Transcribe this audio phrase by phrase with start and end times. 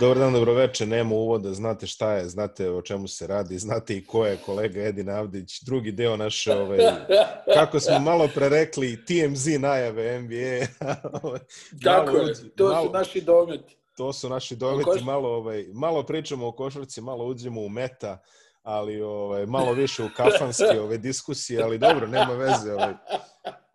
[0.00, 3.96] Dobar dan, dobro večer, nema uvoda, znate šta je, znate o čemu se radi, znate
[3.96, 6.78] i ko je kolega Edin Avdić, drugi deo naše, ovaj,
[7.54, 10.66] kako smo malo prerekli, TMZ najave NBA.
[11.84, 13.76] Kako je, to malo, su naši dometi.
[13.96, 18.18] To su naši dometi, malo, ovaj, malo pričamo o košarci, malo uđemo u meta,
[18.62, 22.72] ali ovaj, malo više u kafanske ove diskusije, ali dobro, nema veze.
[22.72, 22.94] Ovaj,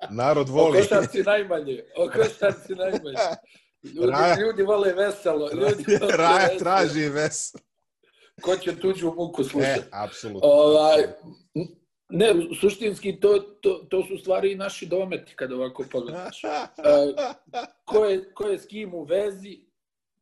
[0.10, 0.78] narod voli.
[0.78, 3.18] O košarci najmanje, o košarci najmanje.
[3.84, 4.40] Ljudi, Raja...
[4.40, 5.50] ljudi vole veselo.
[5.54, 6.60] Ljudi vole Raja veselo.
[6.60, 7.64] traži veselo.
[8.42, 9.80] Ko će tuđu muku slušati?
[9.80, 10.50] E, apsolutno.
[10.50, 11.04] Ovaj,
[12.10, 16.42] ne, suštinski, to, to, to su stvari i naši dometi, kada ovako pogledaš.
[16.44, 16.52] Uh,
[17.90, 19.60] ko, je, ko je s kim u vezi,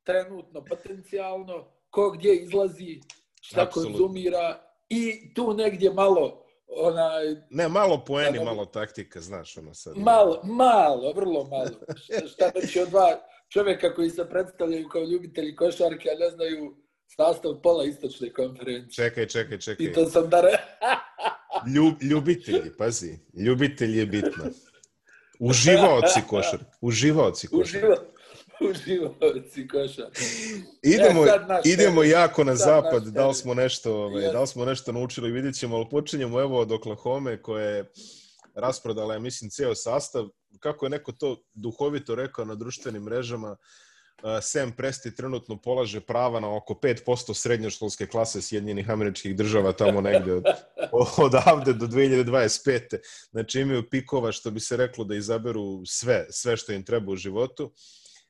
[0.04, 3.02] trenutno, potencijalno, ko gdje izlazi,
[3.42, 3.98] šta Absolutno.
[3.98, 7.36] konzumira i tu negdje malo onaj...
[7.50, 9.98] Ne, malo poeni, malo taktika, znaš, ono sad.
[9.98, 11.70] Malo, malo, vrlo malo.
[12.32, 13.22] Šta, šta od dva,
[13.54, 16.76] čovjeka koji se predstavljaju kao ljubitelji košarke, a ne znaju
[17.08, 19.06] sastav pola istočne konferencije.
[19.06, 19.86] Čekaj, čekaj, čekaj.
[19.86, 20.52] I to sam da re...
[21.76, 24.44] Ljub, ljubitelji, pazi, ljubitelji je bitno.
[25.40, 26.66] Uživaoci košarke.
[26.82, 27.88] Uživaoci košarke.
[27.88, 27.98] Uživa,
[28.70, 30.22] uživaoci košarke.
[30.84, 34.92] Idemo, e, idemo jako na zapad, da li smo nešto, ovaj, da li smo nešto
[34.92, 37.92] naučili, vidjet ćemo, ali počinjemo evo od Oklahoma koje je
[38.56, 40.28] rasprodala, ja mislim, ceo sastav
[40.62, 43.58] kako je neko to duhovito rekao na društvenim mrežama,
[44.42, 50.34] Sam Presti trenutno polaže prava na oko 5% srednjoškolske klase Sjedinjenih američkih država tamo negde
[50.34, 50.44] od,
[51.26, 52.98] odavde do 2025.
[53.32, 57.16] Znači imaju pikova što bi se reklo da izaberu sve, sve što im treba u
[57.16, 57.72] životu.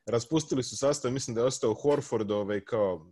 [0.05, 3.07] Raspustili su sastav, mislim da je ostao Horford, ovaj, kao,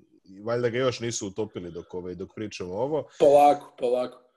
[0.46, 3.08] valjda ga još nisu utopili dok, ovaj, dok pričamo ovo.
[3.20, 4.29] Polako, polako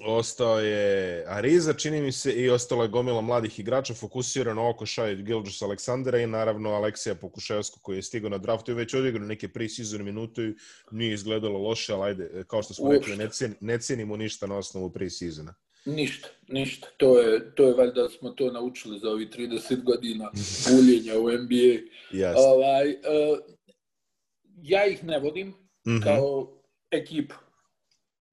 [0.00, 5.14] ostao je Ariza, čini mi se, i ostalo je gomila mladih igrača, fokusirano oko Šaj
[5.14, 9.48] Gilđus Aleksandra i naravno Aleksija Pokuševsko koji je stigao na draftu i već odigrao neke
[9.48, 10.54] pre-season minute i
[10.90, 13.16] nije izgledalo loše, ali ajde, kao što smo Uopšte.
[13.16, 15.54] rekli, ne, cenimo ništa na osnovu pre-seasona.
[15.84, 16.88] Ništa, ništa.
[16.96, 20.30] To je, to je valjda smo to naučili za ovih 30 godina
[20.78, 21.88] uljenja u NBA.
[22.12, 22.42] Jasne.
[22.42, 23.38] Ovaj, uh,
[24.62, 25.54] ja ih ne vodim mm
[25.84, 26.02] -hmm.
[26.02, 26.60] kao
[26.90, 27.34] ekipu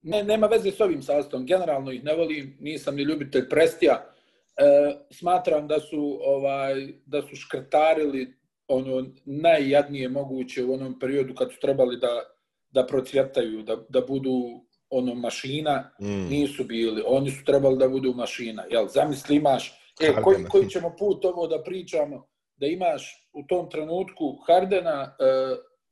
[0.02, 1.46] ne, nema veze s ovim sastavom.
[1.46, 3.94] Generalno ih ne volim, nisam ni ljubitelj Prestija.
[3.94, 8.34] E, smatram da su ovaj da su škrtarili
[8.68, 12.32] ono najjadnije moguće u onom periodu kad su trebali da
[12.72, 16.30] da procvjetaju, da, da budu ono mašina, mm.
[16.30, 17.04] nisu bili.
[17.06, 18.66] Oni su trebali da budu mašina.
[18.70, 23.70] Jel, zamisli imaš, e, koji, koji ćemo put ovo da pričamo, da imaš u tom
[23.70, 25.26] trenutku Hardena, e,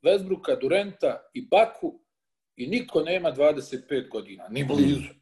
[0.02, 2.00] Vesbruka, Durenta i Baku,
[2.60, 5.14] I niko nema 25 godina, ni blizu.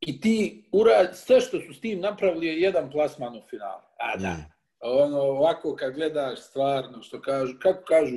[0.00, 3.82] I ti urad, sve što su s tim napravili je jedan plasman u finalu.
[3.98, 4.44] A da, mm.
[4.80, 8.16] ono, ovako kad gledaš stvarno, što kažu, kako kažu,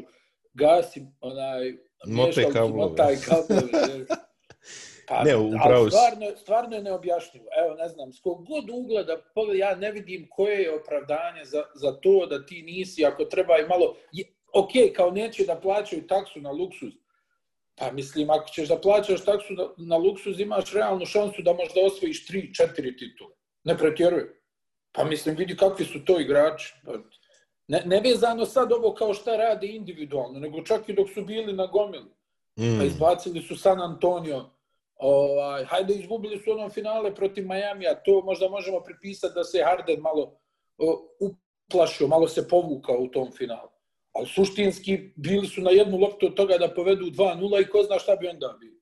[0.53, 1.73] gasi onaj,
[2.07, 2.89] motaj kablove.
[2.89, 4.05] Motaj kablove.
[5.07, 7.45] Pa, ne, upravo stvarno, stvarno je neobjašnjivo.
[7.65, 9.17] Evo, ne znam, s kog god ugleda,
[9.55, 13.67] ja ne vidim koje je opravdanje za, za to da ti nisi, ako treba i
[13.67, 13.95] malo...
[14.11, 16.93] Je, ok, kao neće da plaćaju taksu na luksuz,
[17.75, 21.81] Pa mislim, ako ćeš da plaćaš taksu na, na luksuz, imaš realnu šansu da možda
[21.85, 23.35] osvojiš 3-4 titule.
[23.63, 24.27] Ne pretjerujem.
[24.91, 26.73] Pa mislim, vidi kakvi su to igrači.
[26.85, 26.91] Pa,
[27.67, 31.53] ne, ne vezano sad ovo kao šta rade individualno, nego čak i dok su bili
[31.53, 32.09] na gomilu.
[32.59, 32.77] Mm.
[32.79, 34.45] Pa izbacili su San Antonio.
[34.95, 38.03] Ovaj, hajde, izgubili su onom finale protiv Majamija.
[38.03, 40.39] To možda možemo pripisati da se Harden malo
[40.77, 43.74] uh, uplašio, malo se povukao u tom finalu
[44.15, 47.99] ali suštinski bili su na jednu loptu od toga da povedu 2-0 i ko zna
[47.99, 48.75] šta bi onda bio.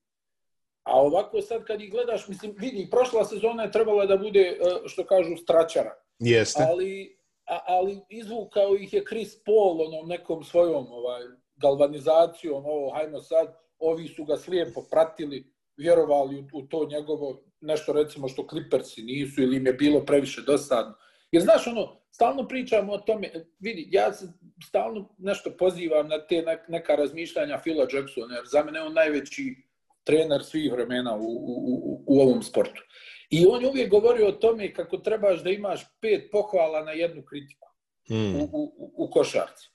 [0.82, 4.88] A ovako sad kad ih gledaš, mislim, vidi, prošla sezona je trebala da bude, e,
[4.88, 5.94] što kažu, stračara.
[6.18, 6.62] Jeste.
[6.68, 11.22] Ali, a, ali izvukao ih je Chris Paul onom nekom svojom ovaj,
[11.56, 17.92] galvanizacijom, ovo, hajmo sad, ovi su ga slijepo pratili, vjerovali u, u to njegovo, nešto
[17.92, 20.94] recimo što Clippersi nisu ili im je bilo previše dosadno.
[21.32, 24.26] Jer znaš, ono, stalno pričamo o tome, vidi, ja se
[24.68, 29.56] stalno nešto pozivam na te neka razmišljanja Phila Jacksona, jer za mene on najveći
[30.04, 32.82] trener svih vremena u, u, u, u ovom sportu.
[33.30, 37.22] I on je uvijek govorio o tome kako trebaš da imaš pet pohvala na jednu
[37.22, 37.68] kritiku
[38.08, 38.36] hmm.
[38.36, 39.70] u, u, u košarci.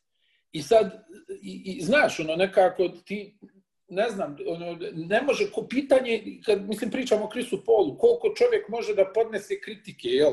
[0.52, 1.04] I sad,
[1.42, 3.40] i, i, znaš, ono, nekako ti,
[3.88, 8.70] ne znam, ono, ne može, ko pitanje, kad, mislim, pričamo o Krisu Polu, koliko čovjek
[8.70, 10.32] može da podnese kritike, jel,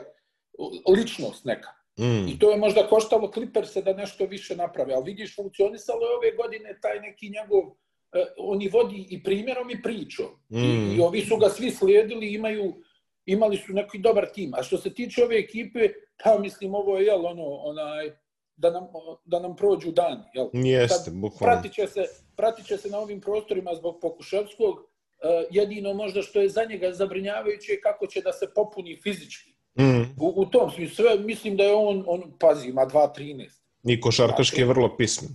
[0.97, 1.76] ličnost neka.
[1.99, 2.29] Mm.
[2.29, 4.93] I to je možda koštalo Clippers da nešto više napravi.
[4.93, 7.63] Ali vidiš, funkcionisalo je ove godine taj neki njegov,
[8.13, 10.27] eh, oni vodi i primjerom i pričom.
[10.49, 10.59] Mm.
[10.59, 12.75] I, I ovi su ga svi slijedili, imaju,
[13.27, 14.55] imali su neki dobar tim.
[14.55, 15.89] A što se tiče ove ekipe,
[16.25, 18.11] pa mislim, ovo je, jel, ono, onaj,
[18.57, 18.87] da nam,
[19.25, 20.25] da nam prođu dani.
[20.35, 20.49] Jel?
[20.53, 21.53] Jeste, bukvalno.
[21.53, 22.05] Pratit će, se,
[22.37, 24.85] pratit će se na ovim prostorima zbog Pokuševskog, uh,
[25.51, 29.56] jedino možda što je za njega zabrinjavajuće je kako će da se popuni fizički.
[29.79, 30.03] Mm.
[30.21, 33.51] U, u tom smislu, sve, mislim da je on, on pazi, ima 2.13.
[33.85, 35.31] I košarkaški je vrlo pismen.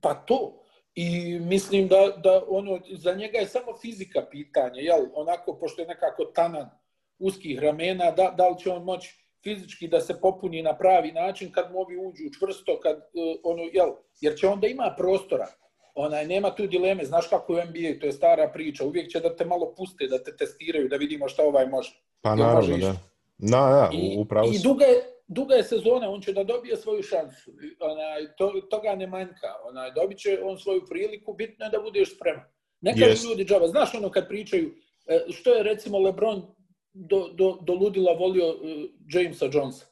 [0.00, 0.62] Pa to.
[0.94, 5.06] I mislim da, da ono, za njega je samo fizika pitanje, jel?
[5.14, 6.70] Onako, pošto je nekako tanan
[7.18, 11.52] uskih ramena, da, da li će on moći fizički da se popuni na pravi način
[11.52, 13.90] kad mu ovi uđu čvrsto, kad, uh, ono, jel?
[14.20, 15.46] Jer će onda ima prostora.
[15.94, 19.36] Onaj, nema tu dileme, znaš kako je NBA, to je stara priča, uvijek će da
[19.36, 22.00] te malo puste, da te testiraju, da vidimo šta ovaj može.
[22.20, 22.94] Pa naravno, da.
[23.38, 27.02] Na, da, I, upravo I duga je, duga je sezona, on će da dobije svoju
[27.02, 27.50] šansu.
[27.80, 29.54] Onaj, to, toga ne manjka.
[29.68, 32.44] Onaj, dobit će on svoju priliku, bitno je da budeš spreman.
[32.80, 33.28] Neka yes.
[33.28, 34.74] ljudi džaba, znaš ono kad pričaju,
[35.06, 36.42] e, što je recimo Lebron
[36.92, 38.58] do, do, do ludila volio uh,
[39.12, 39.86] Jamesa Jonesa?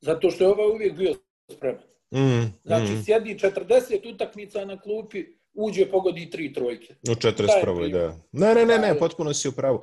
[0.00, 1.14] Zato što je ovaj uvijek bio
[1.52, 1.82] spreman.
[2.10, 3.02] Mm, znači, mm.
[3.04, 5.24] sjedi 40 utakmica na klupi,
[5.54, 6.94] uđe, pogodi tri trojke.
[7.08, 7.92] U 41.
[7.92, 8.16] da.
[8.32, 9.82] Ne, ne, ne, ne, potpuno si u pravu.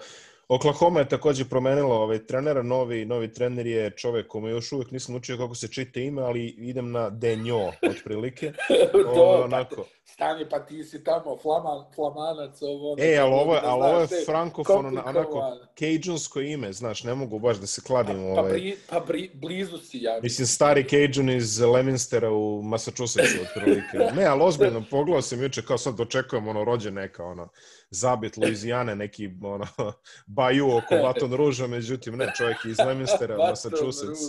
[0.50, 5.16] Oklahoma je također promenila ovaj trenera, novi novi trener je čovjek kome još uvijek nisam
[5.16, 8.54] učio kako se čita ime, ali idem na Denjo otprilike.
[8.92, 9.86] to, o, onako.
[10.09, 12.95] Stani pa ti si tamo flaman, flamanac ovo.
[13.00, 17.68] E, ali ovo, ali ovo je frankofono, onako kejđunsko ime, znaš, ne mogu baš da
[17.68, 18.15] se kladim.
[18.15, 18.44] Pa, ovaj.
[18.44, 20.19] pa, bri, pa bri, blizu si ja.
[20.24, 23.98] Mislim, stari Cajun iz Leminstera u Massachusettsu otprilike.
[24.18, 27.50] Ne, ali ozbiljno, pogledao sam juče kao sad dočekujem ono rođe neka, ono,
[27.89, 29.68] zabit Louisiane, neki ono,
[30.38, 34.21] baju oko Baton Rouge, međutim ne, čovjek iz Leminstera, Massachusetts.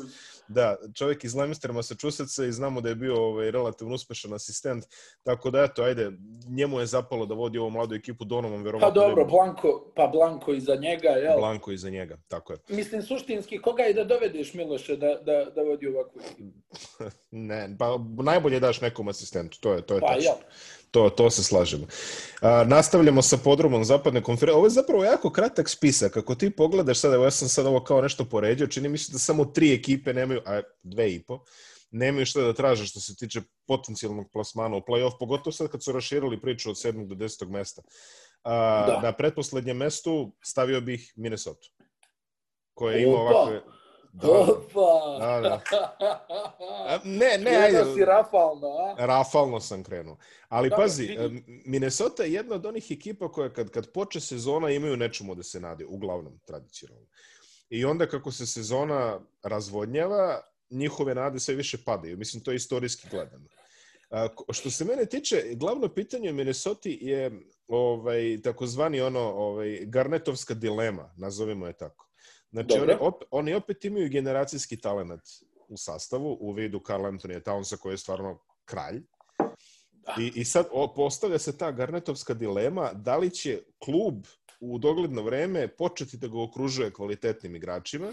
[0.49, 4.85] Da, čovjek iz Leminstera, Massachusettsa i znamo da je bio ovaj, relativno uspešan asistent,
[5.23, 6.11] tako da eto, ajde,
[6.49, 8.89] njemu je zapalo da vodi ovu mladu ekipu Donovan, verovatno.
[8.89, 11.39] Pa dobro, Blanko, pa Blanko iza njega, jel?
[11.39, 12.59] Blanko iza njega, tako je.
[12.69, 16.59] Mislim, suštinski, koga je da dovedeš Miloše da, da, da vodi ovakvu ekipu?
[17.31, 20.23] ne, pa najbolje daš nekom asistentu, to je, to je pa, tačno.
[20.23, 20.37] Jel?
[20.90, 21.87] To, to se slažemo.
[22.40, 24.56] A, nastavljamo sa podrumom zapadne konferencije.
[24.56, 26.17] Ovo je zapravo jako kratak spisak.
[26.17, 29.12] Ako ti pogledaš sada, evo ja sam sad ovo kao nešto poređio, čini mi se
[29.12, 31.44] da samo tri ekipe nemaju, a dve i po,
[31.90, 35.93] nemaju što da traže što se tiče potencijalnog plasmana u play-off, pogotovo sad kad su
[35.93, 37.06] raširili priču od 7.
[37.06, 37.50] do 10.
[37.50, 37.82] mesta.
[38.43, 39.00] A, da.
[39.02, 41.69] Na pretposlednjem mestu stavio bih Minnesota,
[42.75, 43.62] koje ima ovakve...
[44.12, 45.19] Da, Opa!
[45.20, 45.60] Da, da.
[47.05, 47.84] Ne, ne, ajde.
[47.94, 49.06] si rafalno, a?
[49.06, 50.16] Rafalno sam krenuo.
[50.49, 51.44] Ali Dobre, pazi, vidi.
[51.66, 55.60] Minnesota je jedna od onih ekipa koja kad, kad poče sezona imaju nečemu da se
[55.60, 57.06] nade, uglavnom tradicionalno.
[57.70, 60.40] I onda kako se sezona razvodnjava,
[60.70, 62.16] njihove nade sve više padaju.
[62.16, 63.46] Mislim, to je istorijski gledano.
[64.11, 70.54] A, što se mene tiče, glavno pitanje u Minnesota je ovaj, takozvani ono, ovaj, Garnetovska
[70.54, 72.07] dilema, nazovimo je tako.
[72.53, 75.23] Znači, oni, op, oni opet imaju generacijski talent
[75.69, 79.03] u sastavu, u vidu Carl Anthony Townsa koji je stvarno kralj.
[80.21, 84.27] I, I sad o, postavlja se ta Garnetovska dilema, da li će klub
[84.61, 88.12] u dogledno vreme početi da ga okružuje kvalitetnim igračima.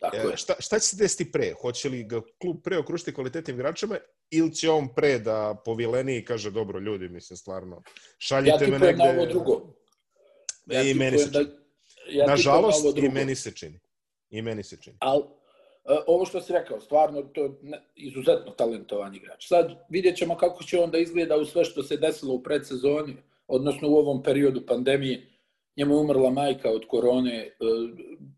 [0.00, 1.54] Tako e, šta, šta će se desiti pre?
[1.60, 3.96] Hoće li ga klub pre okružiti kvalitetnim igračima
[4.30, 7.82] ili će on pre da povileni i kaže dobro ljudi, mislim stvarno,
[8.18, 8.86] šaljite ja me negde...
[8.86, 9.74] Ja ti na ovo drugo.
[10.66, 11.44] Ja I meni se da,
[12.08, 13.80] ja Nažalost, i meni se čini.
[14.30, 14.96] I meni se čini.
[15.00, 15.22] Al,
[16.06, 17.50] ovo što si rekao, stvarno, to je
[17.94, 19.48] izuzetno talentovan igrač.
[19.48, 23.16] Sad vidjet ćemo kako će onda izgleda u sve što se desilo u predsezoni,
[23.46, 25.26] odnosno u ovom periodu pandemije.
[25.76, 27.36] Njemu je umrla majka od korone.
[27.36, 27.52] E,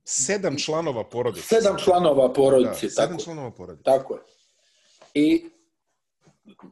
[0.04, 1.47] sedam članova porodice.
[1.47, 2.87] Sedam članova porodice.
[2.87, 3.83] Da, sedam tako, članova porodice.
[3.85, 4.21] Tako je.
[5.14, 5.45] I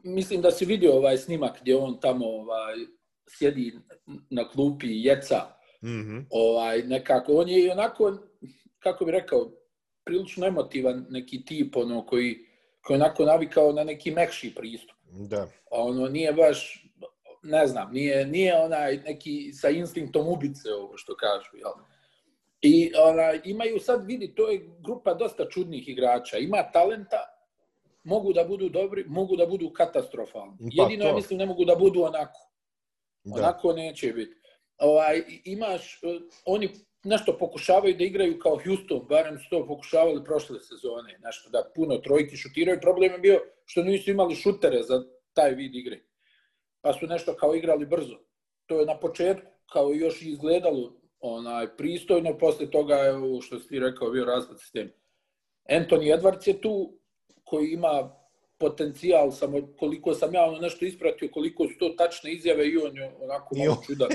[0.03, 2.75] mislim da si vidio ovaj snimak gdje on tamo ovaj,
[3.29, 3.73] sjedi
[4.29, 6.25] na klupi jeca Mm -hmm.
[6.29, 8.17] ovaj, nekako, on je i onako,
[8.79, 9.51] kako bi rekao,
[10.03, 12.37] prilično emotivan neki tip, ono, koji,
[12.81, 14.97] koji je onako navikao na neki mekši pristup.
[15.11, 15.47] Da.
[15.71, 16.87] Ono, nije baš,
[17.43, 21.71] ne znam, nije, nije onaj neki sa instinktom ubice, ovo što kažu, jel?
[22.61, 26.37] I ona, imaju sad, vidi, to je grupa dosta čudnih igrača.
[26.37, 27.39] Ima talenta,
[28.03, 30.57] mogu da budu dobri, mogu da budu katastrofalni.
[30.77, 31.09] Pa, Jedino, to.
[31.09, 32.39] ja mislim, ne mogu da budu onako.
[33.23, 33.35] Da.
[33.35, 34.38] Onako neće biti
[34.79, 36.69] ovaj, imaš, e, oni
[37.03, 41.97] nešto pokušavaju da igraju kao Houston, barem su to pokušavali prošle sezone, nešto da puno
[41.97, 42.79] trojki šutiraju.
[42.81, 45.99] Problem je bio što nisu imali šutere za taj vid igre.
[46.81, 48.19] Pa su nešto kao igrali brzo.
[48.65, 53.67] To je na početku kao još izgledalo onaj pristojno, posle toga je ovo što si
[53.67, 54.91] ti rekao bio razpad sistem.
[55.69, 56.99] Anthony Edwards je tu
[57.43, 58.18] koji ima
[58.59, 62.97] potencijal, samo koliko sam ja ono nešto ispratio, koliko su to tačne izjave i on
[62.97, 64.09] je onako malo čudan.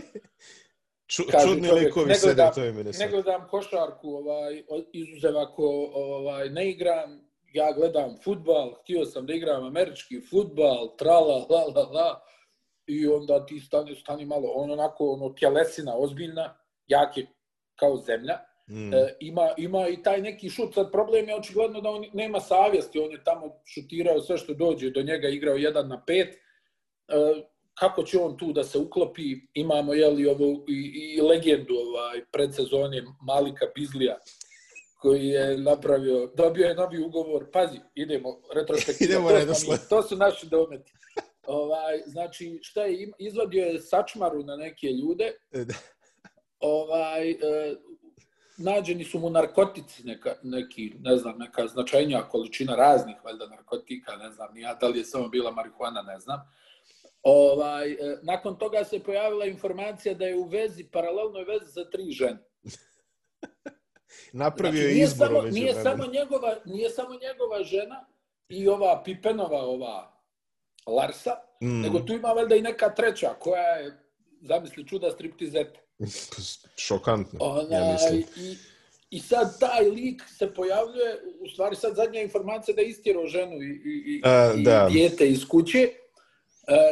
[1.07, 3.05] Ču, čudni čovjek, likovi sede u toj Minnesota.
[3.05, 9.35] Ne gledam košarku, ovaj, izuzev ako ovaj, ne igram, ja gledam futbal, htio sam da
[9.35, 12.21] igram američki futbal, trala, la, la, la,
[12.87, 17.27] i onda ti stani, stani malo, on onako, ono, tjelesina ozbiljna, jak je
[17.77, 18.39] kao zemlja,
[18.71, 18.95] mm.
[18.95, 22.99] e, ima, ima i taj neki šut, sad problem je očigledno da on nema savjesti,
[22.99, 26.39] on je tamo šutirao sve što dođe do njega, igrao jedan na pet, e,
[27.75, 29.23] kako će on tu da se uklopi,
[29.55, 34.19] imamo jeli, ovo, i, i legendu ovaj, predsezone Malika Bizlija,
[35.01, 40.47] koji je napravio, dobio je novi ugovor, pazi, idemo, retrospektivno, idemo to, to su naši
[40.47, 40.93] dometi.
[41.47, 45.65] Ovaj, znači, šta je, izvadio je sačmaru na neke ljude, e,
[46.61, 47.37] ovaj, e,
[48.57, 54.31] nađeni su mu narkotici, neka, neki, ne znam, neka značajnija količina raznih, valjda, narkotika, ne
[54.31, 56.41] znam, ja, da li je samo bila marihuana, ne znam.
[57.23, 62.11] Ovaj, e, nakon toga se pojavila informacija da je u vezi, paralelnoj vezi za tri
[62.11, 62.39] žene.
[64.33, 65.29] Napravio znači, je izbor.
[65.29, 68.07] Samo, nije, samo njegova, nije samo njegova žena
[68.49, 70.21] i ova Pipenova, ova
[70.87, 71.81] Larsa, mm.
[71.81, 73.99] nego tu ima valjda i neka treća koja je,
[74.41, 75.81] zamisli, čuda striptizeta.
[76.77, 78.25] Šokantno, Ona, ja mislim.
[78.37, 78.57] I,
[79.11, 83.63] I sad taj lik se pojavljuje, u stvari sad zadnja informacija da je istjerao ženu
[83.63, 84.89] i, i, A, i da.
[84.93, 85.89] dijete iz kuće,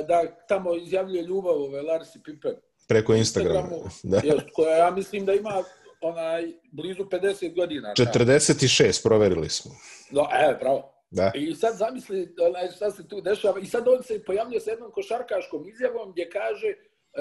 [0.09, 2.54] da tamo izjavljuje ljubav ove Larsi Pippen.
[2.88, 3.59] Preko Instagrama.
[3.59, 4.21] Instagramu, da.
[4.25, 5.64] Jest, koja ja mislim da ima
[6.00, 7.94] onaj blizu 50 godina.
[7.97, 9.71] 46, proverili smo.
[10.11, 10.92] No, e, bravo.
[11.11, 11.32] Da.
[11.35, 13.61] I sad zamisli onaj, šta se tu dešava.
[13.61, 16.76] I sad on se pojavljuje sa jednom košarkaškom izjavom gdje kaže e,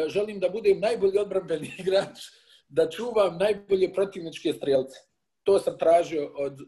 [0.08, 2.20] želim da budem najbolji odbrambeni igrač,
[2.68, 5.00] da čuvam najbolje protivničke strelce.
[5.44, 6.68] To sam tražio od uh,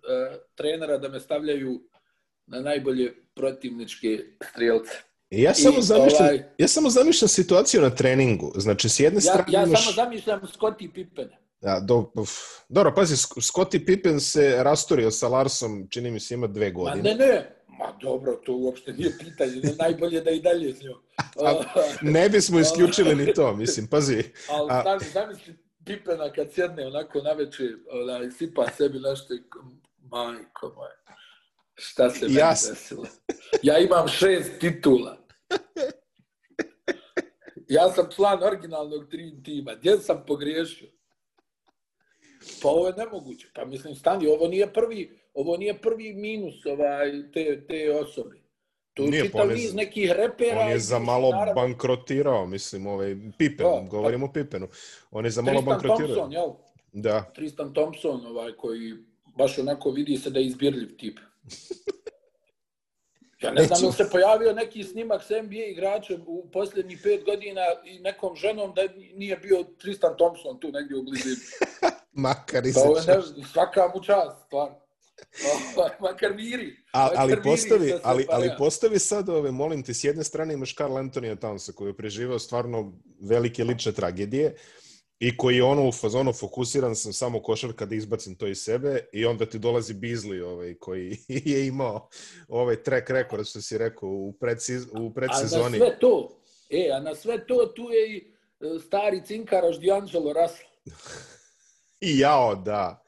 [0.56, 1.82] trenera da me stavljaju
[2.46, 4.92] na najbolje protivničke strelce.
[5.30, 8.52] Ja samo, I, zamišljam, ovaj, ja samo zamišljam situaciju na treningu.
[8.56, 9.84] Znači, s jedne strane ja, ja imaš...
[9.84, 11.38] samo zamišljam Scottie Pippena.
[11.62, 12.30] Ja, do, uf.
[12.70, 16.96] Dobro, pazi, Scottie Pippen se rastorio sa Larsom, čini mi se ima dve godine.
[16.96, 21.00] Ma ne, ne, ma dobro, to uopšte nije pitanje, najbolje da i dalje s njom.
[22.02, 24.24] ne bismo isključili ni to, mislim, pazi.
[24.50, 25.00] Ali a...
[25.14, 29.42] zamisli Pippena kad sjedne onako na večer, onaj, sipa sebi nešto i
[30.12, 31.18] majko moja,
[31.76, 32.70] šta se meni Jas...
[32.70, 33.06] desilo?
[33.64, 35.18] Ja imam šest titula.
[37.70, 39.76] Ja sam član originalnog Dream tima.
[39.76, 40.90] Gdje sam pogriješio?
[42.62, 43.48] Pa ovo je nemoguće.
[43.56, 48.44] Pa mislim, stani, ovo nije prvi, ovo nije prvi minus ovaj, te, te osobe.
[48.94, 50.60] To je čitav pa niz nekih repera.
[50.60, 51.62] On je za malo naravno...
[51.62, 54.68] bankrotirao, mislim, ovaj, Pippen, pa, govorimo pa, o Pippenu.
[55.12, 56.16] On je za malo Tristan bankrotirao.
[56.16, 56.50] Thompson, jel?
[56.94, 57.32] Da.
[57.36, 58.94] Tristan Thompson, ovaj, koji
[59.38, 61.20] baš onako vidi se da je izbirljiv tip.
[63.42, 67.62] Ja ne znam da se pojavio neki snimak s NBA igračem u posljednjih pet godina
[67.86, 68.82] i nekom ženom da
[69.14, 71.36] nije bio Tristan Thompson tu negdje u blizini.
[72.26, 74.83] Makar i se ne, Svaka mu čast, stvarno.
[76.02, 76.76] Makar miri.
[76.94, 80.98] A, ali, postavi, ali, ali postavi sad, ove, molim te, s jedne strane imaš Carl
[80.98, 84.56] Antonija Townsa koji je preživao stvarno velike lične tragedije
[85.20, 89.00] i koji je ono u fazonu fokusiran sam samo košarka da izbacim to iz sebe
[89.14, 91.18] i onda ti dolazi Beasley ovaj, koji
[91.54, 92.10] je imao
[92.48, 95.78] ovaj track record, što si rekao, u, predsiz, u predsezoni.
[95.78, 99.76] A na sve to, e, a na sve to tu je i e, stari cinkaraš
[99.76, 100.70] D'Angelo Russell.
[102.10, 103.03] I jao, da.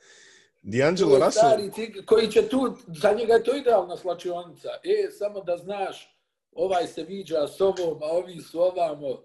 [0.66, 1.32] D'Angelo Russell...
[1.32, 4.70] Stari cink, koji će tu, za njega je to idealna slačionica.
[4.84, 6.18] E, samo da znaš,
[6.52, 9.22] ovaj se viđa s ovom, a ovi su ovamo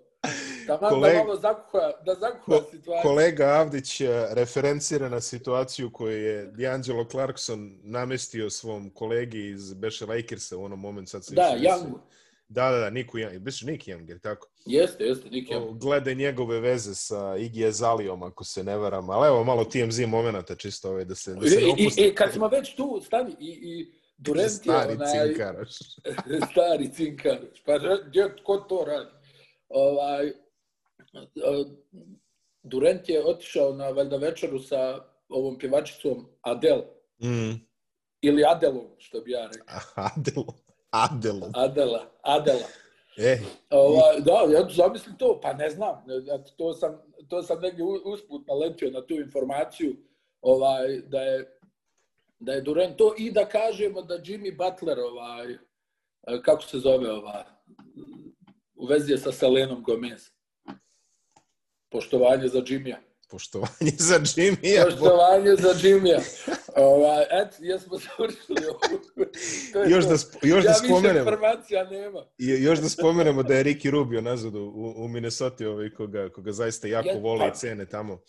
[0.66, 3.02] Da kolega, da malo zakuha, da zakuha situaciju.
[3.02, 10.56] Kolega Avdić referencira na situaciju koju je D'Angelo Clarkson namestio svom kolegi iz Beše Lakersa
[10.56, 11.10] u onom momentu.
[11.10, 11.98] Sad se da, Young.
[12.48, 13.38] Da, da, da, Niku Young.
[13.38, 14.49] Biš Nick Young, jer tako?
[14.66, 15.78] Jeste, jeste, Young.
[15.78, 19.10] Glede njegove veze sa Iggy Azalijom, ako se ne varam.
[19.10, 22.02] Ali evo, malo TMZ momenta, čisto ove, da se, da se opusti.
[22.02, 25.26] I, i, kad smo već tu, stani, i, i Durant je stari onaj...
[25.26, 25.78] cinkaraš.
[26.52, 27.62] stari cinkaraš.
[27.66, 27.72] Pa
[28.06, 29.10] gdje, ko to radi?
[29.68, 30.32] Ovaj,
[32.62, 36.84] Durant je otišao na valjda večeru sa ovom pjevačicom Adele.
[37.22, 37.66] Mm.
[38.20, 39.80] Ili Adelom, što bi ja rekao.
[40.16, 40.54] Adelo.
[40.90, 41.50] Adelo.
[41.54, 42.10] Adela.
[42.22, 42.68] Adela.
[43.16, 43.38] E.
[43.70, 46.04] Ova, da, ja zamislim to, pa ne znam.
[46.56, 46.98] To sam,
[47.28, 49.96] to sam negdje usput naletio na tu informaciju
[50.42, 51.60] ovaj, da je
[52.40, 55.58] da je Durant to i da kažemo da Jimmy Butler ovaj e,
[56.42, 57.44] kako se zove ova
[58.74, 60.30] u vezi je sa Selenom Gomez.
[61.90, 62.96] Poštovanje za Jimmya
[63.30, 64.84] Poštovanje za Džimija.
[64.84, 66.20] Poštovanje za Džimija.
[66.76, 68.62] Ova, et, jesmo završili
[69.88, 71.06] još da, još ja da spomenemo.
[71.06, 72.24] Ja više informacija nema.
[72.38, 76.88] još da spomenemo da je Ricky Rubio nazad u, u Minnesota, ovaj, koga, koga zaista
[76.88, 78.20] jako ja, voli pa, i cene tamo.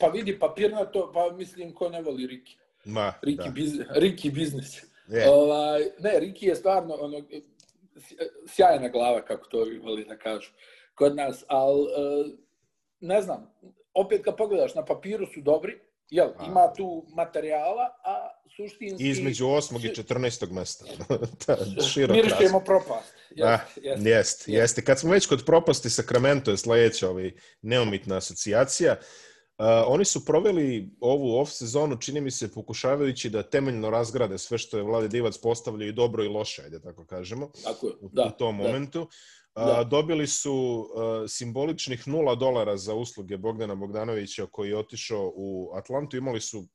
[0.00, 2.56] Pa vidi, papir na to, pa mislim, ko ne voli Ricky.
[2.84, 4.82] Ma, Ricky, biz, Ricky biznis.
[5.08, 5.28] Yeah.
[5.28, 7.22] Ovaj, ne, Riki je stvarno ono,
[8.48, 10.52] sjajna glava, kako to voli da kažu,
[10.94, 12.32] kod nas, ali uh,
[13.00, 13.52] ne znam,
[13.96, 15.78] opet kad pogledaš, na papiru su dobri,
[16.10, 16.46] jel, a.
[16.46, 19.08] ima tu materijala, a suštinski...
[19.08, 19.90] Između 8.
[19.90, 20.52] i 14.
[20.52, 20.84] mesta.
[22.14, 23.14] Mirišemo propast.
[23.30, 24.80] Jest, jest, jest, jest.
[24.80, 28.96] Kad smo već kod propasti, Sacramento je sledeća ovaj, neomitna asocijacija.
[29.58, 34.58] Uh, oni su proveli ovu off sezonu, čini mi se, pokušavajući da temeljno razgrade sve
[34.58, 37.92] što je Vlade Divac postavljao i dobro i loše, ajde tako kažemo, tako je.
[38.00, 38.62] U, da, u tom da.
[38.62, 39.08] momentu.
[39.56, 39.84] Da.
[39.84, 46.16] dobili su uh, simboličnih nula dolara za usluge Bogdana Bogdanovića koji je otišao u Atlantu.
[46.16, 46.68] Imali su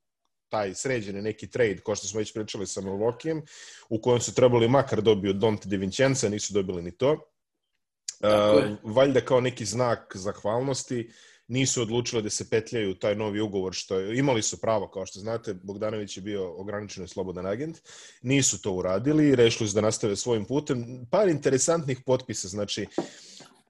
[0.49, 3.41] taj sređeni neki trade, kao što smo već pričali sa Milwaukeeom,
[3.89, 7.11] u kojem su trebali makar dobio Dante Di Vincenza, nisu dobili ni to.
[7.11, 11.11] Uh, valjda kao neki znak zahvalnosti
[11.51, 15.19] nisu odlučili da se petljaju taj novi ugovor što je, imali su pravo kao što
[15.19, 17.77] znate Bogdanović je bio ograničeno slobodan agent
[18.21, 22.85] nisu to uradili i rešili su da nastave svojim putem par interesantnih potpisa znači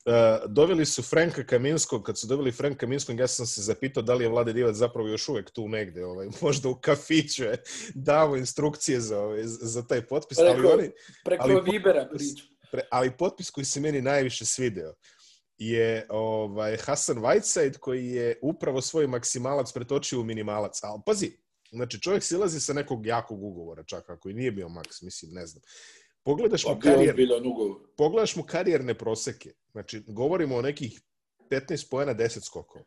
[0.06, 4.14] Uh, doveli su Franka Kaminskog, kad su doveli Franka Kaminskog, ja sam se zapitao da
[4.14, 8.38] li je Vlade Divac zapravo još uvek tu negde, ovaj, možda u kafiću je davo
[8.38, 10.38] instrukcije za, ovaj, za taj potpis.
[10.38, 10.92] Preko, ali oni,
[11.26, 12.44] preko ali, Vibera priču.
[12.72, 14.94] Pre, ali potpis koji se meni najviše svideo
[15.62, 20.80] je ovaj Hasan Whiteside koji je upravo svoj maksimalac pretočio u minimalac.
[20.84, 21.32] Ali pazi,
[21.72, 25.48] znači čovjek silazi sa nekog jakog ugovora, čak ako i nije bio maks, mislim, ne
[25.48, 25.62] znam.
[26.24, 27.16] Pogledaš pa, mu karijer,
[27.98, 29.54] pogledaš mu karijerne proseke.
[29.72, 31.02] Znači, govorimo o nekih
[31.50, 32.86] 15 pojena, 10 skokova.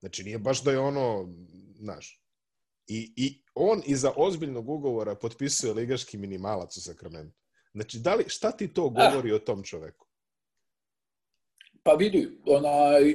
[0.00, 1.34] Znači, nije baš da je ono,
[1.78, 2.22] znaš,
[2.86, 7.38] i, i on iza ozbiljnog ugovora potpisuje ligaški minimalac u Sakramentu.
[7.72, 9.34] Znači, da li, šta ti to govori ah.
[9.34, 10.07] o tom čoveku?
[11.88, 12.68] Pa vidi, ona,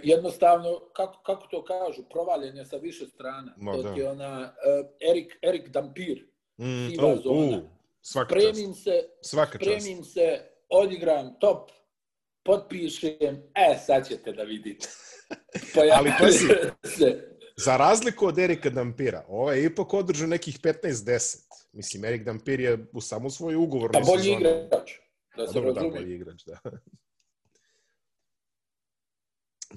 [0.03, 3.55] jednostavno, kako, kako to kažu, provaljen je sa više strana.
[3.57, 3.89] No, da.
[3.89, 6.25] je ona, uh, Erik, Erik Dampir,
[6.57, 7.57] mm, siva oh, zona.
[7.57, 7.63] Uh,
[8.01, 8.83] svaka spremim čast.
[8.83, 10.13] se, svaka spremim čast.
[10.13, 10.39] se,
[10.69, 11.69] odigram top,
[12.43, 14.87] potpišem, e, sad ćete da vidite.
[15.73, 16.47] Pa Ali pazi,
[16.97, 17.35] se.
[17.57, 21.37] za razliku od Erika Dampira, ovaj je ipak održao nekih 15-10.
[21.73, 23.91] Mislim, Erik Dampir je u samo svoj ugovor.
[23.91, 24.91] Pa bolji igrač.
[25.37, 26.57] Da se dobro, da, bolji igrač, da.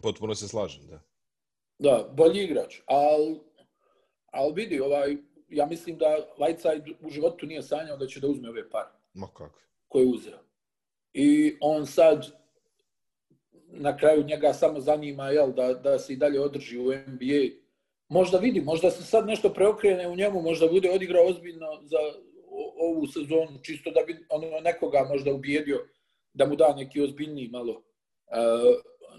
[0.03, 1.01] Potpuno se slažem, da.
[1.79, 3.41] Da, bolji igrač, ali
[4.27, 5.17] al vidi, ovaj,
[5.49, 8.91] ja mislim da Whiteside u životu nije sanjao da će da uzme ove pare.
[9.15, 9.61] Ma kako?
[9.89, 10.39] Koje je uzeo.
[11.13, 12.27] I on sad,
[13.67, 17.67] na kraju njega samo zanima jel, da, da se i dalje održi u NBA.
[18.09, 21.99] Možda vidi, možda se sad nešto preokrene u njemu, možda bude odigrao ozbiljno za
[22.79, 25.87] ovu sezonu, čisto da bi ono nekoga možda ubijedio
[26.33, 27.83] da mu da neki ozbiljniji malo uh,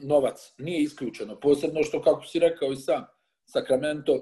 [0.01, 1.39] novac nije isključeno.
[1.39, 3.05] Posebno što, kako si rekao i sam,
[3.45, 4.13] Sacramento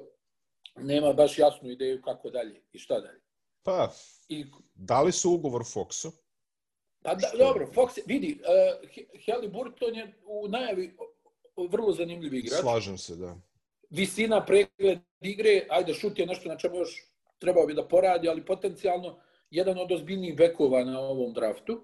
[0.76, 3.22] nema baš jasnu ideju kako dalje i šta dalje.
[3.64, 3.92] Pa,
[4.30, 6.12] I, da li su ugovor Foxu?
[7.04, 8.90] Pa da, dobro, Fox, vidi, uh,
[9.26, 10.98] Halliburton je u najavi
[11.70, 12.60] vrlo zanimljiv igrač.
[12.62, 13.36] Slažem se, da.
[13.90, 17.06] Visina, pregled igre, ajde, šut je nešto na čemu još
[17.40, 21.82] trebao bi da poradi, ali potencijalno jedan od ozbiljnijih bekova na ovom draftu.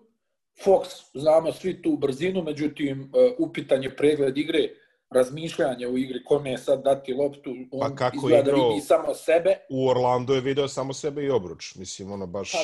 [0.63, 4.69] Fox, znamo svi tu brzinu, međutim, uh, upitan je pregled igre,
[5.09, 9.13] razmišljanje u igri, kome je sad dati loptu, on pa kako izgleda da vidi samo
[9.13, 9.57] sebe.
[9.69, 12.51] U Orlando je video samo sebe i obruč, mislim, ono baš...
[12.51, 12.57] Pa,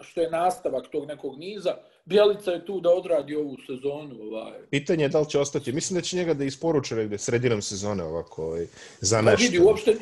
[0.00, 4.22] što je nastavak tog nekog niza, Bjelica je tu da odradi ovu sezonu.
[4.22, 4.52] Ovaj.
[4.70, 5.72] Pitanje je da li će ostati.
[5.72, 8.66] Mislim da će njega da isporuče negde sredinom sezone ovako ovaj,
[9.00, 9.36] za nešto.
[9.36, 9.96] Pa vidi, uopšte,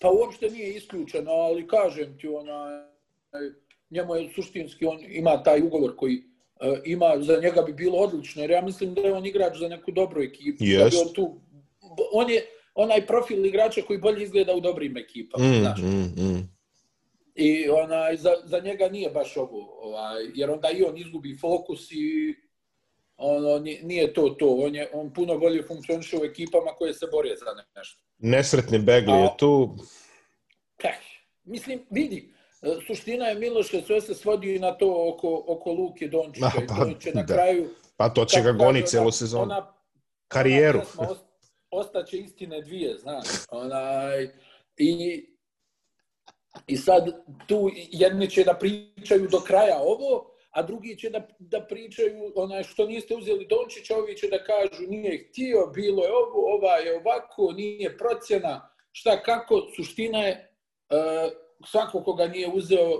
[0.00, 2.86] pa uopšte nije isključeno, ali kažem ti, ona,
[3.90, 8.42] njemu je suštinski, on ima taj ugovor koji uh, ima, za njega bi bilo odlično,
[8.42, 10.64] jer ja mislim da je on igrač za neku dobru ekipu.
[10.64, 10.90] Yes.
[10.90, 11.40] Da on, tu,
[12.12, 15.44] on je onaj profil igrača koji bolje izgleda u dobrim ekipama.
[15.44, 15.80] Mm, znaš.
[15.82, 16.50] Mm, mm.
[17.34, 21.92] I onaj, za, za njega nije baš ovo, ovaj, jer onda i on izgubi fokus
[21.92, 22.34] i
[23.16, 24.54] ono, nije to to.
[24.54, 27.44] On, je, on puno bolje funkcioniše u ekipama koje se bore za
[27.76, 28.02] nešto.
[28.18, 29.76] Nesretni Begli je tu.
[30.76, 30.96] Kaj,
[31.44, 32.32] mislim, vidi,
[32.86, 36.50] suština je Miloše, sve se svodi na to oko, oko Luke Dončića.
[36.68, 37.34] Pa, pa, će na da.
[37.34, 37.68] kraju...
[37.96, 39.42] Pa to će ga goni celu sezonu.
[39.42, 39.74] Ona,
[40.28, 40.80] Karijeru.
[40.98, 41.14] Ona
[41.70, 43.26] ostaće istine dvije, znaš.
[43.50, 44.28] Onaj,
[44.76, 45.26] i,
[46.66, 51.60] I sad tu jedni će da pričaju do kraja ovo, a drugi će da, da
[51.60, 56.54] pričaju onaj što niste uzeli Dončića, ovi će da kažu nije htio, bilo je ovo,
[56.54, 60.54] ova je ovako, nije procjena, šta kako, suština je
[60.90, 61.32] uh,
[61.64, 62.90] svako koga nije uzeo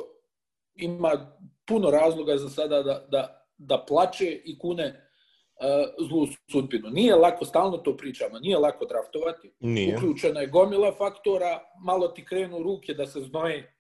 [0.75, 6.90] ima puno razloga za sada da, da, da plače i kune uh, zlu sudbinu.
[6.90, 9.53] Nije lako, stalno to pričamo, nije lako draftovati.
[9.61, 9.96] Nije.
[9.96, 13.77] Uključena je gomila faktora, malo ti krenu ruke da se znoje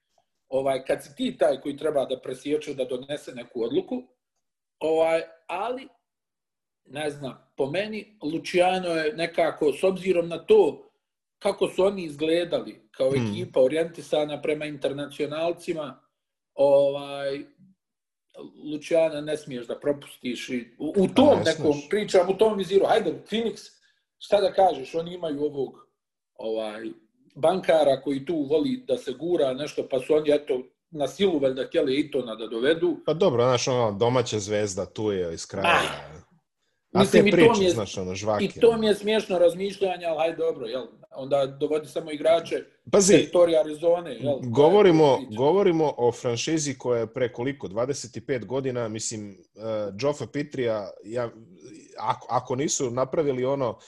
[0.48, 4.02] ovaj, kad si ti taj koji treba da presječe, da donese neku odluku,
[4.78, 5.88] ovaj, ali,
[6.84, 10.89] ne znam, po meni, Luciano je nekako, s obzirom na to
[11.42, 13.26] kako su oni izgledali kao hmm.
[13.26, 16.00] ekipa orijentisana prema internacionalcima,
[16.54, 17.44] ovaj,
[18.72, 21.88] Luciana ne smiješ da propustiš i u, u tom ne nekom smiješ.
[21.88, 23.68] pričam, u tom viziru, hajde, Phoenix,
[24.18, 25.86] šta da kažeš, oni imaju ovog
[26.34, 26.90] ovaj,
[27.34, 31.64] bankara koji tu voli da se gura nešto, pa su oni eto na silu valjda
[31.66, 32.96] htjeli i to da dovedu.
[33.06, 35.66] Pa dobro, znaš, ono, domaća zvezda tu je iz kraja.
[35.66, 36.19] Ah.
[36.92, 38.44] A Mislim, te priče, je, znaš, ono, žvake.
[38.44, 40.86] I to mi je smiješno razmišljanje, ali hajde dobro, jel?
[41.16, 44.38] Onda dovodi samo igrače Pazi, teritorija Arizone, jel?
[44.42, 49.62] Govorimo, govorimo o franšizi koja je pre koliko, 25 godina, mislim, uh,
[50.00, 51.30] Joffa Pitrija, ja,
[51.98, 53.78] ako, ako nisu napravili ono,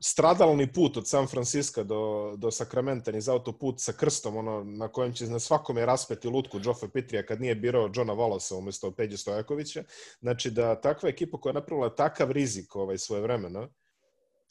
[0.00, 5.12] stradalni put od San Francisco do, do Sakramenta, niz autoput sa krstom, ono, na kojem
[5.12, 9.84] će na svakome raspeti lutku Joffa Pitrija kad nije birao Johna Wallasa umjesto Peđe Stojakovića.
[10.20, 13.68] Znači da takva ekipa koja je napravila takav rizik ovaj, svoje vremena,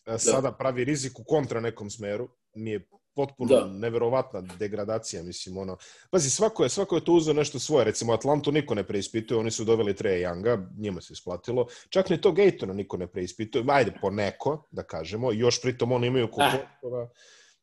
[0.06, 0.20] da.
[0.20, 3.67] sada pravi rizik u kontra nekom smeru, mi je potpuno da.
[3.67, 5.77] neverovatna degradacija, mislim, ono.
[6.12, 9.51] Pazi, svako je, svako je to uzeo nešto svoje, recimo Atlantu niko ne preispituje, oni
[9.51, 13.93] su doveli Treja Younga, njima se isplatilo, čak ni to Gatona niko ne preispituje, ajde,
[14.01, 16.58] po neko, da kažemo, još pritom oni imaju ah.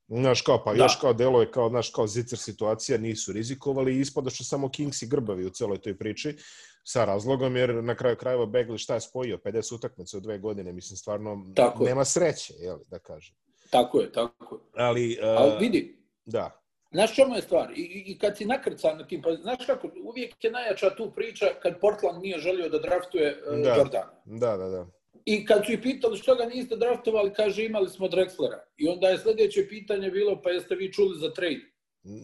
[0.08, 0.82] Znaš, kao, pa da.
[0.82, 4.68] još kao delo je kao, znaš, kao zicer situacija, nisu rizikovali i ispada što samo
[4.70, 6.36] Kings i Grbavi u celoj toj priči,
[6.84, 10.72] sa razlogom, jer na kraju krajeva Begli šta je spojio, 50 utakmica u dve godine,
[10.72, 13.36] mislim, stvarno Tako nema sreće, jel, da kažem.
[13.74, 14.60] Tako je, tako je.
[14.76, 16.60] Ali, uh, Ali vidi, da.
[16.92, 17.70] Znaš čemu je stvar?
[17.76, 21.46] I, I kad si nakrcan na tim, pa znaš kako, uvijek je najjača tu priča
[21.62, 23.74] kad Portland nije želio da draftuje uh, da.
[23.74, 24.12] Jordana.
[24.24, 24.86] Da, da, da.
[25.24, 28.58] I kad su ih pitali što ga niste draftovali, kaže imali smo Drexlera.
[28.76, 31.64] I onda je sljedeće pitanje bilo, pa jeste vi čuli za trade?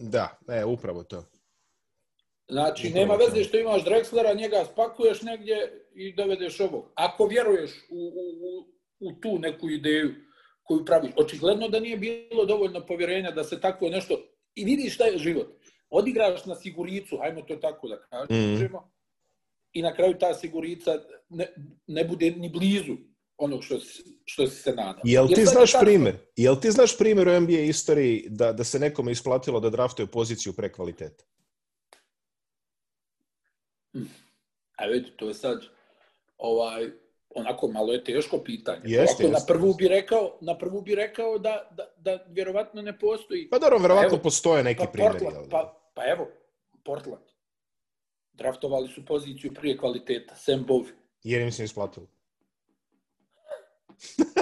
[0.09, 1.23] Da, e, upravo to.
[2.47, 6.91] Znači, upravo nema veze što imaš Drexlera, njega spakuješ negdje i dovedeš ovog.
[6.95, 8.67] Ako vjeruješ u, u, u,
[8.99, 10.15] u tu neku ideju,
[10.71, 11.11] koju praviš.
[11.17, 14.21] Očigledno da nije bilo dovoljno povjerenja da se takvo nešto...
[14.55, 15.47] I vidiš šta je život.
[15.89, 18.89] Odigraš na siguricu, hajmo to tako da kažemo, mm.
[19.73, 20.91] i na kraju ta sigurica
[21.29, 21.47] ne,
[21.87, 22.97] ne bude ni blizu
[23.37, 23.79] onog što,
[24.25, 25.01] što si se nadao.
[25.03, 25.85] Jel ti znaš tako...
[25.85, 26.15] primjer?
[26.35, 30.53] Jel ti znaš primjer u NBA istoriji da, da se nekome isplatilo da draftuje poziciju
[30.53, 31.23] pre kvaliteta?
[33.93, 34.03] Hm.
[34.77, 35.63] A vidi, to je sad
[36.37, 36.91] ovaj,
[37.35, 38.81] onako malo je teško pitanje.
[38.83, 42.99] Jeste, jeste, na prvu bi rekao, na prvu bi rekao da, da, da vjerovatno ne
[42.99, 43.49] postoji.
[43.49, 45.19] Pa dobro, vjerovatno pa postoje neki pa primjeri.
[45.19, 46.27] Portland, pa, pa evo,
[46.85, 47.23] Portland.
[48.33, 50.91] Draftovali su poziciju prije kvaliteta, Sam Bovi.
[51.23, 52.07] Jer im se isplatilo.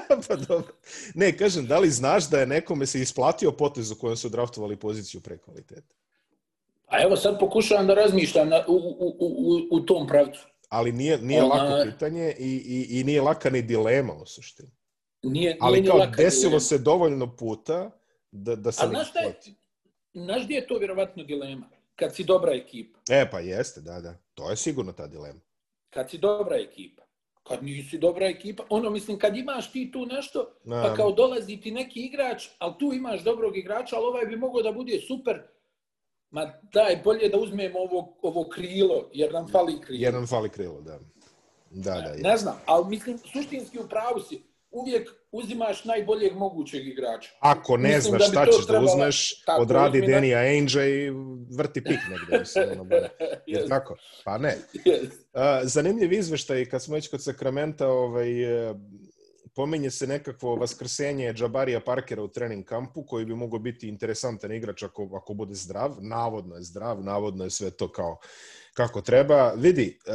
[0.27, 0.73] pa dobro.
[1.15, 4.75] Ne, kažem, da li znaš da je nekome se isplatio potez u kojem su draftovali
[4.75, 5.95] poziciju pre kvaliteta?
[6.87, 11.17] A evo sad pokušavam da razmišljam na, u, u, u, u tom pravcu ali nije,
[11.17, 11.63] nije Ona...
[11.63, 14.69] lako pitanje i, i, i nije laka ni dilema u suštini.
[15.23, 16.59] Nije, ali nije kao desilo dilema.
[16.59, 17.91] se dovoljno puta
[18.31, 19.39] da, da se šta je,
[20.13, 21.69] znaš gdje je to vjerovatno dilema?
[21.95, 22.99] Kad si dobra ekipa.
[23.09, 24.17] E, pa jeste, da, da.
[24.33, 25.39] To je sigurno ta dilema.
[25.89, 27.03] Kad si dobra ekipa.
[27.43, 30.83] Kad nisi dobra ekipa, ono mislim, kad imaš ti tu nešto, Na.
[30.83, 34.61] pa kao dolazi ti neki igrač, ali tu imaš dobrog igrača, ali ovaj bi mogao
[34.61, 35.41] da bude super,
[36.31, 40.01] Ma daj, bolje da uzmemo ovo, ovo krilo, jer nam fali krilo.
[40.01, 40.99] Jer nam fali krilo, da.
[41.69, 44.43] Da, da, ne, ne znam, ali mislim, suštinski u pravu si.
[44.71, 47.29] Uvijek uzimaš najboljeg mogućeg igrača.
[47.39, 51.11] Ako ne mislim znaš šta ćeš da uzmeš, tako, odradi Denija Ainge i
[51.57, 52.39] vrti pik negdje.
[52.39, 52.83] Mislim, ono,
[53.47, 53.69] yes.
[53.73, 53.95] tako?
[54.25, 54.57] Pa ne.
[54.73, 55.63] Yes.
[55.63, 58.29] Zanimljiv izveštaj, kad smo već kod Sakramenta, ovaj,
[59.55, 64.83] pominje se nekakvo vaskrsenje Džabarija Parkera u trening kampu, koji bi mogao biti interesantan igrač
[64.83, 65.95] ako, ako bude zdrav.
[66.01, 68.17] Navodno je zdrav, navodno je sve to kao
[68.73, 69.53] kako treba.
[69.55, 70.13] Vidi, uh,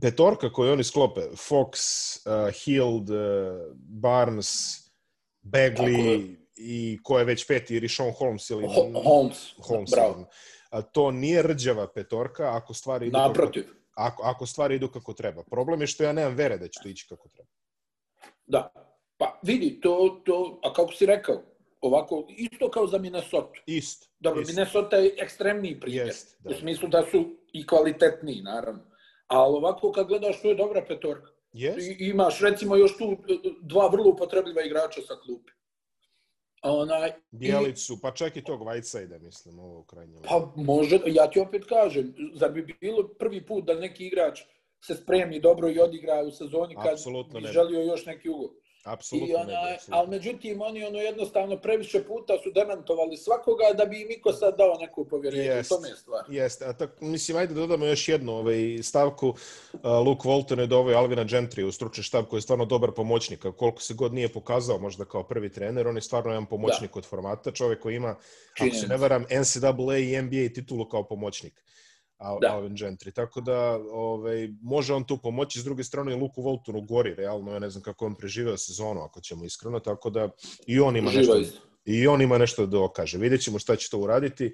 [0.00, 1.74] petorka koju oni sklope, Fox,
[2.26, 3.16] uh, Hield, uh,
[3.74, 4.50] Barnes,
[5.42, 8.68] Bagley i ko je već peti, Rishon Holmes ili...
[9.04, 10.26] Holmes, Holmes bravo.
[10.70, 13.62] A to nije rđava petorka ako stvari idu Naprotiv.
[13.62, 15.42] Kako, ako, ako stvari idu kako treba.
[15.44, 17.48] Problem je što ja nemam vere da će to ići kako treba.
[18.50, 18.72] Da.
[19.18, 21.42] Pa vidi, to, to, a kako si rekao,
[21.80, 23.60] ovako, isto kao za Minnesota.
[23.66, 24.06] Isto.
[24.20, 24.50] Dobro, ist.
[24.50, 26.06] Minnesota je ekstremniji primjer.
[26.06, 28.82] Jest, u smislu da su i kvalitetniji, naravno.
[29.26, 31.30] Ali ovako, kad gledaš, to je dobra petorka.
[31.52, 31.78] Yes.
[31.78, 33.16] I, imaš, recimo, još tu
[33.62, 35.52] dva vrlo upotrebljiva igrača sa klupe.
[36.62, 40.18] Onaj, Bijelicu, i, pa čak i tog Whiteside, mislim, ovo krajnje.
[40.28, 44.40] Pa može, ja ti opet kažem, zar bi bilo prvi put da neki igrač
[44.80, 46.96] se spremi dobro i odigra u sezoni kad
[47.42, 48.60] bi želio još neki ugovor.
[48.84, 49.36] Apsolutno.
[49.36, 54.32] ona, ali međutim, oni ono jednostavno previše puta su demantovali svakoga da bi im iko
[54.32, 55.44] sad dao neko povjerenje.
[55.44, 56.24] Jest, to je stvar.
[56.28, 56.64] Jeste.
[56.64, 59.28] A tak, mislim, ajde da dodamo još jednu ovaj, stavku.
[59.28, 63.44] Uh, Luke Walton je doveo Alvina Gentry u stručni štab koji je stvarno dobar pomoćnik.
[63.44, 66.92] A koliko se god nije pokazao možda kao prvi trener, on je stvarno jedan pomoćnik
[66.94, 66.98] da.
[66.98, 67.50] od formata.
[67.50, 68.16] Čovjek koji ima,
[68.56, 68.78] Činjenica.
[68.78, 71.62] ako se ne varam, NCAA i NBA titulu kao pomoćnik.
[72.20, 72.38] Al.
[72.48, 73.12] Alvin Gentry.
[73.12, 75.60] Tako da ovaj, može on tu pomoći.
[75.60, 77.52] S druge strane, Luku Voltonu gori, realno.
[77.52, 79.80] Ja ne znam kako on preživeo sezonu, ako ćemo iskreno.
[79.80, 80.28] Tako da
[80.66, 81.40] i on ima nešto,
[81.84, 83.18] i on ima nešto da dokaže.
[83.18, 84.52] Vidjet ćemo šta će to uraditi.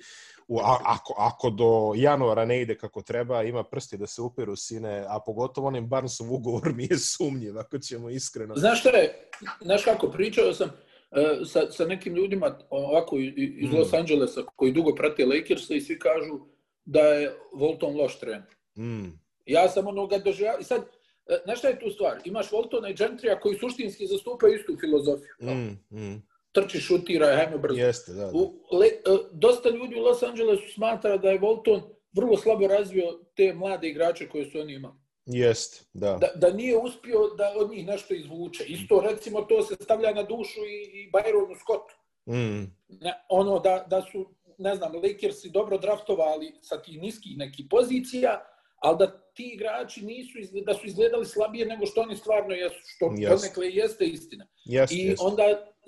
[0.49, 4.57] U, a, ako, ako do januara ne ide kako treba, ima prsti da se upiru
[4.57, 8.55] sine, a pogotovo onim Barnesov ugovor mi je sumnjiv, ako ćemo iskreno.
[8.57, 9.29] Znaš šta je,
[9.61, 13.77] znaš kako, pričao sam uh, sa, sa nekim ljudima ovako iz mm.
[13.77, 16.56] Los Angelesa koji dugo prate Lakersa i svi kažu
[16.87, 18.55] da je Volton loš trener.
[18.79, 19.09] Mm.
[19.47, 20.59] Ja sam onoga doživao.
[20.61, 20.83] I sad,
[21.27, 22.19] e, znaš šta je tu stvar?
[22.25, 25.35] Imaš Voltona i Gentrija koji suštinski zastupaju istu filozofiju.
[25.41, 26.23] Mm, mm.
[26.53, 27.81] Trči, šutira, hajmo brzo.
[27.81, 28.33] Jeste, da, da.
[28.35, 29.01] U, le, e,
[29.33, 34.29] dosta ljudi u Los Angelesu smatra da je Volton vrlo slabo razvio te mlade igrače
[34.29, 34.95] koje su oni imali.
[35.27, 36.19] Jeste, da.
[36.21, 36.33] da.
[36.35, 38.65] Da nije uspio da od njih nešto izvuče.
[38.65, 41.95] Isto, recimo, to se stavlja na dušu i, i Byronu Scottu.
[42.27, 42.77] Mm.
[43.29, 48.45] Ono da, da su ne znam, Lakersi dobro draftovali sa tih niskih nekih pozicija,
[48.77, 53.07] ali da ti igrači nisu da su izgledali slabije nego što oni stvarno jesu, što
[53.07, 53.29] yes.
[53.29, 54.47] ponekle jeste istina.
[54.67, 55.17] Yes, I yes.
[55.21, 55.43] onda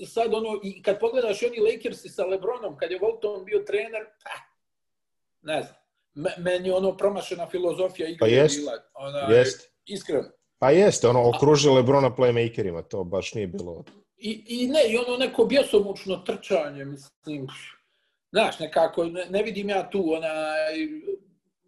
[0.06, 4.30] sad ono, i kad pogledaš oni Lakersi sa Lebronom, kad je Walton bio trener, pa,
[5.42, 5.74] ne znam,
[6.44, 9.72] meni ono promašena filozofija igre pa jest, bila, ona, jest.
[9.86, 10.28] iskreno.
[10.58, 13.84] Pa jeste, ono, okružio Lebrona playmakerima, to baš nije bilo...
[14.16, 17.46] I, I ne, i ono neko bjesomučno trčanje, mislim,
[18.30, 20.74] znaš, nekako, ne, ne vidim ja tu onaj,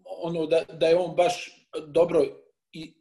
[0.04, 2.24] ono da, da je on baš dobro
[2.72, 2.94] i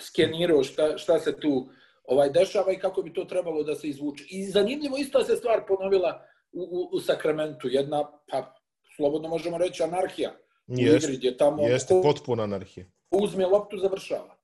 [0.00, 1.68] skenirao šta, šta se tu
[2.04, 4.24] ovaj dešava i kako bi to trebalo da se izvuče.
[4.28, 7.68] I zanimljivo isto se stvar ponovila u, u, u Sakramentu.
[7.68, 8.54] Jedna, pa,
[8.96, 10.36] slobodno možemo reći, anarhija.
[10.66, 12.86] Jest, u igri, gdje tamo jeste, potpuna anarhija.
[13.10, 14.35] Uzme loptu, završava.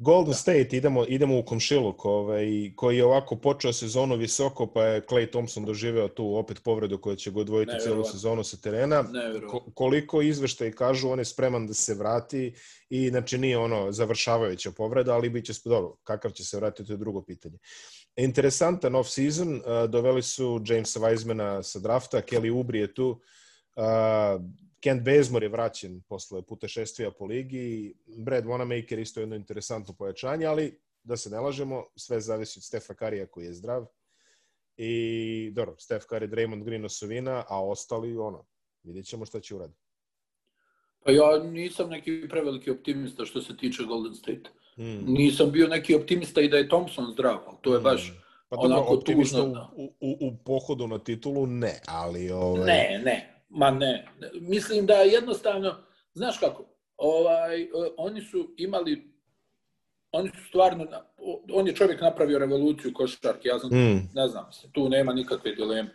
[0.00, 5.00] Golden State, idemo, idemo u komšiluk, ovaj, koji je ovako počeo sezonu visoko, pa je
[5.06, 9.04] Clay Thompson doživeo tu opet povredu koja će ga odvojiti celu sezonu sa terena.
[9.50, 12.54] Ko, koliko izveštaj kažu, on je spreman da se vrati
[12.90, 16.92] i znači nije ono završavajuća povreda, ali bit će dobro, kakav će se vratiti, to
[16.92, 17.58] je drugo pitanje.
[18.16, 23.20] Interesantan off-season, doveli su Jamesa Wisemana sa drafta, Kelly Ubri je tu,
[24.80, 27.94] Kent Bazemore je vraćen posle putešestvija po ligi.
[28.06, 32.94] Brad Wanamaker isto jedno interesantno pojačanje, ali da se ne lažemo, sve zavisi od Stefa
[32.94, 33.86] Karija koji je zdrav.
[34.76, 38.46] I dobro, Stef Kari, Draymond Green osovina, a ostali, ono,
[38.82, 39.80] vidjet ćemo šta će uraditi.
[41.04, 44.50] Pa ja nisam neki preveliki optimista što se tiče Golden State.
[44.74, 45.04] Hmm.
[45.06, 48.20] Nisam bio neki optimista i da je Thompson zdrav, ali to je baš hmm.
[48.48, 49.70] pa, dobro, onako tužno.
[49.76, 52.30] U, u, u pohodu na titulu ne, ali...
[52.30, 52.66] Ovaj...
[52.66, 54.08] Ne, ne, Ma ne,
[54.40, 55.76] mislim da jednostavno,
[56.14, 56.64] znaš kako,
[56.96, 59.14] ovaj, e, oni su imali,
[60.12, 60.86] oni su stvarno,
[61.52, 64.10] on je čovjek napravio revoluciju košarke, ja znam, mm.
[64.14, 65.94] ne znam, tu nema nikakve dileme.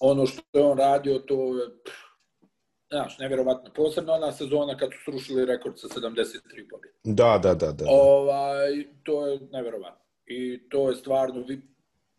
[0.00, 1.66] Ono što je on radio, to je,
[2.90, 3.72] znaš, nevjerovatno.
[3.74, 6.98] Posebno ona sezona kad su srušili rekord sa 73 pobjede.
[7.04, 7.84] Da, da, da, da.
[7.88, 10.04] Ovaj, to je nevjerovatno.
[10.26, 11.44] I to je stvarno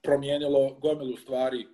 [0.03, 1.67] promijenilo gomilu stvari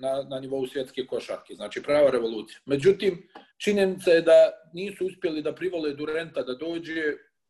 [0.00, 1.54] na, na nivou svjetske košarke.
[1.54, 2.58] Znači, prava revolucija.
[2.66, 7.02] Međutim, činjenica je da nisu uspjeli da privole Durenta da dođe,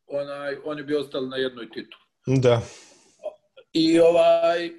[0.07, 2.03] onaj, oni bi ostali na jednoj titulu.
[2.27, 2.63] Da.
[3.73, 4.71] I ovaj,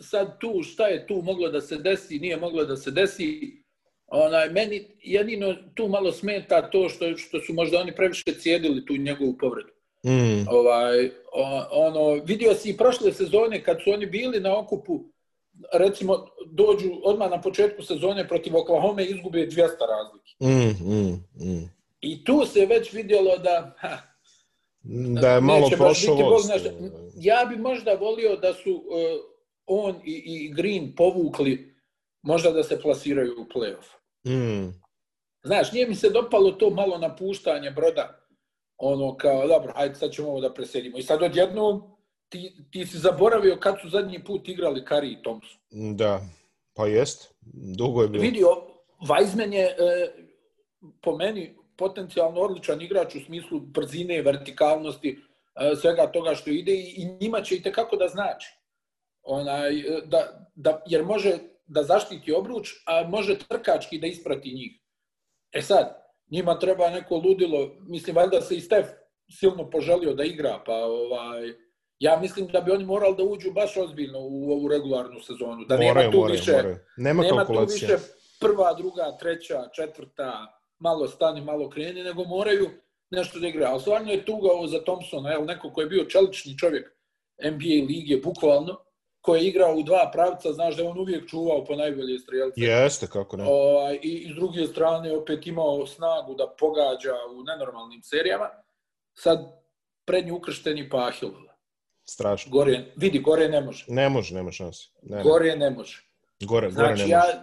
[0.00, 3.62] sad tu, šta je tu moglo da se desi, nije moglo da se desi,
[4.06, 8.96] onaj, meni jedino tu malo smeta to što, što su možda oni previše cijedili tu
[8.96, 9.68] njegovu povredu.
[10.06, 10.48] Mm.
[10.48, 11.10] Ovaj,
[11.70, 15.04] ono, vidio si i prošle sezone kad su oni bili na okupu
[15.72, 20.34] recimo, dođu odmah na početku sezone protiv Oklahoma i izgube 200 razlike.
[20.40, 21.70] Mm, mm, mm.
[22.00, 23.74] I tu se već vidjelo da...
[23.78, 23.98] Ha,
[25.20, 26.66] da je malo prošlost.
[27.16, 28.82] Ja bi možda volio da su uh,
[29.66, 31.76] on i, i Green povukli
[32.22, 33.88] možda da se plasiraju u playoff.
[34.26, 34.72] Mm.
[35.44, 38.20] Znaš, nije mi se dopalo to malo napuštanje broda.
[38.76, 40.98] Ono kao, dobro, hajde sad ćemo ovo da preselimo.
[40.98, 41.95] I sad odjednom
[42.28, 45.58] ti, ti si zaboravio kad su zadnji put igrali Kari i Thompson.
[45.96, 46.20] Da,
[46.74, 47.34] pa jest.
[47.76, 48.22] Dugo je bilo.
[48.22, 48.48] Vidio,
[49.08, 50.12] Weizmann je e,
[51.02, 55.18] po meni potencijalno odličan igrač u smislu brzine, vertikalnosti,
[55.54, 58.58] e, svega toga što ide i, i njima će i tekako da znači.
[59.22, 64.80] Onaj, e, da, da, jer može da zaštiti obruč, a može trkački da isprati njih.
[65.52, 68.86] E sad, njima treba neko ludilo, mislim, valjda se i Stef
[69.30, 71.65] silno poželio da igra, pa ovaj,
[71.98, 75.64] ja mislim da bi oni morali da uđu baš ozbiljno u ovu regularnu sezonu.
[75.64, 76.76] Da moraju, nema tu moraju, više, moraju.
[76.96, 77.96] Nema, nema tu više
[78.40, 82.70] prva, druga, treća, četvrta, malo stani, malo kreni, nego moraju
[83.10, 83.70] nešto da igraju.
[83.70, 86.92] Ali stvarno je tuga ovo za Thompsona, jel, neko ko je bio čelični čovjek
[87.44, 88.86] NBA lige, bukvalno,
[89.20, 92.60] koji je igrao u dva pravca, znaš da je on uvijek čuvao po najbolje strijelce.
[92.60, 93.44] Jeste, kako ne.
[93.48, 98.50] Ovaj, I, I s druge strane opet imao snagu da pogađa u nenormalnim serijama.
[99.14, 99.38] Sad
[100.04, 101.30] prednji ukršteni pahil.
[102.08, 102.52] Strašno.
[102.52, 103.84] Gore, vidi, gore ne može.
[103.88, 104.88] Ne može, nema šanse.
[105.02, 105.22] Ne.
[105.22, 106.02] Gore ne može.
[106.40, 107.38] gore, gore Znači, ne ja, može.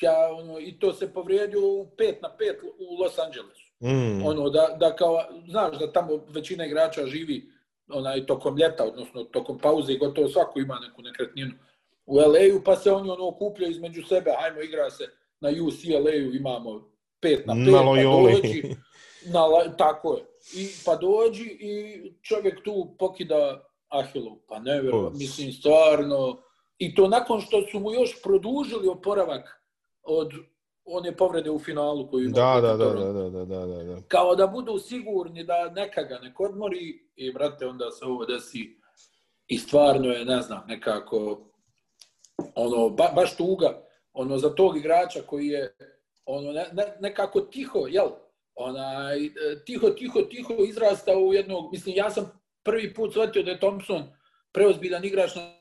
[0.00, 3.70] ja, ono, i to se povrijedio u 5 na 5 u Los Angelesu.
[3.80, 4.26] Mm.
[4.26, 7.50] Ono, da, da kao, znaš da tamo većina igrača živi
[7.88, 11.52] onaj, tokom ljeta, odnosno tokom pauze i gotovo svako ima neku nekretninu
[12.06, 15.04] u LA-u, pa se oni ono okupljaju između sebe, hajmo igra se
[15.40, 16.70] na UCLA-u, imamo
[17.22, 18.62] 5 na 5, Na pa dođi,
[19.26, 20.24] na, tako je.
[20.54, 24.82] I, pa dođi i čovjek tu pokida Ahilov, pa ne
[25.14, 26.42] mislim stvarno,
[26.78, 29.62] i to nakon što su mu još produžili oporavak
[30.02, 30.32] od
[30.84, 32.34] one povrede u finalu koju ima.
[32.34, 34.02] Da, da, da, da, da, da, da, da.
[34.08, 38.80] kao da budu sigurni da neka ga ne odmori i, brate, onda se ovo desi
[39.46, 41.46] i stvarno je, ne znam, nekako
[42.54, 45.76] ono, ba, baš tuga, ono, za tog igrača koji je
[46.24, 48.08] ono, ne, ne, nekako tiho, jel?
[48.54, 49.30] Onaj, e,
[49.66, 54.12] tiho, tiho, tiho izrastao u jednog, mislim, ja sam prvi put shvatio da je Thompson
[54.52, 55.52] preozbiljan igrač na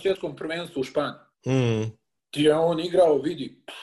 [0.00, 1.20] svjetskom prvenstvu u Španiji.
[1.46, 1.90] Mm.
[2.30, 3.76] Ti je on igrao, vidi, pff,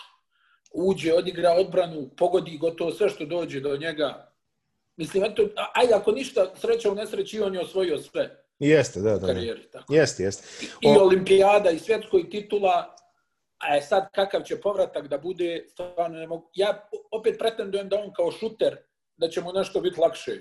[0.73, 4.33] uđe, odigra odbranu, pogodi gotovo sve što dođe do njega.
[4.97, 9.27] Mislim, eto, ajde, ako ništa, sreća u nesreći, on je osvojio sve Jeste, da, da.
[9.27, 9.69] karijeri.
[9.71, 9.93] Tako.
[9.93, 10.65] Jeste, jeste.
[10.81, 12.95] I O- olimpijada, i svjetskoj titula,
[13.57, 16.51] a je sad kakav će povratak da bude, stvarno ne mogu.
[16.53, 18.77] Ja opet pretendujem da on kao šuter,
[19.17, 20.31] da će mu nešto biti lakše,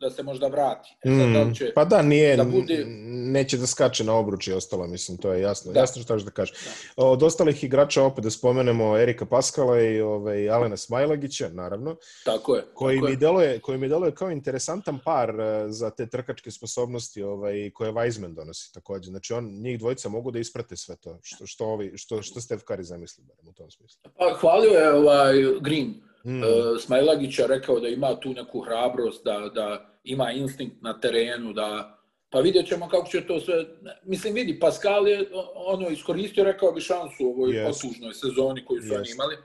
[0.00, 0.88] da se možda vrati.
[1.04, 4.14] E sad, da Mm, li će, pa da, nije, da bude- neće da skače na
[4.14, 5.72] obruč i ostalo, mislim, to je jasno.
[5.72, 5.80] Da.
[5.80, 6.56] Jasno što da kažeš.
[6.96, 12.64] Od ostalih igrača opet da spomenemo Erika Paskala i ovaj, Alena Smajlagića, naravno, tako je.
[12.74, 13.16] koji tako mi, je.
[13.16, 18.34] deluje, koji mi deluje kao interesantan par eh, za te trkačke sposobnosti ovaj, koje Weizmann
[18.34, 19.10] donosi takođe.
[19.10, 22.64] Znači, on, njih dvojica mogu da isprate sve to, što, što, ovi, što, što Steph
[22.64, 24.00] Curry zamisli, barem u tom smislu.
[24.18, 25.94] Pa, hvalio je ovaj Green,
[26.26, 26.42] Mm.
[26.42, 26.46] e,
[26.80, 31.96] Smajlagića rekao da ima tu neku hrabrost, da, da ima instinkt na terenu, da
[32.30, 33.64] pa vidjet ćemo kako će to sve...
[34.04, 37.84] Mislim, vidi, Pascal je ono iskoristio, rekao bi šansu u ovoj Jest.
[37.84, 39.14] otužnoj sezoni koju su oni Jest.
[39.14, 39.36] imali.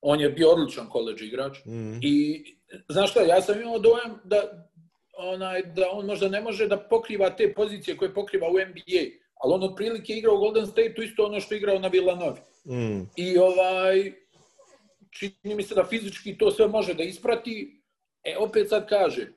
[0.00, 1.58] On je bio odličan koleđ igrač.
[1.66, 1.98] Mm.
[2.02, 2.44] I,
[2.88, 4.68] znaš šta, ja sam imao dojam da,
[5.18, 9.00] onaj, da on možda ne može da pokriva te pozicije koje pokriva u NBA,
[9.34, 12.40] ali on otprilike igra u Golden State-u isto ono što je igrao na Villanovi.
[12.66, 13.02] Mm.
[13.16, 14.12] I ovaj,
[15.10, 17.82] čini mi se da fizički to sve može da isprati.
[18.24, 19.32] E, opet sad kaže,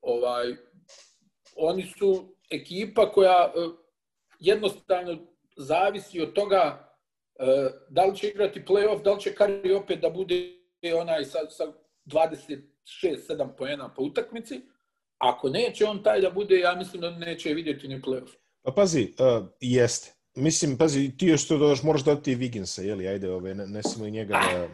[0.00, 0.56] ovaj,
[1.56, 3.60] oni su ekipa koja e,
[4.38, 5.18] jednostavno
[5.56, 6.94] zavisi od toga
[7.38, 7.44] e,
[7.88, 10.56] da li će igrati playoff, da li će Kari opet da bude
[11.00, 11.72] onaj sa, sa
[12.06, 14.60] 26-7 poena po utakmici.
[15.18, 18.30] Ako neće on taj da bude, ja mislim da neće vidjeti ni playoff.
[18.62, 20.12] Pa pazi, uh, jeste.
[20.36, 23.82] Mislim, pazi, ti još to dodaš, moraš dodati i Wigginsa, jeli, ajde, ove, ne, ne
[23.82, 24.68] samo i njega da...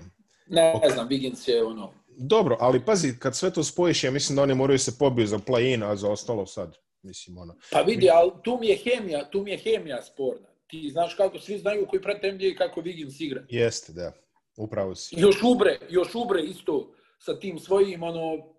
[0.46, 4.36] Ne, ne znam, Wiggins je ono, Dobro, ali pazi, kad sve to spojiš, ja mislim
[4.36, 7.54] da oni moraju se pobiju za play-in, a za ostalo sad, mislim, ono.
[7.70, 10.48] Pa vidi, ali tu mi je hemija, tu mi je hemija sporna.
[10.66, 13.44] Ti znaš kako svi znaju koji prate NBA kako Wiggins igra.
[13.48, 14.12] Jeste, da,
[14.56, 15.20] upravo si.
[15.20, 18.56] Još ubre, još ubre isto sa tim svojim ono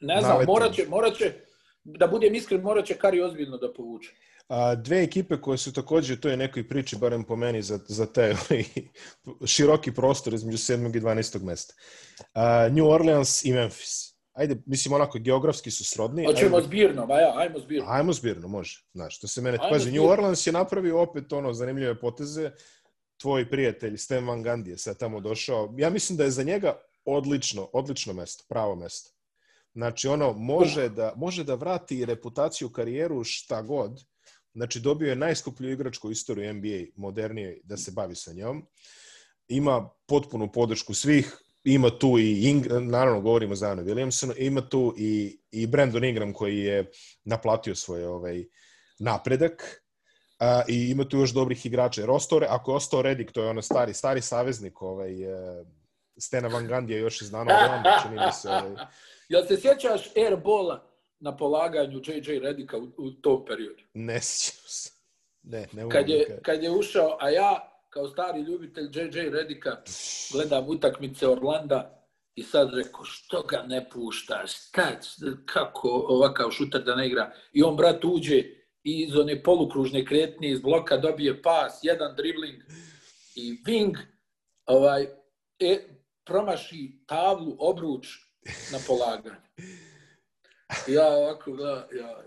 [0.00, 1.32] ne znam, morat će, morat će
[1.84, 4.10] da budem iskren, morat će Kari ozbiljno da povuče.
[4.48, 8.06] A, dve ekipe koje su takođe u toj nekoj priči, barem po meni, za, za
[8.06, 8.64] te ovaj,
[9.44, 10.96] široki prostor između 7.
[10.96, 11.42] i 12.
[11.42, 11.74] mesta.
[12.34, 14.16] A, New Orleans i Memphis.
[14.32, 16.26] Ajde, mislim, onako, geografski su srodni.
[16.26, 17.86] Hoćemo zbirno, ba ja, ajmo zbirno.
[17.88, 18.84] Ajmo zbirno, može.
[18.92, 19.58] Znaš, što se mene...
[19.60, 20.04] Ajmo Pazi, New.
[20.04, 22.50] Orleans je napravio opet ono zanimljive poteze.
[23.16, 25.74] Tvoj prijatelj Stan Van Gundy je sad tamo došao.
[25.78, 29.10] Ja mislim da je za njega odlično, odlično mesto, pravo mesto.
[29.74, 34.00] Znači, ono, može da, može da vrati reputaciju, karijeru, šta god.
[34.56, 38.66] Znači, dobio je najskuplju igračku istoriju NBA, modernije, da se bavi sa njom.
[39.48, 44.94] Ima potpunu podršku svih, ima tu i, Ing, naravno govorimo za Zanu Williamsonu, ima tu
[44.98, 46.90] i, i Brandon Ingram koji je
[47.24, 48.44] naplatio svoj ovaj,
[48.98, 49.82] napredak.
[50.38, 52.00] A, I ima tu još dobrih igrača.
[52.00, 55.64] Jer ostao, ako je ostao Redick, to je ono stari, stari saveznik ovaj, e,
[56.18, 58.48] Stena Van Gandija još iz dana Orlando, čini mi se.
[58.48, 58.86] Ovaj,
[59.28, 60.95] Jel se sjećaš airbola
[61.26, 63.82] na polaganju JJ Redika u, u tom periodu?
[63.94, 64.90] ne sjećam se.
[65.42, 69.82] Ne, ne Kad je, kad je ušao, a ja kao stari ljubitelj JJ Redika
[70.32, 75.00] gledam utakmice Orlanda i sad rekao, što ga ne puštaš, šta,
[75.46, 77.32] kako ovakav šuter da ne igra?
[77.52, 78.36] I on, brat, uđe
[78.84, 82.62] i iz one polukružne kretnje iz bloka dobije pas, jedan dribling
[83.34, 83.96] i wing,
[84.66, 85.06] ovaj,
[85.58, 85.78] e,
[86.24, 88.06] promaši tablu, obruč
[88.72, 89.36] na polaganje.
[90.88, 92.22] Ja ovako, da, ja.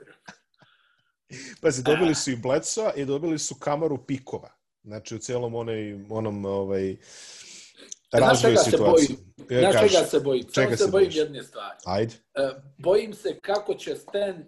[1.61, 4.49] Pazi, dobili su i Bledsoa i dobili su kamaru pikova.
[4.83, 6.97] Znači, u celom onaj, onom, ovaj,
[8.11, 9.17] razvoju situacije.
[9.49, 10.43] Znaš čega se bojim?
[10.53, 11.77] Čega se, se bojim jedne stvari.
[11.85, 12.13] Ajde.
[12.33, 14.45] E, bojim se kako će Stan e,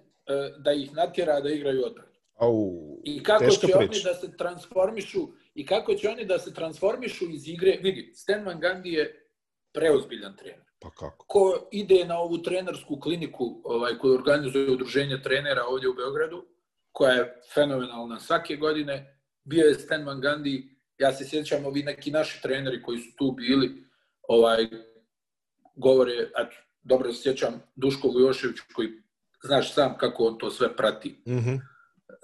[0.58, 2.12] da ih natjera da igraju odbranu.
[2.36, 3.78] Au, I kako će priča.
[3.78, 7.80] oni da se transformišu i kako će oni da se transformišu iz igre.
[7.82, 9.30] Vidi, Stan Van Gundy je
[9.72, 10.71] preozbiljan trener.
[10.82, 11.26] Pa kako?
[11.28, 16.46] Ko ide na ovu trenersku kliniku ovaj, koju organizuje udruženje trenera ovdje u Beogradu,
[16.92, 22.12] koja je fenomenalna svake godine, bio je Stan Van Gundy, ja se sjećam ovi neki
[22.12, 23.84] naši treneri koji su tu bili,
[24.28, 24.68] ovaj,
[25.76, 28.90] govore, eto, dobro se sjećam Duško Vujošević koji
[29.44, 31.10] znaš sam kako on to sve prati.
[31.28, 31.60] Mm -hmm.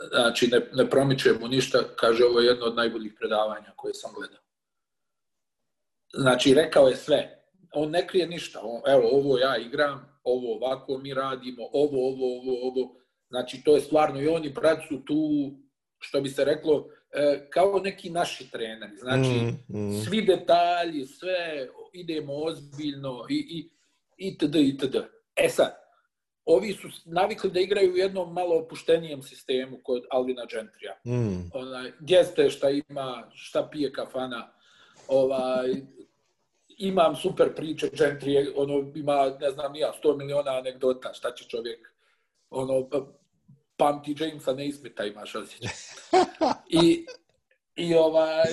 [0.09, 4.11] Znači, ne, ne promiče mu ništa, kaže ovo je jedno od najboljih predavanja koje sam
[4.13, 4.41] gledao.
[6.13, 7.36] Znači, rekao je sve.
[7.77, 8.59] On ne krije ništa.
[8.63, 12.95] On, evo, ovo ja igram, ovo ovako mi radimo, ovo, ovo, ovo, ovo.
[13.29, 15.51] Znači, to je stvarno i oni brat su tu,
[15.99, 18.97] što bi se reklo, e, kao neki naši treneri.
[18.97, 20.01] Znači, mm, mm.
[20.01, 23.69] svi detalji, sve, idemo ozbiljno i, i,
[24.27, 24.55] itd.
[24.55, 24.95] itd.
[25.35, 25.75] E sad,
[26.45, 30.93] ovi su navikli da igraju u jednom malo opuštenijem sistemu kod Alvina Gentrija.
[31.05, 31.49] Mm.
[31.53, 34.53] Onaj, gdje ste, šta ima, šta pije kafana,
[35.07, 35.73] ovaj,
[36.77, 41.93] imam super priče, Gentry ono, ima, ne znam, ja, 100 miliona anegdota, šta će čovjek,
[42.49, 43.05] ono, pa,
[43.77, 45.69] pamti Jamesa Naismita imaš osjećaj.
[46.69, 47.05] I,
[47.75, 48.47] i, ovaj,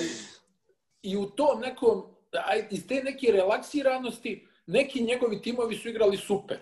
[1.01, 2.03] I u tom nekom,
[2.45, 6.57] aj, iz te neke relaksiranosti, neki njegovi timovi su igrali super.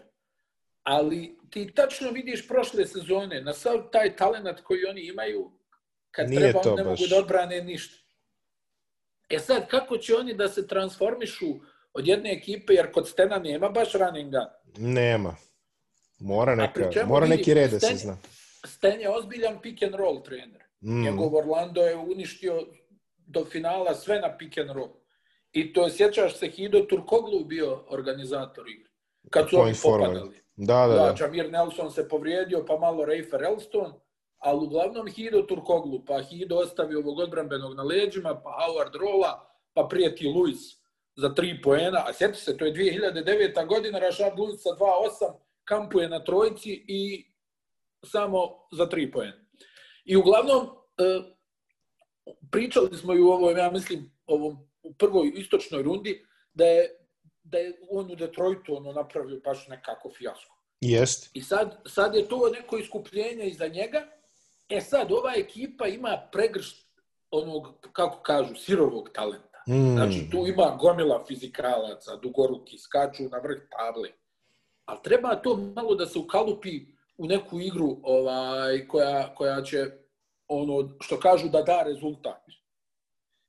[0.83, 5.51] Ali ti tačno vidiš prošle sezone, na sav taj talent koji oni imaju,
[6.11, 6.99] kad Nije treba, on ne baš.
[6.99, 8.02] mogu da odbrane ništa.
[9.35, 11.45] E sad, kako će oni da se transformišu
[11.93, 14.53] od jedne ekipe, jer kod Stena nema baš runninga.
[14.77, 15.35] Nema.
[16.19, 18.17] Mora, neka, mora vidi, neki red da se zna.
[18.65, 20.63] Sten je ozbiljan pick and roll trener.
[20.81, 21.01] Mm.
[21.01, 22.67] Njegov Orlando je uništio
[23.17, 24.89] do finala sve na pick and roll.
[25.51, 28.89] I to je, sjećaš se, Hido Turkoglu bio organizator igre.
[29.29, 30.43] Kad su oni popadali.
[30.55, 31.15] Da, da, Da, da.
[31.19, 33.93] Jamir Nelson se povrijedio, pa malo Rafer Elston,
[34.43, 39.87] ali uglavnom Hido Turkoglu, pa Hido ostavi ovog odbranbenog na leđima, pa Howard rola, pa
[39.89, 40.83] prijeti Luis
[41.15, 43.67] za tri poena, a sjeti se, to je 2009.
[43.67, 45.33] godina, Rashad Luis sa 2-8,
[45.63, 47.25] kampuje na trojici i
[48.05, 48.39] samo
[48.71, 49.45] za tri poena.
[50.05, 50.67] I uglavnom,
[50.97, 51.21] e,
[52.51, 56.89] pričali smo i u ovoj, ja mislim, ovom, u prvoj istočnoj rundi, da je,
[57.43, 60.57] da je on u Detroitu ono napravio baš nekako fijasko.
[60.81, 61.29] Jest.
[61.33, 64.07] I sad, sad je to neko iskupljenje iza njega.
[64.69, 66.87] E sad, ova ekipa ima pregršt
[67.31, 69.63] onog, kako kažu, sirovog talenta.
[69.67, 69.95] Mm.
[69.95, 74.09] Znači, tu ima gomila fizikalaca, dugoruki, skaču na vrh table.
[74.85, 76.85] Ali treba to malo da se ukalupi
[77.17, 79.85] u neku igru ovaj, koja, koja će,
[80.47, 82.41] ono, što kažu, da da rezultat.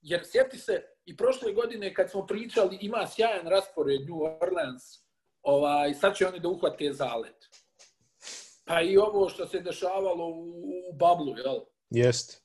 [0.02, 4.82] Jer sjeti se, i prošle godine kad smo pričali, ima sjajan raspored New Orleans,
[5.42, 7.48] ovaj, sad će oni da uhvate zalet.
[8.64, 10.48] Pa i ovo što se dešavalo u,
[10.90, 11.56] u bablu, jel?
[11.90, 12.44] Jest.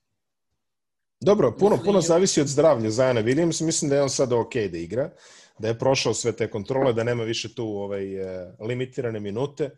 [1.22, 3.66] Dobro, puno, Mislim- puno zavisi od zdravlja Zajana Williams.
[3.66, 5.10] Mislim da je on sada ok da igra,
[5.60, 9.70] da je prošao sve te kontrole, da nema više tu ovaj, eh, limitirane minute.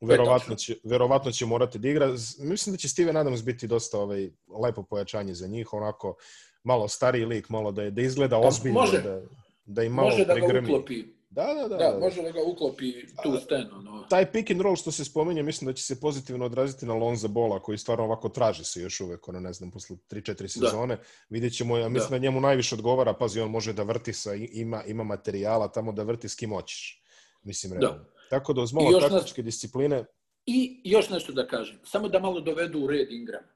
[0.00, 2.08] Verovatno će, verovatno će morati da igra.
[2.38, 4.30] Mislim da će Steven Adams biti dosta ovaj,
[4.62, 6.16] lepo pojačanje za njih, onako
[6.62, 9.02] malo stariji lik, malo da, je, da izgleda Pa ozbiljno, može.
[9.02, 9.22] da,
[9.64, 11.04] da im malo Može da ga uklopi.
[11.34, 11.76] Da, da, da.
[11.76, 11.98] Da, da.
[11.98, 14.06] može da ga uklopi tu sten, ono.
[14.10, 17.28] Taj pick and roll što se spominje, mislim da će se pozitivno odraziti na Lonza
[17.28, 20.98] Bola, koji stvarno ovako traži se još uvek, ono, ne znam, posle 3-4 sezone.
[21.28, 22.18] Vidjet ćemo, ja mislim da.
[22.18, 22.22] Da.
[22.22, 26.28] njemu najviše odgovara, pazi, on može da vrti sa, ima, ima materijala tamo da vrti
[26.28, 27.02] s kim hoćeš.
[27.42, 27.78] Mislim, Da.
[27.78, 28.04] realno.
[28.30, 30.04] Tako da uz malo taktičke discipline,
[30.46, 33.48] I još nešto da kažem, samo da malo dovedu u red Ingrama.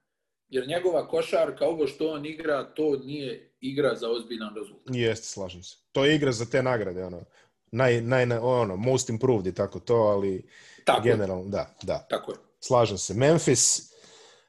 [0.49, 4.95] Jer njegova košarka, ovo što on igra, to nije igra za ozbiljan rezultat.
[4.97, 5.77] jeste, slažem se.
[5.93, 7.25] To je igra za te nagrade, ono,
[7.73, 10.49] naj, naj, ono, most improved i tako to, ali
[10.85, 13.15] Tako je, generalno, da, da, tako je, slažem se.
[13.15, 13.93] Memphis,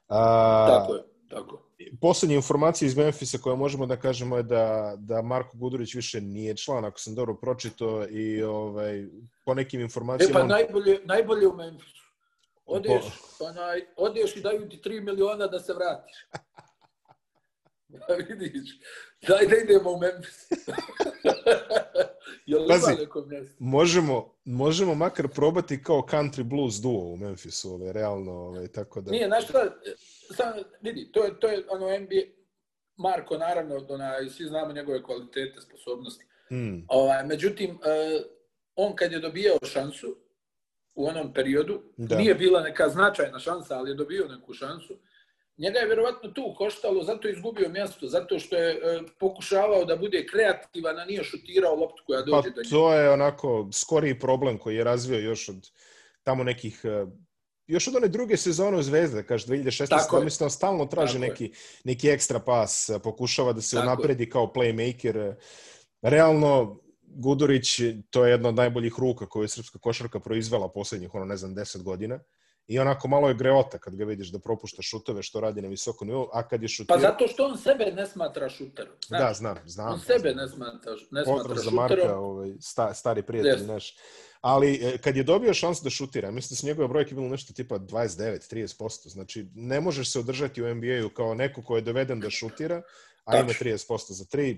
[0.07, 1.91] a, tako je, tako je.
[2.01, 6.57] Poslednje informacije iz Memfisa koje možemo da kažemo je da, da Marko Gudurić više nije
[6.57, 9.05] član, ako sam dobro pročito, i ovaj,
[9.45, 10.33] po nekim E informacijama...
[10.33, 12.03] pa on- najbolje, najbolje u Memphisu.
[12.65, 16.15] Odeš, Po- pa naj, odeš i daju ti 3 miliona da se vratiš.
[18.07, 18.69] Da vidiš,
[19.27, 20.47] daj da idemo u Memphis.
[22.49, 23.27] Jel Pazi, neko
[23.59, 29.11] možemo, možemo makar probati kao country blues duo u Memphisu, ovaj, realno, ovaj, tako da...
[29.11, 29.59] Nije, znaš šta,
[30.35, 32.21] sam, vidi, to je, to je ono NBA,
[32.97, 36.25] Marko, naravno, onaj, svi znamo njegove kvalitete, sposobnosti.
[36.47, 36.85] Hmm.
[36.87, 38.21] Ovaj, međutim, uh,
[38.75, 40.15] on kad je dobijao šansu
[40.95, 42.17] u onom periodu, Da.
[42.17, 44.93] nije bila neka značajna šansa, ali je dobio neku šansu,
[45.59, 49.95] njega je vjerovatno tu koštalo, zato je izgubio mjesto, zato što je uh, pokušavao da
[49.95, 52.69] bude kreativan, a nije šutirao loptu koja Pa dođe do njega.
[52.69, 55.69] to je onako skoriji problem koji je razvio još od
[56.23, 57.05] tamo nekih eh,
[57.67, 59.89] još od one druge sezone u Zvezde, kaže 2016.
[59.89, 60.23] Tako je.
[60.23, 61.29] mislim on stalno traži Tako je.
[61.29, 61.51] neki,
[61.83, 63.93] neki ekstra pas, eh, pokušava da se Tako je.
[63.93, 65.29] unapredi kao playmaker.
[65.31, 65.35] eh.
[66.01, 67.79] Realno, Gudurić,
[68.09, 71.55] to je jedna od najboljih ruka koju je srpska košarka proizvela posljednjih, ono, ne znam,
[71.55, 72.19] 10 godina.
[72.69, 76.07] I onako malo je greota kad ga vidiš da propušta šuteve što radi na visokom
[76.07, 76.97] nivou, a kad je šutirao...
[76.97, 78.93] Pa zato što on sebe ne smatra šuterom.
[79.07, 79.19] znaš.
[79.21, 79.93] Da, znam, znam.
[79.93, 82.23] On sebe ne smatra, ne Pozdrav smatra za Marka, šuterom.
[82.23, 83.95] ovaj, sta, stari prijatelj naš.
[84.41, 87.53] Ali e, kad je dobio šansu da šutira, mislim da su njegove brojke bilo nešto
[87.53, 89.07] tipa 29-30%.
[89.07, 92.81] Znači, ne možeš se održati u NBA-u kao neko ko je doveden da šutira,
[93.25, 93.65] a ima Tačno.
[93.67, 94.57] 30% za 3.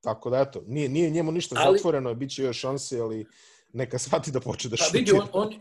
[0.00, 3.26] Tako da, eto, nije, nije njemu ništa Ali- zatvoreno, bit će još šanse, ali
[3.72, 4.98] neka shvati da počne da Pa šutira.
[4.98, 5.58] vidi, on, on,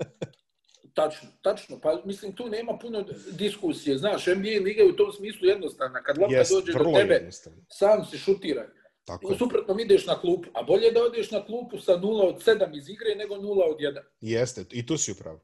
[0.93, 5.47] tačno, tačno, pa mislim tu nema puno diskusije, znaš, NBA liga je u tom smislu
[5.47, 7.29] jednostavna, kad lopta Jest, dođe do tebe,
[7.69, 8.67] sam si šutiraj.
[9.05, 12.35] Tako suprotnom ideš na klupu, a bolje je da odeš na klupu sa 0 od
[12.43, 13.99] 7 iz igre nego 0 od 1.
[14.21, 15.39] Jeste, i tu si upravo.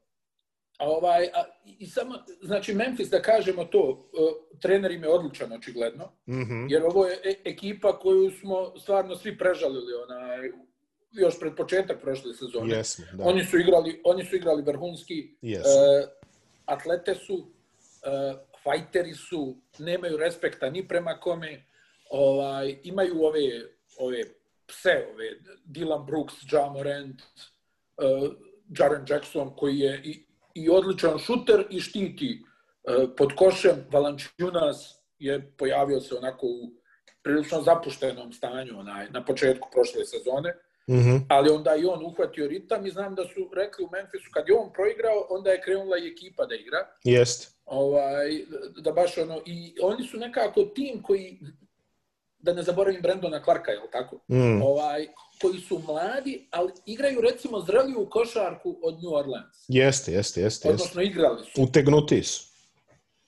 [0.78, 5.54] A ovaj, a, i samo, znači Memphis, da kažemo to, uh, trener im je odličan
[5.54, 6.68] očigledno, Mhm.
[6.70, 10.50] jer ovo je e ekipa koju smo stvarno svi prežalili onaj,
[11.22, 12.76] još pred početak prošle sezone.
[12.76, 13.24] Jesmo, da.
[13.24, 15.70] Oni su igrali, oni su igrali vrhunski, Jesu.
[15.70, 16.08] e,
[16.66, 17.52] atlete su,
[18.04, 21.66] e, fajteri su, nemaju respekta ni prema kome,
[22.10, 23.50] ovaj, imaju ove,
[23.98, 24.24] ove
[24.66, 25.26] pse, ove
[25.66, 28.04] Dylan Brooks, Ja Morant, e,
[28.80, 32.44] Jaren Jackson koji je i, i odličan šuter i štiti
[32.84, 33.86] e, pod košem.
[33.92, 36.72] Valančiunas je pojavio se onako u
[37.22, 40.54] prilično zapuštenom stanju onaj, na početku prošle sezone
[40.90, 41.16] Mhm.
[41.28, 44.56] ali onda i on uhvatio ritam i znam da su rekli u Memphisu kad je
[44.56, 46.88] on proigrao, onda je krenula i ekipa da igra.
[47.04, 47.58] Jest.
[47.66, 48.30] Ovaj,
[48.82, 51.40] da baš ono, i oni su nekako tim koji,
[52.40, 54.16] da ne zaboravim Brandona Clarka, je tako?
[54.16, 54.62] Mm.
[54.62, 55.08] Ovaj,
[55.42, 59.66] koji su mladi, ali igraju recimo zreliju košarku od New Orleans.
[59.68, 60.70] Jeste, jeste, jeste, jeste.
[60.70, 61.64] Odnosno igrali su.
[61.64, 62.47] Utegnuti su.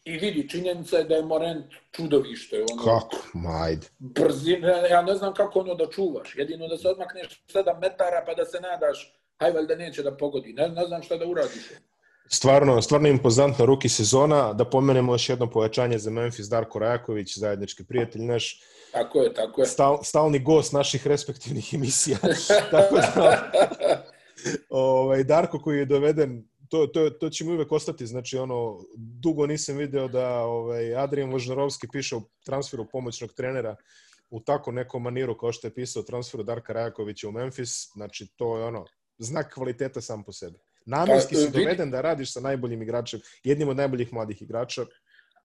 [0.03, 2.55] I vidi, činjenica je da je Morant čudovište.
[2.71, 3.17] Ono, Kako?
[3.33, 3.87] Majde.
[3.99, 6.35] Brzina, ja ne znam kako ono da čuvaš.
[6.35, 10.53] Jedino da se odmakneš 7 metara pa da se nadaš, haj valjda neće da pogodi.
[10.53, 11.69] Ne, ne znam šta da uradiš.
[12.31, 14.53] Stvarno, stvarno impozantna ruki sezona.
[14.53, 19.61] Da pomenemo još jedno pojačanje za Memphis, Darko Rajaković, zajednički prijatelj naš, Tako je, tako
[19.61, 19.67] je.
[19.67, 22.17] stal, stalni gost naših respektivnih emisija.
[22.71, 23.51] Tako da,
[24.69, 29.47] ovaj, Darko koji je doveden, to, to, to će mi uvek ostati, znači ono, dugo
[29.47, 33.75] nisam video da ovaj, Adrian Vožnarovski piše o transferu pomoćnog trenera
[34.29, 38.57] u tako nekom maniru kao što je pisao transferu Darka Rajakovića u Memphis, znači to
[38.57, 38.85] je ono,
[39.17, 40.57] znak kvaliteta sam po sebi.
[40.85, 44.85] Namenski Pa, si doveden da radiš sa najboljim igračem, jednim od najboljih mladih igrača.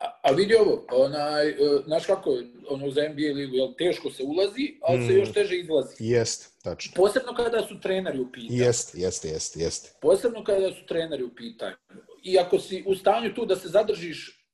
[0.04, 1.54] A, a vidi ovo, onaj, e,
[1.86, 2.38] znaš kako
[2.68, 5.16] ono za NBA ligu, jel, teško se ulazi, ali se Mm.
[5.18, 5.94] još teže izlazi.
[5.98, 6.92] Jest, tačno.
[6.96, 8.58] Posebno kada su treneri u pitanju.
[8.64, 9.90] Jeste, jeste, jeste, jeste.
[10.00, 11.74] Posebno kada su treneri u pitanju.
[12.22, 14.46] I ako si u stanju tu da se zadržiš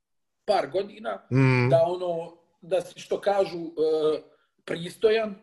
[0.44, 4.20] par godina, Mm, da ono, da si što kažu e,
[4.64, 5.34] pristojan,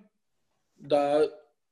[0.75, 1.21] da,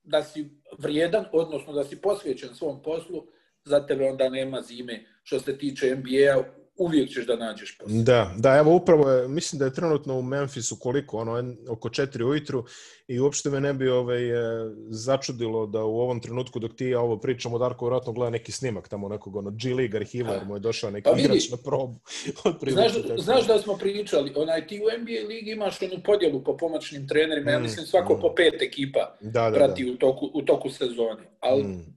[0.03, 3.27] da si vrijedan, odnosno da si posvećen svom poslu,
[3.63, 5.05] za tebe onda nema zime.
[5.23, 6.43] Što se tiče NBA,
[6.77, 8.01] uvijek ćeš da nađeš posao.
[8.03, 12.23] Da, da, evo upravo je, mislim da je trenutno u Memphisu koliko, ono, oko 4
[12.23, 12.65] ujutru
[13.07, 16.99] i uopšte me ne bi ovaj, e, začudilo da u ovom trenutku dok ti ja
[16.99, 20.55] ovo pričamo, Darko vjerojatno gleda neki snimak tamo nekog ono, G League arhiva, jer mu
[20.55, 21.99] je došao neki Pa igrač na probu.
[22.75, 27.07] Znaš, znaš da smo pričali, onaj, ti u NBA ligi imaš onu podjelu po pomoćnim
[27.07, 28.21] trenerima, ja Mm, mislim svako mm.
[28.21, 29.55] po pet ekipa Da, da, da.
[29.55, 31.23] prati u toku, u toku sezone.
[31.39, 31.95] Ali Mm,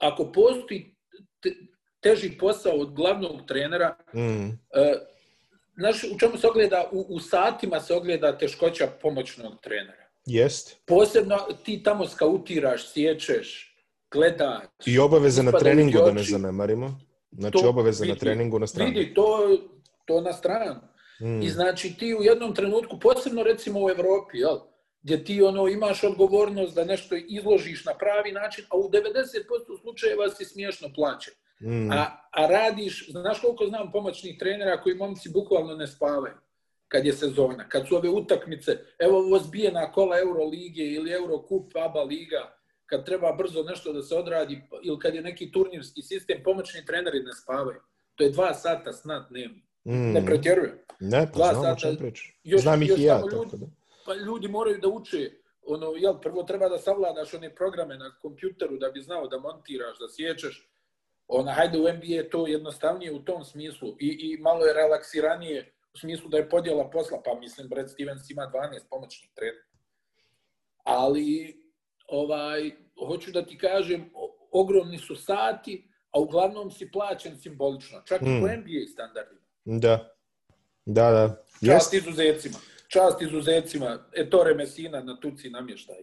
[0.00, 0.94] ako postoji
[2.02, 4.94] teži posao od glavnog trenera, mm, e,
[5.76, 6.88] znaš u čemu se ogleda?
[6.92, 10.02] U, u satima se ogleda teškoća pomoćnog trenera.
[10.26, 10.76] jest.
[10.86, 13.76] Posebno ti tamo skautiraš, sječeš,
[14.10, 14.64] gledaš.
[14.86, 17.00] I obaveze na treningu da ne zanemarimo.
[17.30, 18.20] Znači To obaveze na vidi.
[18.20, 18.90] treningu na stranu.
[18.90, 19.58] Vidi, to,
[20.06, 20.80] to na stranu.
[21.20, 24.58] Mm, I znači ti u jednom trenutku, posebno recimo u Evropi, jel,
[25.02, 30.30] gdje ti ono imaš odgovornost da nešto izložiš na pravi način, a u 90% slučajeva
[30.30, 31.34] si smiješno plaćen.
[31.62, 36.34] Mm, A, a radiš, znaš koliko znam pomoćnih trenera koji momci bukvalno ne spavaju
[36.88, 42.02] kad je sezona, kad su ove utakmice, evo ovo zbijena kola Euroligije ili Eurokup, ABA
[42.02, 42.56] liga,
[42.86, 47.22] kad treba brzo nešto da se odradi, ili kad je neki turnirski sistem, pomoćni treneri
[47.22, 47.80] ne spavaju.
[48.14, 49.62] To je dva sata sna dnevno.
[49.84, 50.12] Mm.
[50.12, 50.78] Ne pretjerujem.
[51.00, 52.04] Ne, pa dva znam sata,
[52.42, 53.66] još, Znam ih i ja, ljudi, tako da.
[54.06, 55.30] Pa ljudi moraju da uče,
[55.66, 59.98] ono, jel, prvo treba da savladaš one programe na kompjuteru da bi znao da montiraš,
[59.98, 60.68] da sjećaš.
[61.28, 65.98] Ona, hajde u NBA to jednostavnije u tom smislu i, i malo je relaksiranije u
[65.98, 69.66] smislu da je podjela posla, pa mislim Brad Stevens ima 12 pomoćnih trenera.
[70.84, 71.56] Ali,
[72.06, 72.70] ovaj,
[73.06, 74.10] hoću da ti kažem,
[74.50, 78.26] ogromni su sati, a uglavnom si plaćen simbolično, čak mm.
[78.26, 79.40] i po NBA standardima.
[79.64, 80.14] Da,
[80.86, 81.44] da, da.
[81.66, 82.58] Čast izuzecima.
[82.92, 83.98] Čast izuzecima.
[84.12, 85.96] Ettore Messina na tuci namještaj.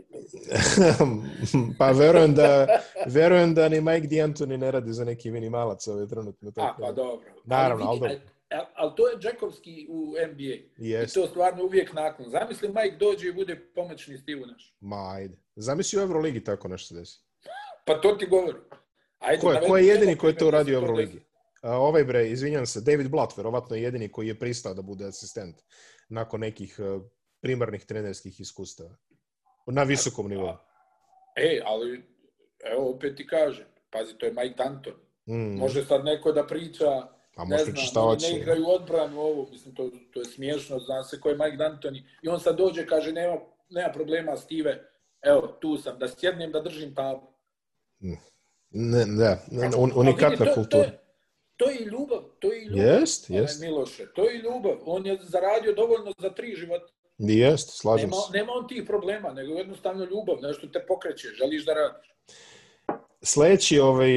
[1.80, 2.68] pa verujem da,
[3.06, 6.52] verujem da ni Mike D'Antoni ne radi za neki minimalac ove trenutno.
[6.56, 7.30] A, pa dobro.
[7.46, 10.56] Naravno, ali, ali, ali, ali to je Džekovski u NBA.
[10.78, 11.04] Yes.
[11.04, 12.30] I to stvarno uvijek nakon.
[12.30, 14.76] Zamisli Mike dođe i bude pomoćni Steve naš.
[14.80, 15.38] Ma, ajde.
[15.56, 17.20] Zamisli u Euroligi tako nešto desi.
[17.86, 18.62] Pa to ti govorim.
[19.20, 21.18] Ajde, ko je, ko je jedini koji to radi u Euroligi?
[21.18, 25.06] Uh, ovaj bre, izvinjam se, David Blatt, verovatno je jedini koji je pristao da bude
[25.06, 25.56] asistent
[26.10, 27.02] nakon nekih uh,
[27.42, 28.96] primarnih trenerskih iskustava.
[29.68, 30.58] Na visokom nivou.
[31.36, 32.04] E, ali,
[32.72, 34.94] evo, opet ti kažem, pazi, to je Mike Danton.
[35.26, 35.58] Mm.
[35.58, 36.90] Može sad neko da priča,
[37.36, 38.28] A ne znam, šta hoće.
[38.28, 41.96] ne igraju odbranu ovo, mislim, to, to je smiješno, zna se ko je Mike Danton.
[41.96, 43.38] I on sad dođe, kaže, nema,
[43.70, 44.92] nema problema, Steve,
[45.22, 47.28] evo, tu sam, da sjednem, da držim tablu.
[48.00, 48.14] Mm.
[48.72, 50.66] Ne, ne, ne, un, unikatna kultura.
[50.66, 51.09] To, to je
[51.66, 52.86] i ljubav, to je i ljubav.
[52.86, 53.62] Jest, jest.
[53.62, 54.78] Miloše, to je i ljubav.
[54.86, 56.94] On je zaradio dovoljno za tri života.
[57.18, 58.38] Jest, slažem nema, se.
[58.38, 62.16] Nema on tih problema, nego jednostavno ljubav, nešto te pokreće, želiš da radiš.
[63.22, 64.10] Sljedeći ovaj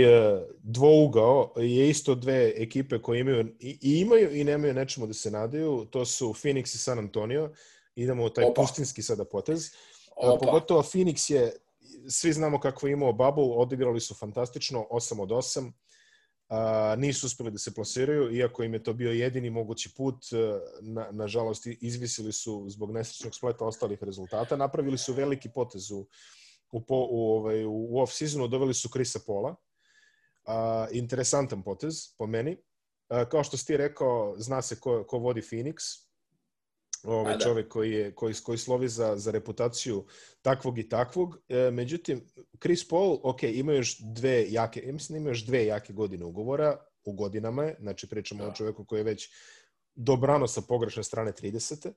[0.62, 5.86] dvougao je isto dve ekipe koje imaju i, imaju i nemaju nečemu da se nadaju.
[5.90, 7.50] To su Phoenix i San Antonio.
[7.94, 8.62] Idemo u taj Opa.
[8.62, 9.70] pustinski sada potez.
[10.16, 10.46] Opa.
[10.46, 11.52] Pogotovo Phoenix je
[12.08, 15.72] svi znamo kako je imao Bubble, odigrali su fantastično, 8 od 8
[16.48, 20.16] a, nisu uspeli da se plasiraju, iako im je to bio jedini mogući put.
[20.32, 20.36] E,
[20.80, 24.56] na, nažalost, izvisili su zbog nesrećnog spleta ostalih rezultata.
[24.56, 26.06] Napravili su veliki potez u,
[26.72, 29.54] u, po, u, ovaj, u off-seasonu, doveli su Krisa Pola.
[30.44, 32.56] a, interesantan potez, po meni.
[33.08, 35.74] a, kao što si ti rekao, zna se ko, ko vodi Phoenix
[37.04, 40.04] ovaj čovjek koji je koji koji slovi za za reputaciju
[40.42, 41.38] takvog i takvog.
[41.48, 42.26] E, međutim
[42.62, 46.76] Chris Paul, ok, ima još dve jake, ja mislim ima još dve jake godine ugovora
[47.04, 48.50] u godinama je, znači pričamo da.
[48.50, 49.30] o čovjeku koji je već
[49.94, 51.92] dobrano sa pogrešne strane 30.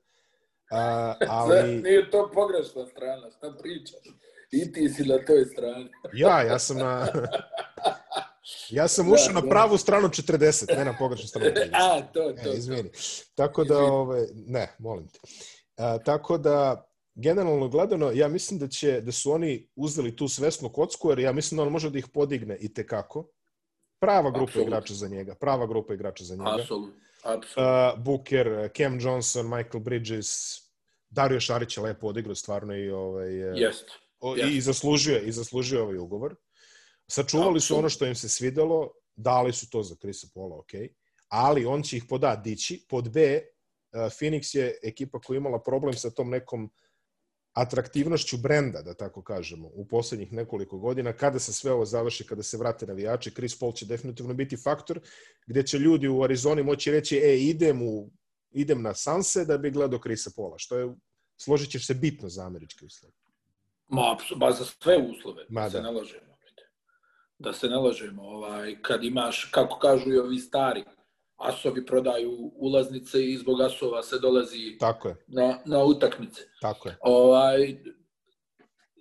[0.70, 1.76] A, ali...
[1.76, 4.06] Nije to pogrešna strana, šta pričaš?
[4.50, 5.88] I ti si na toj strani.
[6.12, 7.06] ja, ja sam na...
[8.70, 11.68] Ja sam ušao na pravu stranu 40, ne na pogrešnu stranu 30.
[11.72, 12.50] A, to, to.
[12.50, 12.90] E, izvini.
[13.34, 15.18] Tako da, ove, ovaj, ne, molim te.
[15.76, 20.68] A, tako da, generalno gledano, ja mislim da će da su oni uzeli tu svesnu
[20.68, 23.28] kocku, jer ja mislim da on može da ih podigne i te kako.
[24.00, 24.68] Prava grupa Absolut.
[24.68, 26.56] igrača za njega, prava grupa igrača za njega.
[26.60, 27.00] Apsolutno.
[27.24, 30.26] Uh, Booker, Cam Johnson, Michael Bridges,
[31.10, 33.84] Dario Šarić je lepo odigrao stvarno i ovaj Jest.
[34.36, 34.52] Jest.
[34.52, 36.34] i zaslužio i zaslužio ovaj ugovor.
[37.08, 40.70] Sačuvali su ono što im se svidelo, dali su to za Krisa Pola, ok,
[41.28, 43.42] ali on će ih pod A dići, pod B, eh,
[43.92, 46.70] Phoenix je ekipa koja imala problem sa tom nekom
[47.52, 51.12] atraktivnošću brenda, da tako kažemo, u poslednjih nekoliko godina.
[51.12, 55.00] Kada se sve ovo završi, kada se vrate navijači, Chris Paul će definitivno biti faktor
[55.46, 58.10] gde će ljudi u Arizoni moći reći, e, idem, u,
[58.50, 60.94] idem na Sanse da bi gledao Krisa Pola, što je,
[61.36, 63.14] složit ćeš se, bitno za američke uslove.
[63.88, 65.70] Ma, ba, za sve uslove, Ma, da.
[65.70, 66.25] se ne lažemo
[67.38, 70.84] da se ne lažemo, ovaj, kad imaš, kako kažu i ovi stari,
[71.36, 75.16] asovi prodaju ulaznice i zbog asova se dolazi Tako je.
[75.26, 76.42] Na, na utakmice.
[76.60, 76.96] Tako je.
[77.00, 77.76] Ovaj,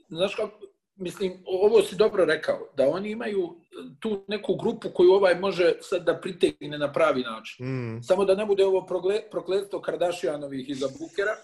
[0.10, 0.60] znaš kako,
[0.96, 3.56] mislim, ovo si dobro rekao, da oni imaju
[4.00, 7.66] tu neku grupu koju ovaj može sad da pritegne na pravi način.
[7.66, 8.04] Mm.
[8.04, 8.86] Samo da ne bude ovo
[9.32, 11.36] prokletstvo Kardashianovih iza Bukera,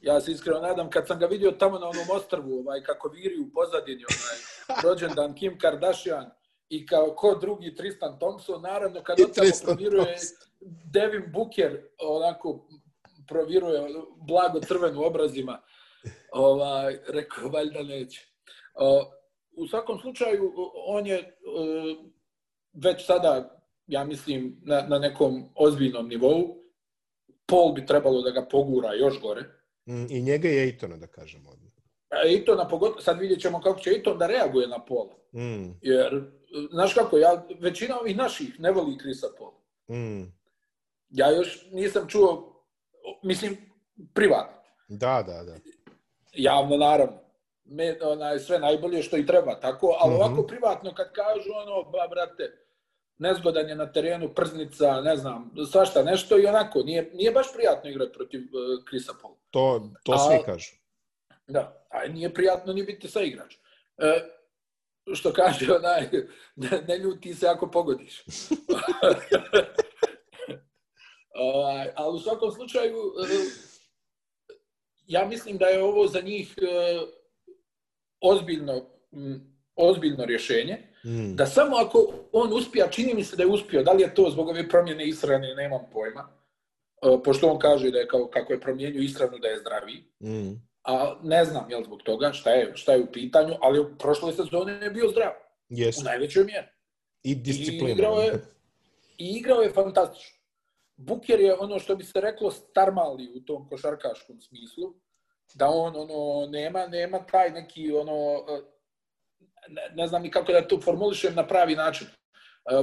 [0.00, 3.38] Ja se iskreno nadam, kad sam ga vidio tamo na onom ostrvu, ovaj, kako viri
[3.38, 4.38] u pozadini, onaj,
[4.84, 6.30] rođendan Kim Kardashian
[6.68, 10.16] i kao ko drugi Tristan Thompson, naravno kad on tamo proviruje
[10.92, 12.68] Devin Booker, onako
[13.28, 13.80] proviruje
[14.28, 15.62] blago crvenu obrazima,
[16.32, 18.26] ovaj, rekao, valjda neće.
[19.56, 20.52] U svakom slučaju,
[20.86, 21.38] on je
[22.72, 26.56] već sada, ja mislim, na, na nekom ozbiljnom nivou.
[27.46, 29.59] Pol bi trebalo da ga pogura još gore,
[30.10, 31.50] I njega je Ejtona, da kažemo.
[32.26, 35.14] Ejtona, pogotovo, sad vidjet ćemo kako će Ejton da reaguje na pola.
[35.32, 35.78] Mm.
[35.82, 36.22] Jer,
[36.70, 39.60] znaš kako, ja, većina ovih naših ne voli Krisa Pola.
[39.88, 40.32] Mm.
[41.10, 42.62] Ja još nisam čuo,
[43.22, 43.56] mislim,
[44.14, 44.60] privatno.
[44.88, 45.56] Da, da, da.
[46.32, 47.18] Javno, naravno.
[47.64, 50.24] me, onaj, sve najbolje što i treba, tako, ali mm -hmm.
[50.24, 52.66] ovako privatno kad kažu, ono, ba, brate,
[53.18, 57.90] nezgodan je na terenu, prznica, ne znam, svašta nešto i onako, nije, nije baš prijatno
[57.90, 59.34] igrati protiv uh, Krisa Paul.
[59.50, 60.72] To, to svi a, kažu.
[61.46, 63.54] Da, a nije prijatno ni biti sa igrač.
[63.98, 64.40] E,
[65.14, 66.08] što kaže onaj,
[66.56, 68.24] ne, ne ljuti se ako pogodiš.
[71.34, 73.26] ovaj, ali u svakom slučaju, e,
[75.06, 77.00] ja mislim da je ovo za njih e,
[78.20, 78.86] ozbiljno,
[79.74, 80.78] ozbiljno rješenje.
[81.04, 81.36] Mm.
[81.36, 84.30] Da samo ako on uspija, čini mi se da je uspio, da li je to
[84.30, 86.39] zbog ove promjene Israne, nemam pojma,
[87.24, 90.04] pošto on kaže da je kao, kako je promijenio Isranu da je zdravi.
[90.22, 90.70] Mm.
[90.84, 94.32] A ne znam jel zbog toga šta je, šta je u pitanju, ali u prošloj
[94.32, 95.32] sezoni je bio zdrav.
[95.70, 96.00] Yes.
[96.00, 96.66] U najvećoj mjeri.
[97.22, 97.88] I disciplina.
[97.88, 98.32] I igrao je,
[99.18, 100.40] i igrao je fantastično.
[100.96, 104.94] Buker je ono što bi se reklo starmali u tom košarkaškom smislu,
[105.54, 108.44] da on ono nema nema taj neki ono
[109.68, 112.06] ne, ne znam ni kako da to formulišem na pravi način.
[112.06, 112.82] E,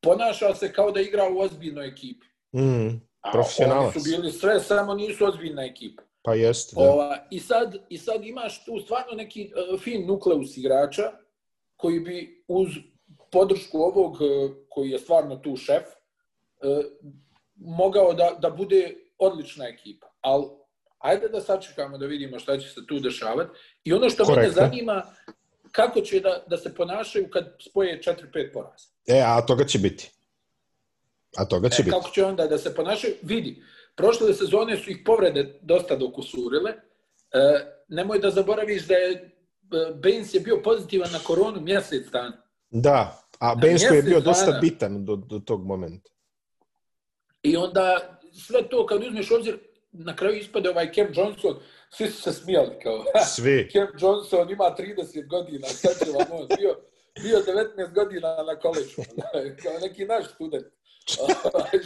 [0.00, 2.26] ponašao se kao da igra u ozbiljnoj ekipi.
[2.56, 3.00] Mm,
[3.32, 3.96] profesionalac.
[3.96, 6.02] Oni su bili sve, samo nisu ozbiljna ekipa.
[6.22, 6.80] Pa jest, da.
[6.80, 11.12] Ova, i, sad, I sad imaš tu stvarno neki uh, fin nukleus igrača
[11.76, 12.68] koji bi uz
[13.30, 14.20] podršku ovog uh,
[14.68, 16.84] koji je stvarno tu šef uh,
[17.56, 20.06] mogao da, da bude odlična ekipa.
[20.20, 20.46] Ali
[20.98, 23.50] ajde da sačekamo da vidimo šta će se tu dešavati.
[23.84, 24.40] I ono što Korekta.
[24.40, 25.02] mene zanima,
[25.72, 28.88] kako će da, da se ponašaju kad spoje 4-5 poraza.
[29.06, 30.10] E, a toga će biti.
[31.36, 31.96] A toga će e, biti.
[31.96, 33.14] Kako će onda da se ponašaju?
[33.22, 33.62] Vidi,
[33.96, 36.70] prošle sezone su ih povrede dosta dokusurile.
[36.70, 36.78] E,
[37.88, 39.30] nemoj da zaboraviš da je e,
[40.02, 42.42] Baines je bio pozitivan na koronu mjesec dana.
[42.70, 44.60] Da, a Baines je bio dosta dana.
[44.60, 46.10] bitan do, do tog momenta.
[47.42, 49.58] I onda sve to kad uzmeš obzir,
[49.92, 51.60] na kraju ispade ovaj Cam Johnson,
[51.90, 53.04] svi su se smijali kao.
[53.26, 53.68] Svi.
[53.72, 56.76] Cam Johnson ima 30 godina, sad će vam on bio,
[57.22, 58.96] bio 19 godina na koleđu,
[59.62, 60.66] kao neki naš student.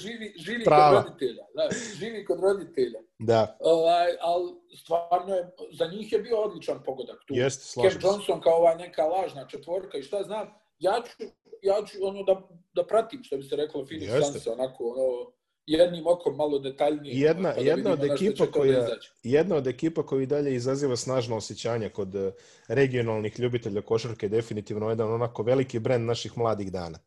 [0.02, 1.44] Živi, živi kod roditelja.
[1.54, 3.00] Da, živi kod roditelja.
[3.18, 3.56] Da.
[3.60, 7.34] Ovaj, ali stvarno je, za njih je bio odličan pogodak tu.
[7.34, 10.48] Jeste, slažem Johnson kao ova neka lažna četvorka i šta znam,
[10.78, 11.24] ja ću,
[11.62, 12.42] ja ću ono da,
[12.74, 15.32] da pratim, što bi se reklo Phoenix Suns, onako, ono,
[15.66, 17.20] jednim okom malo detaljnije.
[17.20, 18.86] Jedna, pa jedna od ekipa koja
[19.22, 22.32] jedna od ekipa koja i dalje izaziva snažno osjećanje kod eh,
[22.68, 26.98] regionalnih ljubitelja košarke definitivno jedan onako veliki brend naših mladih dana.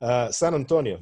[0.00, 1.00] Uh, San Antonio.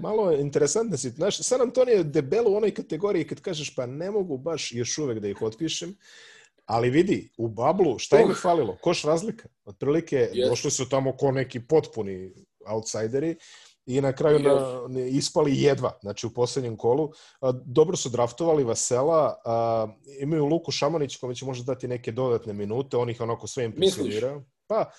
[0.00, 1.44] Malo je interesantna situacija.
[1.44, 5.18] San Antonio je debelo u onoj kategoriji kad kažeš pa ne mogu baš još uvek
[5.18, 5.96] da ih otpišem.
[6.66, 8.76] Ali vidi, u Bablu, šta im je falilo?
[8.82, 9.48] Koš razlika.
[9.64, 10.48] Otprilike, yes.
[10.48, 12.32] došli su tamo ko neki potpuni
[12.66, 13.36] outsideri
[13.86, 17.10] i na kraju na, ne, ispali jedva, znači u posljednjem kolu.
[17.64, 19.88] Dobro su draftovali Vasela, a,
[20.20, 24.42] imaju Luku Šamanić kome će možda dati neke dodatne minute, on ih onako sve impresionirao.
[24.66, 24.90] Pa,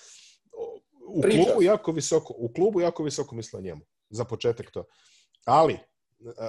[1.08, 3.80] u klubu jako visoko, u klubu jako visoko misle njemu,
[4.10, 4.84] za početak to.
[5.44, 5.78] Ali,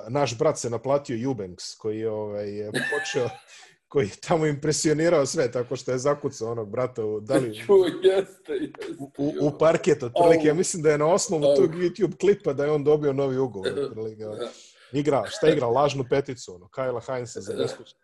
[0.09, 3.29] naš brat se naplatio Jubanks, koji je, ovaj, je počeo
[3.89, 7.73] koji je tamo impresionirao sve, tako što je zakucao onog brata u, da li, Ču,
[8.03, 8.85] jeste, jeste,
[9.17, 11.55] u, u parket, otprilike, ja mislim da je na osnovu oh.
[11.55, 14.23] tog YouTube klipa da je on dobio novi ugovor, otprilike,
[15.01, 17.99] igra, šta igra, lažnu peticu, ono, Kajla Heinza za beskućno.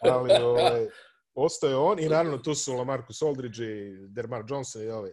[0.00, 0.86] Ali, ovaj,
[1.34, 5.12] ostaje on i naravno tu su Lamarcus Aldridge i Dermar Johnson i ovaj,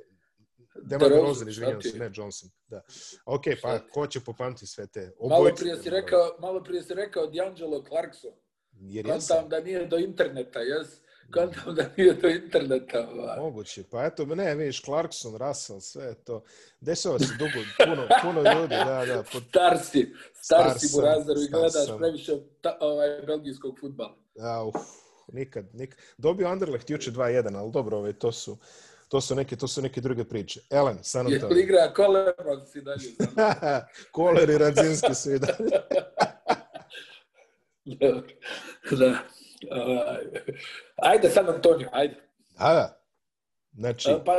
[0.81, 2.49] Demar Rosen, izvinjam se, ne Johnson.
[2.67, 2.81] Da.
[3.25, 5.11] Ok, pa ko će popamti sve te?
[5.29, 8.31] Malo prije si rekao, malo prije si rekao D'Angelo Clarkson.
[8.79, 9.49] Jer ja sam...
[9.49, 10.87] da nije do interneta, jes?
[11.33, 13.09] Kontam da nije do interneta.
[13.09, 13.39] Ovaj.
[13.39, 13.83] Moguće.
[13.91, 16.43] Pa eto, ne, vidiš, Clarkson, Russell, sve to.
[16.79, 19.23] Desava se dugo, puno, puno ljudi, da, da.
[19.33, 19.43] Pod...
[19.49, 24.17] Star si, star, star si Burazaru i gledaš previše ta, ovaj, belgijskog futbala.
[24.35, 24.75] Ja, uf,
[25.33, 25.99] nikad, nikad.
[26.17, 28.57] Dobio Anderlecht juče 2-1, ali dobro, ovaj, to su
[29.07, 30.59] to su neke to su neke druge priče.
[30.69, 31.57] Elen, San Antonio.
[31.57, 32.33] Je igra Koler,
[32.71, 33.07] si dalje.
[34.11, 35.69] Koler i Radzinski su i dalje.
[38.99, 39.19] da.
[40.95, 42.15] Ajde San Antonio, ajde.
[42.57, 43.01] A, da.
[43.73, 44.09] Znači...
[44.25, 44.37] Pa,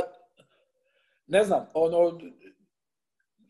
[1.27, 2.19] ne znam, ono,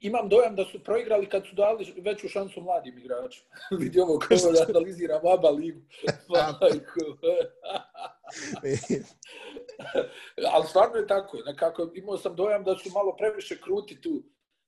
[0.06, 3.46] imam dojam da su proigrali kad su dali veću šansu mladim igračima.
[3.80, 5.80] Vidi ovo kako da analiziram oba ligu.
[10.52, 11.38] Ali stvarno je tako.
[11.46, 14.22] Nekako, imao sam dojam da su malo previše kruti tu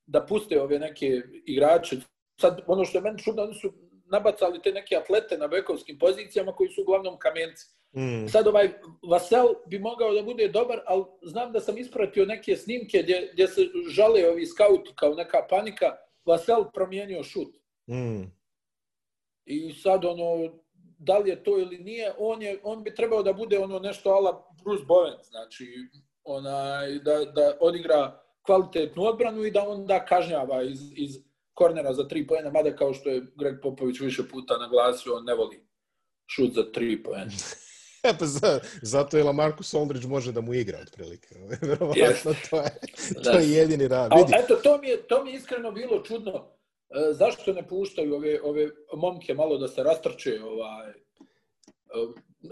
[0.07, 1.97] da puste ove neke igrače.
[2.41, 3.72] Sad, ono što je meni čudno, oni su
[4.11, 7.66] nabacali te neke atlete na bekovskim pozicijama koji su uglavnom kamenci.
[7.97, 8.28] Mm.
[8.28, 8.70] Sad ovaj
[9.11, 13.49] Vasel bi mogao da bude dobar, ali znam da sam ispratio neke snimke gdje, gdje
[13.49, 13.61] se
[13.91, 15.86] žale ovi skauti kao neka panika.
[16.24, 17.57] Vasel promijenio šut.
[17.91, 18.22] Mm.
[19.45, 20.53] I sad ono,
[20.99, 24.11] da li je to ili nije, on, je, on bi trebao da bude ono nešto
[24.11, 25.66] ala Bruce Bowen, znači
[26.24, 31.11] onaj, da, da odigra kvalitetnu odbranu i da onda kažnjava iz, iz
[31.55, 35.34] kornera za tri pojene, mada kao što je Greg Popović više puta naglasio, on ne
[35.34, 35.66] voli
[36.26, 37.32] šut za tri pojene.
[38.09, 41.28] E pa za, zato je Lamarcus Aldridge može da mu igra otprilike.
[41.62, 42.70] Verovatno to je,
[43.24, 44.12] to je jedini rad.
[44.16, 44.32] Vidi.
[44.44, 46.32] Eto, to mi, je, to mi je iskreno bilo čudno.
[46.90, 50.92] E, zašto ne puštaju ove, ove momke malo da se rastrče ovaj,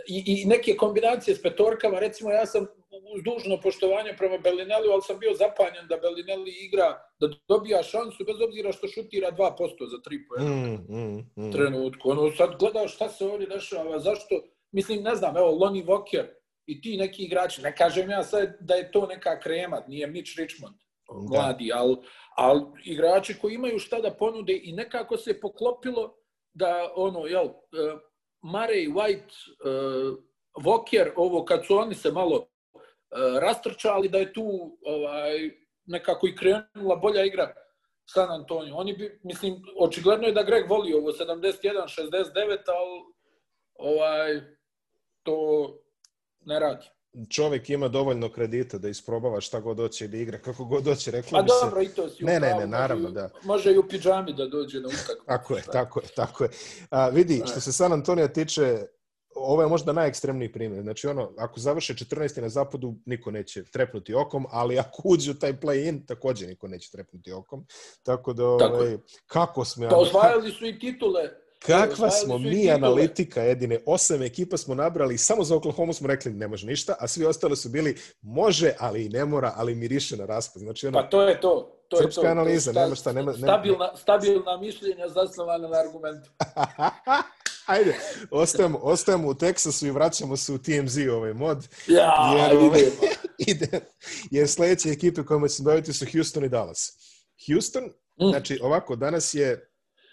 [0.08, 2.66] i, i neke kombinacije s petorkama, recimo ja sam
[3.14, 8.24] uz dužno poštovanje prema Bellinelli, ali sam bio zapanjen da Bellinelli igra, da dobija šansu,
[8.24, 10.50] bez obzira što šutira 2% za 3 pojena.
[10.50, 11.52] Mm, mm, mm.
[11.52, 12.10] Trenutku.
[12.10, 14.34] Ono, sad gledaš šta se ovdje dešava, zašto,
[14.72, 16.26] mislim, ne znam, evo, Lonnie Walker
[16.66, 20.38] i ti neki igrači, ne kažem ja sad da je to neka krema, nije Mitch
[20.38, 20.74] Richmond,
[21.30, 21.96] mladi, ali,
[22.36, 26.16] ali igrači koji imaju šta da ponude i nekako se poklopilo
[26.54, 28.00] da, ono, jel, uh,
[28.42, 30.18] Murray, White, uh,
[30.64, 35.50] Walker, ovo kad su oni se malo uh, rastrčali, da je tu ovaj,
[35.86, 37.54] nekako i krenula bolja igra
[38.08, 38.76] San Antonio.
[38.76, 43.00] Oni bi, mislim, očigledno je da Greg voli ovo 71-69, ali
[43.74, 44.40] ovaj,
[45.26, 45.72] to
[46.44, 46.86] ne radi.
[47.30, 51.38] Čovjek ima dovoljno kredita da isprobava šta god doće da igra, kako god doće, reklo
[51.38, 51.86] A bi dobro, se...
[51.86, 53.30] i to si Ne, ne, ne, naravno, da.
[53.44, 55.24] Može i u pidžami da dođe na utakmicu.
[55.36, 56.50] tako je, tako je, tako je.
[56.90, 58.86] A, vidi, što se San Antonija tiče,
[59.34, 60.82] ovo je možda najekstremniji primjer.
[60.82, 62.40] Znači, ono, ako završe 14.
[62.40, 66.90] na zapadu, niko neće trepnuti okom, ali ako uđe u taj play-in, također niko neće
[66.90, 67.66] trepnuti okom.
[68.02, 69.88] Tako da, ovaj, kako smo...
[69.88, 75.44] Pa osvajali su i titule Kakva smo mi analitika, jedine, osam ekipa smo nabrali, samo
[75.44, 79.08] za Oklahoma smo rekli ne može ništa, a svi ostali su bili može, ali i
[79.08, 80.62] ne mora, ali miriše na raspad.
[80.62, 81.72] Znači, ono, pa to je to.
[81.88, 83.32] To srpska je to, analiza, to, nema šta, nema...
[83.32, 86.30] Stabilna, stabilna mišljenja zasnovana na argumentu.
[87.66, 87.96] Ajde,
[88.30, 91.68] ostajemo, ostajemo u Teksasu i vraćamo se u TMZ ovaj mod.
[91.86, 92.80] Ja, jer, ovaj,
[93.50, 93.80] ide.
[94.30, 96.92] Jer sljedeće ekipe kojima će se baviti su Houston i Dallas.
[97.46, 98.30] Houston, mm.
[98.30, 99.70] znači ovako, danas je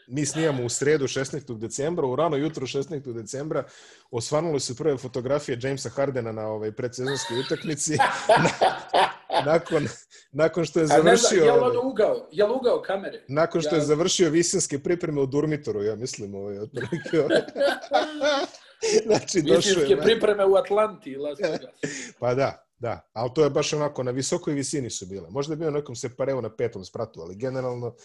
[0.08, 1.58] mi snijamo u sredu 16.
[1.58, 3.14] decembra, u rano jutro 16.
[3.14, 3.64] decembra
[4.12, 7.98] osvanule su prve fotografije Jamesa Hardena na ovaj predsezonskoj utakmici.
[9.46, 9.88] nakon,
[10.32, 11.44] nakon što je završio...
[11.44, 12.28] Je li ugao?
[12.32, 13.24] Je li ugao kamere?
[13.28, 13.80] Nakon što ja...
[13.80, 17.18] je završio visinske pripreme u Durmitoru, ja mislim, ovaj, otprilike.
[19.06, 21.76] znači, Visinske je, pripreme u Atlanti, Las Vegas.
[22.20, 23.10] pa da, da.
[23.14, 25.30] Ali to je baš onako, na visokoj visini su bile.
[25.30, 27.96] Možda je bio nekom se pareo na petom spratu, ali generalno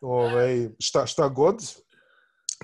[0.00, 1.56] ovaj, šta, šta god,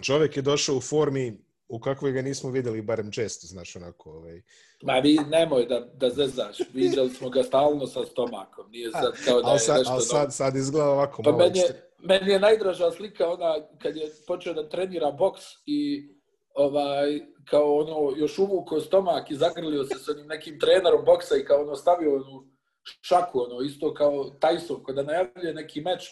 [0.02, 4.10] čovjek je došao u formi u kakvoj ga nismo videli barem često, znaš, onako.
[4.10, 4.42] Ovaj.
[4.82, 9.42] Ma vi nemoj da, da zezaš, vidjeli smo ga stalno sa stomakom, nije sad kao
[9.42, 9.92] da je sad, nešto...
[9.92, 13.96] Ali sad, sad izgleda ovako pa malo meni je, meni je najdraža slika ona kad
[13.96, 16.08] je počeo da trenira boks i
[16.54, 17.20] ovaj,
[17.50, 21.62] kao ono, još uvukao stomak i zagrlio se s onim nekim trenerom boksa i kao
[21.62, 22.48] ono stavio onu
[23.00, 26.02] šaku, ono, isto kao Tyson, kada najavljuje neki meč,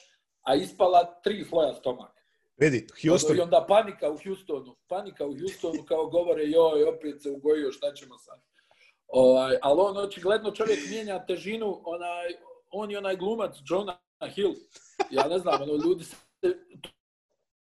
[0.42, 2.22] a ispala tri sloja stomaka.
[2.56, 3.36] Vidi, Houston...
[3.36, 7.94] I onda panika u Houstonu, panika u Houstonu kao govore, joj, opet se ugojio, šta
[7.94, 8.40] ćemo sad?
[9.08, 12.26] Ovaj, ali on očigledno čovjek mijenja težinu, onaj,
[12.70, 13.96] on je onaj glumac Jonah
[14.34, 14.54] Hill.
[15.10, 16.16] Ja ne znam, ono, ljudi se,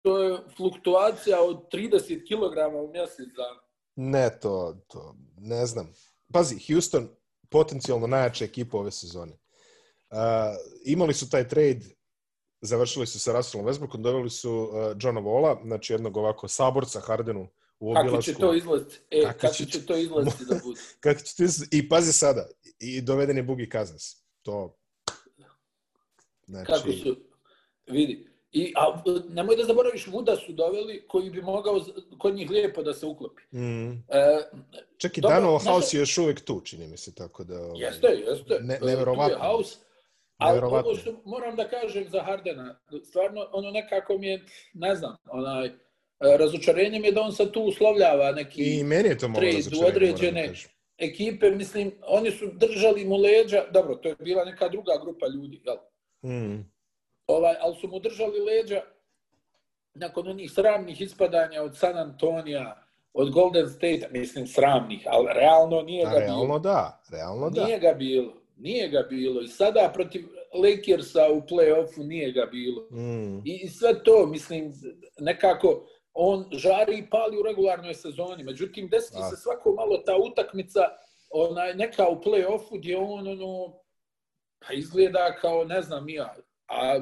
[0.02, 3.60] to je fluktuacija od 30 kg u mjesec dana.
[3.96, 5.92] Ne, to, to, ne znam.
[6.32, 7.08] Pazi, Houston,
[7.50, 9.32] potencijalno najjača ekipa ove sezone.
[9.32, 10.18] Uh,
[10.84, 11.80] imali su taj trade
[12.64, 17.48] završili su sa Russellom Westbrookom, doveli su uh, Johna Vola, znači jednog ovako saborca Hardenu
[17.80, 18.10] u obilasku.
[18.10, 18.98] Kako će to izlaziti?
[19.10, 20.80] E, kako, kako će, će to izlaziti da bude?
[21.00, 21.78] kako će to izlaziti?
[21.78, 22.46] I pazi sada,
[22.78, 24.02] i doveden je Bugi Kazans.
[24.42, 24.76] To...
[26.46, 26.72] Znači...
[26.72, 27.16] Kako su,
[27.86, 31.80] vidi, I, a nemoj da zaboraviš, Vuda su doveli koji bi mogao
[32.18, 33.42] kod njih lijepo da se uklopi.
[33.52, 33.90] Mm.
[33.92, 33.98] E,
[34.96, 37.60] Čak i Dano House je još uvijek tu, čini mi se tako da...
[37.60, 38.58] Ovaj, jeste, jeste.
[38.60, 39.38] Ne, neverovatno.
[39.38, 39.76] House,
[40.36, 45.16] Ali ovo što moram da kažem za Hardena, stvarno ono nekako mi je, ne znam,
[45.30, 45.72] onaj, e,
[46.38, 49.86] razočarenje mi je da on sad tu uslovljava neki I meni je to trade u
[49.86, 50.52] određene
[50.98, 51.50] ekipe.
[51.50, 55.76] Mislim, oni su držali mu leđa, dobro, to je bila neka druga grupa ljudi, jel?
[56.32, 56.70] Mm.
[57.26, 58.82] Ovaj, ali su mu držali leđa
[59.94, 66.04] nakon onih sramnih ispadanja od San Antonija, od Golden State, mislim sramnih, ali realno nije
[66.04, 66.36] ga realno bilo.
[66.36, 67.64] Realno da, realno da.
[67.64, 68.32] Nije ga bilo.
[68.56, 69.40] Nije ga bilo.
[69.42, 72.88] I sada protiv Lakersa u play-offu nije ga bilo.
[72.90, 73.38] Mm.
[73.44, 74.72] I, I sve to, mislim,
[75.18, 78.44] nekako on žari i pali u regularnoj sezoni.
[78.44, 80.80] Međutim, desi se svako malo ta utakmica,
[81.30, 83.80] onaj, neka u play-offu gdje on ono,
[84.66, 86.34] pa izgleda kao, ne znam, ja.
[86.68, 87.00] A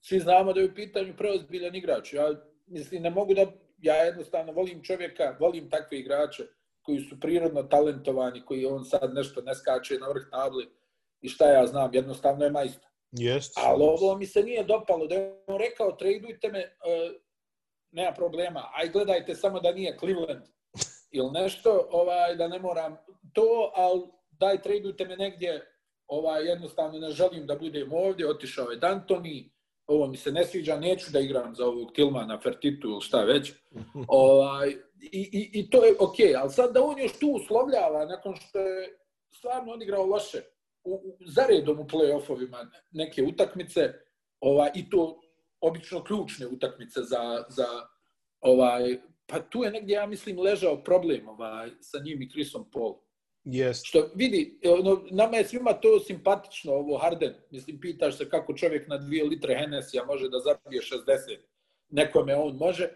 [0.00, 2.12] svi znamo da je u pitanju preozbiljan igrač.
[2.12, 2.34] Ja
[2.66, 3.46] mislim, ne mogu da,
[3.78, 6.46] ja jednostavno volim čovjeka, volim takve igrače
[6.86, 10.68] koji su prirodno talentovani, koji on sad nešto ne skače na vrh tabli
[11.20, 12.90] i šta ja znam, jednostavno je majstor.
[13.12, 13.52] Jest.
[13.56, 17.14] Ali ovo mi se nije dopalo, da je on rekao, tradujte me, uh,
[17.90, 20.42] nema problema, aj gledajte samo da nije Cleveland
[21.18, 22.96] ili nešto, ovaj, da ne moram
[23.32, 25.72] to, ali daj tradujte me negdje,
[26.06, 29.50] ovaj, jednostavno ne želim da budem ovdje, otišao je D'Antoni,
[29.86, 33.52] ovo mi se ne sviđa, neću da igram za ovog Tilmana, Fertitu ili šta već.
[34.08, 34.70] ovaj,
[35.12, 36.40] i, i, I to je okej, okay.
[36.40, 38.98] ali sad da on još tu uslovljava nakon što je
[39.30, 40.42] stvarno odigrao loše
[40.84, 43.92] u, u, zaredom u play-offovima neke utakmice,
[44.40, 45.20] ovaj, i to
[45.60, 47.66] obično ključne utakmice za, za
[48.40, 52.94] ovaj, pa tu je negdje, ja mislim, ležao problem ovaj, sa njim i Chrisom Paul.
[53.46, 53.84] Yes.
[53.84, 57.34] Što vidi, ono, nama je svima to simpatično, ovo Harden.
[57.50, 61.38] Mislim, pitaš se kako čovjek na dvije litre Hennessy može da zabije 60.
[61.88, 62.88] Nekome on može.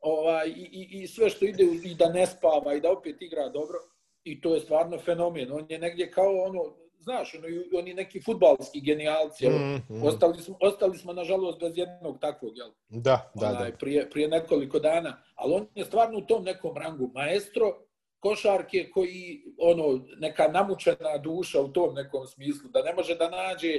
[0.00, 3.48] Ovaj, i, i, I sve što ide i da ne spava i da opet igra
[3.48, 3.78] dobro.
[4.24, 5.52] I to je stvarno fenomen.
[5.52, 7.46] On je negdje kao ono, znaš, ono,
[7.78, 9.48] oni neki futbalski genijalci.
[9.48, 10.08] Mm -hmm.
[10.08, 12.70] ostali, smo, ostali smo, nažalost, bez jednog takvog, jel?
[12.88, 13.76] Da, da, Onaj, da.
[13.76, 15.22] Prije, prije nekoliko dana.
[15.34, 17.78] Ali on je stvarno u tom nekom rangu maestro,
[18.22, 23.74] košarke koji, ono, neka namučena duša u tom nekom smislu, da ne može da nađe,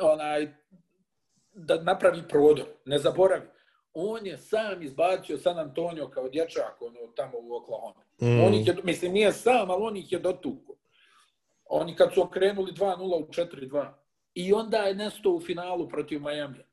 [0.00, 0.48] onaj,
[1.52, 3.46] da napravi prodor, ne zaboravi.
[3.92, 8.04] On je sam izbacio San Antonio kao dječak, ono, tamo u Oklahoma.
[8.20, 8.44] Mm.
[8.46, 10.76] On ih je, mislim, nije sam, ali on ih je dotuko.
[11.64, 13.92] Oni kad su okrenuli 2-0 u 4-2.
[14.34, 16.64] I onda je nesto u finalu protiv Miami.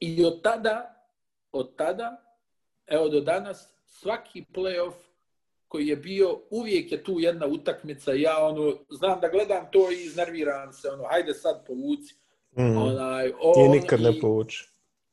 [0.00, 1.06] I od tada,
[1.52, 2.16] od tada,
[2.86, 4.94] evo do danas, svaki playoff
[5.74, 10.04] koji je bio, uvijek je tu jedna utakmica, ja ono, znam da gledam to i
[10.04, 12.14] iznerviram se, ono, hajde sad povuci.
[12.56, 12.76] Mm.
[12.76, 14.68] Onaj, on, I nikad ne povuči.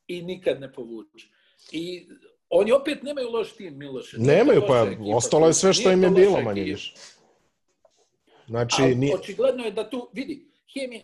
[0.08, 1.32] I nikad ne povuči.
[1.72, 2.08] I
[2.50, 4.18] oni opet nemaju loš tim, Miloše.
[4.20, 6.96] Nemaju, pa ekipa, ostalo je sve što im je bilo, manje više.
[8.48, 9.16] Znači, Ali, nije...
[9.16, 11.04] očigledno je da tu, vidi, hemija,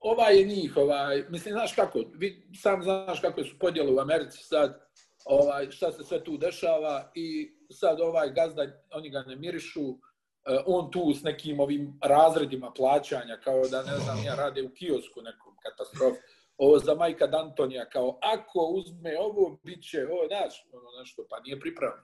[0.00, 4.38] ovaj je njih, ovaj, mislim, znaš kako, vi sam znaš kako su podjele u Americi
[4.38, 4.80] sad,
[5.24, 10.58] ovaj, šta se sve tu dešava i sad ovaj gazda, oni ga ne mirišu, e,
[10.66, 15.22] on tu s nekim ovim razredima plaćanja, kao da ne znam, ja rade u kiosku
[15.22, 16.16] nekom katastrof.
[16.56, 21.40] Ovo za majka Dantonija, kao ako uzme ovo, bit će, o, znaš, ono nešto, pa
[21.40, 22.02] nije pripravno.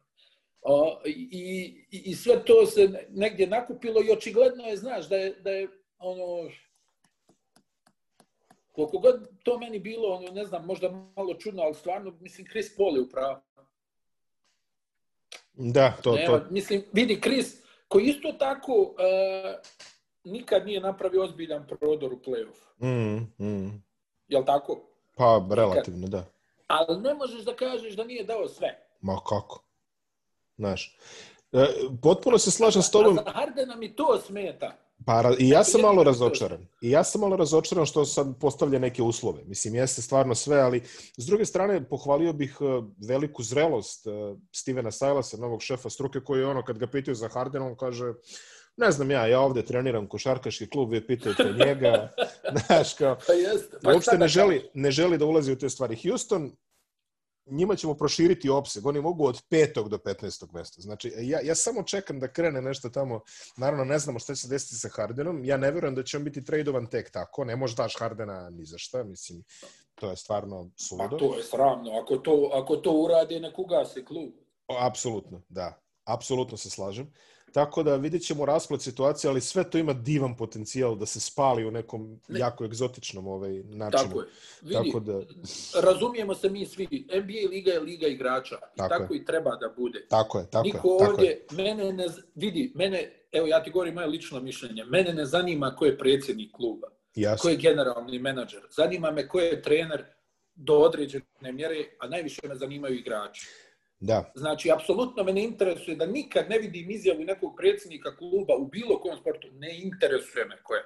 [0.63, 1.29] O, i,
[1.91, 5.69] i, I sve to se negdje nakupilo i očigledno je, znaš, da je, da je
[5.99, 6.51] ono,
[8.73, 12.77] koliko god to meni bilo, ono, ne znam, možda malo čudno, ali stvarno, mislim, Chris
[12.77, 13.46] Paul je upravo.
[15.57, 16.45] Da, to, Nema, to.
[16.51, 18.97] Mislim, vidi, Chris, koji isto tako uh,
[20.25, 22.83] nikad nije napravio ozbiljan prodor u play-off.
[22.83, 23.83] Mm, mm.
[24.29, 24.81] Jel tako?
[25.17, 26.11] Pa, relativno, nikad.
[26.11, 26.25] da.
[26.67, 28.89] Ali ne možeš da kažeš da nije dao sve.
[29.01, 29.63] Ma kako?
[30.57, 30.99] Znaš,
[31.53, 31.67] e,
[32.03, 33.19] potpuno se slažem s tobom.
[33.19, 34.73] A za Hardena mi to smeta.
[35.07, 36.67] Pa, i ja sam malo razočaran.
[36.81, 39.45] I ja sam malo razočaran što sad postavlja neke uslove.
[39.45, 40.83] Mislim, jeste stvarno sve, ali
[41.17, 42.65] s druge strane, pohvalio bih e,
[43.09, 44.11] veliku zrelost e,
[44.53, 48.13] Stevena Silasa, novog šefa struke, koji je ono, kad ga pitaju za Harden, on kaže,
[48.77, 52.09] ne znam ja, ja ovdje treniram košarkaški klub, vi pitajte njega.
[52.67, 53.77] Znaš, kao, pa jeste.
[53.83, 55.99] Pa uopšte ne želi, ne želi da ulazi u te stvari.
[56.03, 56.53] Houston,
[57.47, 58.87] njima ćemo proširiti opseg.
[58.87, 60.55] Oni mogu od petog do 15.
[60.55, 60.81] mesta.
[60.81, 63.21] Znači, ja, ja samo čekam da krene nešto tamo.
[63.57, 65.45] Naravno, ne znamo šta će se desiti sa Hardenom.
[65.45, 67.45] Ja ne verujem da će on biti tradovan tek tako.
[67.45, 69.05] Ne može daš Hardena ni za šta.
[69.05, 69.45] Mislim,
[69.95, 71.17] to je stvarno suludo.
[71.17, 71.91] A to je sramno.
[72.03, 74.31] Ako to, ako to uradi, nek ugasi klub.
[74.69, 75.81] O, apsolutno, da.
[76.05, 77.13] Apsolutno se slažem.
[77.57, 81.67] Tako da vidjet ćemo rasplet situacije, ali sve to ima divan potencijal da se spali
[81.67, 82.39] u nekom ne.
[82.39, 84.09] jako egzotičnom ovaj načinu.
[84.09, 84.27] Tako je.
[84.63, 85.21] Vidi, tako da...
[85.81, 87.07] razumijemo se mi svi.
[87.15, 88.55] NBA liga je liga igrača.
[88.55, 90.07] I tako, tako i treba da bude.
[90.09, 90.99] Tako je, tako Niko je.
[90.99, 91.47] Tako ovdje, je.
[91.51, 95.85] mene ne, vidi, mene, evo ja ti govorim moje lično mišljenje, mene ne zanima ko
[95.85, 96.89] je predsjednik kluba.
[97.15, 97.43] Jasno.
[97.43, 98.63] Ko je generalni menadžer.
[98.71, 100.05] Zanima me ko je trener
[100.55, 103.49] do određene mjere, a najviše me zanimaju igrači.
[104.01, 104.33] Da.
[104.35, 109.01] Znači, apsolutno me ne interesuje da nikad ne vidim izjavu nekog predsjednika kluba u bilo
[109.01, 109.49] kom sportu.
[109.53, 110.83] Ne interesuje me koje.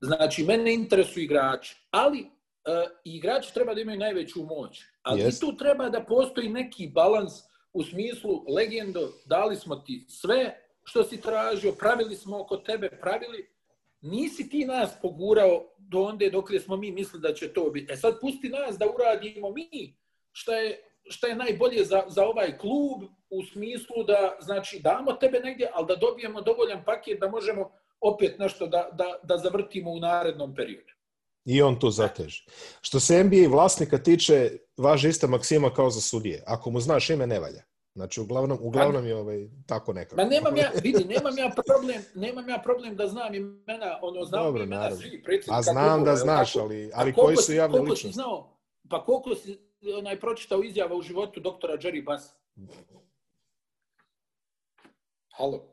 [0.00, 1.76] Znači, mene interesuju igrači.
[1.90, 4.82] Ali uh, igrači treba da imaju najveću moć.
[5.02, 5.40] Ali yes.
[5.40, 7.32] tu treba da postoji neki balans
[7.72, 13.48] u smislu legendo, dali smo ti sve što si tražio, pravili smo oko tebe, pravili,
[14.00, 17.92] nisi ti nas pogurao do onde dok smo mi mislili da će to biti.
[17.92, 19.96] E sad pusti nas da uradimo mi
[20.32, 25.40] što je šta je najbolje za, za ovaj klub u smislu da znači damo tebe
[25.40, 30.00] negdje, ali da dobijemo dovoljan paket da možemo opet nešto da, da, da zavrtimo u
[30.00, 30.92] narednom periodu.
[31.44, 32.44] I on to zateže.
[32.80, 36.42] Što se NBA vlasnika tiče, važe ista maksima kao za sudije.
[36.46, 37.62] Ako mu znaš ime, ne valja.
[37.94, 40.16] Znači, uglavnom, uglavnom je ovaj, tako nekako.
[40.16, 44.44] Ma nemam ja, vidi, nemam ja problem, nemam ja problem da znam imena, ono, znam
[44.44, 45.02] Dobro, imena naravno.
[45.02, 45.58] svi predsjednika.
[45.58, 48.14] A znam da znaš, ali, ali koji su javne koliko ličnosti?
[48.14, 48.58] Znao,
[48.90, 49.58] pa koliko si
[49.98, 52.24] onaj, pročitao izjava u životu doktora Jerry Bass?
[55.36, 55.64] Halo?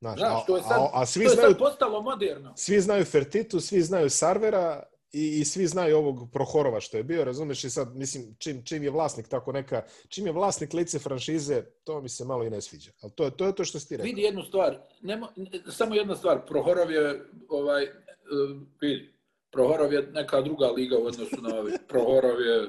[0.00, 2.52] Znaš, Znaš, to je sad, a, a svi to je znaju, sad postalo moderno.
[2.56, 4.82] Svi znaju Fertitu, svi znaju Sarvera,
[5.12, 8.82] i, i svi znaju ovog Prohorova što je bio, razumeš i sad, mislim, čim, čim
[8.82, 12.60] je vlasnik tako neka, čim je vlasnik lice franšize, to mi se malo i ne
[12.60, 12.90] sviđa.
[13.02, 14.04] Ali to, to je to što ste rekao.
[14.04, 15.28] Vidi jednu stvar, Nemo,
[15.70, 19.12] samo jedna stvar, Prohorov je, ovaj, uh, vidi,
[19.50, 21.72] Prohorov je neka druga liga u odnosu na ovaj.
[21.88, 22.68] Prohorov je,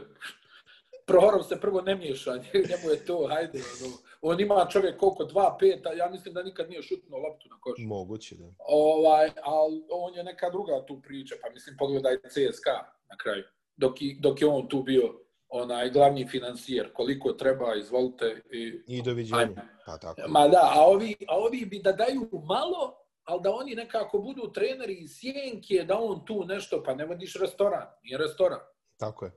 [1.08, 2.32] Prohorov se prvo ne miješa,
[2.70, 6.44] njemu je to, hajde, ono, on ima čovjek koliko, dva, pet, a ja mislim da
[6.44, 7.80] nikad nije šutnuo loptu na koš.
[7.80, 8.46] Moguće, da.
[8.68, 12.78] Ovaj, ali on je neka druga tu priča, pa mislim, pogledaj CSKA
[13.10, 13.44] na kraju,
[13.76, 15.14] dok, i, dok je on tu bio
[15.50, 18.42] onaj glavni financijer, koliko treba, izvolite.
[18.52, 19.62] I, I doviđenja.
[19.86, 20.22] Pa tako.
[20.28, 24.52] Ma da, a ovi, a ovi bi da daju malo, ali da oni nekako budu
[24.54, 28.60] treneri iz sjenke, da on tu nešto, pa ne vodiš restoran, nije restoran.
[28.98, 29.32] Tako je.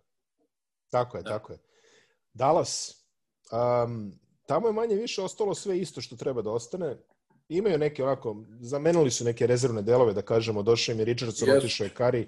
[0.90, 1.30] Tako je, da.
[1.30, 1.58] tako je.
[2.34, 3.04] Dallas,
[3.52, 4.12] um,
[4.46, 6.96] tamo je manje više ostalo sve isto što treba da ostane.
[7.48, 11.58] Imaju neke onako, zamenuli su neke rezervne delove, da kažemo, došao im je Richardson, yes.
[11.58, 12.26] otišao je Kari.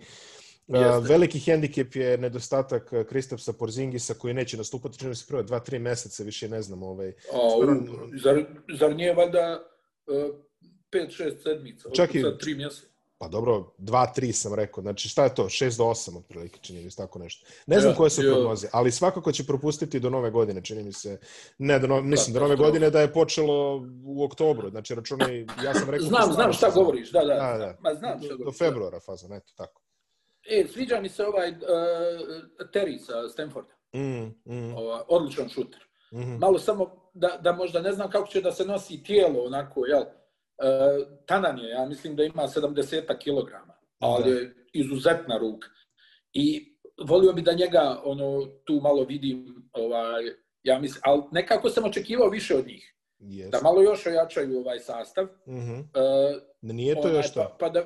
[0.68, 6.22] Uh, veliki hendikep je nedostatak Kristapsa Porzingisa koji neće nastupati, čini se prvo 2-3 meseca,
[6.22, 6.82] više ne znam.
[6.82, 7.08] Ovaj.
[7.08, 7.76] A, Skoro...
[8.22, 8.44] zar,
[8.78, 9.62] zar nije valjda
[10.06, 10.34] uh,
[10.92, 12.91] 5-6 sedmica, Čak i, 3 mjeseca?
[13.22, 14.82] Pa dobro, 2-3 sam rekao.
[14.82, 15.44] Znači, šta je to?
[15.44, 17.46] 6 do 8 otprilike, čini mi se tako nešto.
[17.66, 20.92] Ne znam ja, koje su prognoze, ali svakako će propustiti do nove godine, čini mi
[20.92, 21.18] se.
[21.58, 24.70] Ne, do no, mislim, do nove godine da je počelo u oktobru.
[24.70, 26.06] Znači, računaj, ja sam rekao...
[26.06, 27.34] Znam, znam šta govoriš, da, da.
[27.34, 27.76] da, da.
[27.80, 29.82] Ma, znam šta do, do februara faza, eto, tako.
[30.50, 31.56] E, sviđa mi se ovaj uh,
[32.74, 33.74] Terry sa Stanforda.
[33.94, 34.74] Mm, mm.
[34.76, 35.80] Ova, odličan šuter.
[36.12, 36.38] Mm -hmm.
[36.38, 40.00] Malo samo da, da možda ne znam kako će da se nosi tijelo, onako, jel?
[40.00, 40.21] Uh,
[41.26, 43.50] Tanan je, ja mislim da ima 70 kg,
[43.98, 45.68] ali je izuzetna ruka.
[46.32, 50.24] I volio bi da njega ono tu malo vidim, ovaj,
[50.62, 52.94] ja mislim, ali nekako sam očekivao više od njih.
[53.20, 53.50] Yes.
[53.50, 55.24] Da malo još ojačaju ovaj sastav.
[55.24, 55.80] Mm -hmm.
[55.80, 57.40] uh, nije to još to?
[57.40, 57.84] Pa, pa, da,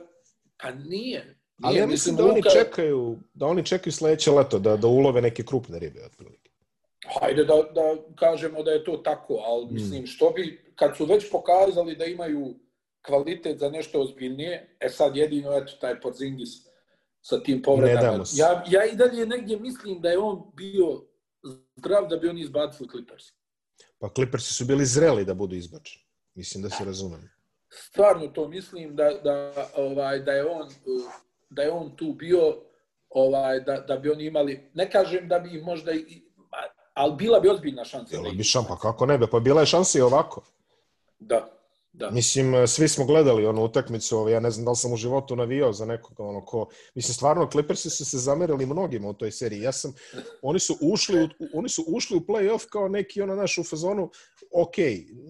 [0.62, 0.84] pa nije.
[0.88, 4.86] nije ali ja mislim, mislim da oni čekaju, da oni čekaju sledeće leto da, da
[4.86, 6.50] ulove neke krupne ribe, otprilike.
[7.20, 9.74] Hajde da, da kažemo da je to tako, ali mm.
[9.74, 12.54] mislim, što bi, kad su već pokazali da imaju
[13.06, 16.48] kvalitet za nešto ozbiljnije, e sad jedino, eto, taj Porzingis
[17.20, 18.24] sa tim povredama.
[18.34, 21.02] Ja, ja i dalje negdje mislim da je on bio
[21.76, 23.24] zdrav da bi on izbacili Clippers.
[23.98, 26.04] Pa Clippersi su bili zreli da budu izbačeni.
[26.34, 27.30] Mislim da se razumem.
[27.68, 30.68] Stvarno to mislim da, da, ovaj, da, je on,
[31.50, 32.56] da je on tu bio
[33.08, 36.22] ovaj, da, da bi oni imali, ne kažem da bi možda i,
[36.94, 38.16] ali bila bi ozbiljna šansa.
[38.16, 40.44] Bila bi šansa, pa kako ne bi, pa bila je šansa i ovako.
[41.18, 41.55] Da.
[41.98, 42.10] Da.
[42.10, 44.96] Mislim, eh, svi smo gledali onu utakmicu, ovaj, ja ne znam da li sam u
[44.96, 46.68] životu navijao za nekog, ono ko...
[46.94, 49.60] Mislim, stvarno, Clippersi su se zamerili mnogima u toj seriji.
[49.60, 49.94] Ja sam,
[50.42, 54.10] oni su ušli u, oni su ušli u play-off kao neki, ono, naš u fazonu,
[54.52, 54.74] ok,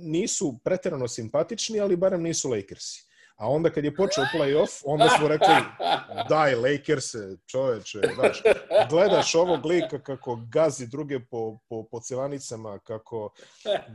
[0.02, 3.05] nisu preterano simpatični, ali barem nisu Lakersi.
[3.37, 5.55] A onda kad je počeo play-off, onda smo rekli,
[6.28, 7.05] daj Lakers,
[7.47, 8.43] čoveče, znaš,
[8.91, 13.34] gledaš ovog lika kako gazi druge po, po, po cevanicama, kako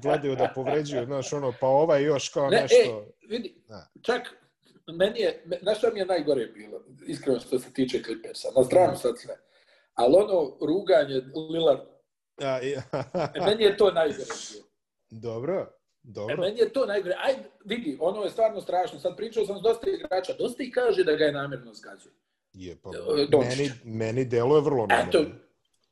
[0.02, 3.06] gledaju da povređuju, znaš, ono, pa ovaj još kao ne, nešto...
[3.22, 3.88] Ej, vidi, da.
[4.02, 4.22] čak,
[4.88, 8.98] meni je, znaš što mi je najgore bilo, iskreno što se tiče Clippersa, na stranu
[8.98, 9.36] sad sve,
[9.94, 11.22] ali ono ruganje
[11.54, 11.82] Lillard,
[12.42, 12.82] ja, ja.
[13.36, 14.66] E, meni je to najgore bilo.
[15.10, 15.81] Dobro.
[16.04, 16.34] Dobro.
[16.34, 17.16] E, meni je to najgore.
[17.24, 17.34] Aj,
[17.66, 19.00] vidi, ono je stvarno strašno.
[19.00, 20.34] Sad pričao sam s dosta igrača.
[20.40, 22.12] Dosta i kaže da ga je namjerno zgazio.
[22.54, 25.10] Je, pa, e, meni, meni delo je vrlo namjerno.
[25.10, 25.32] Eto,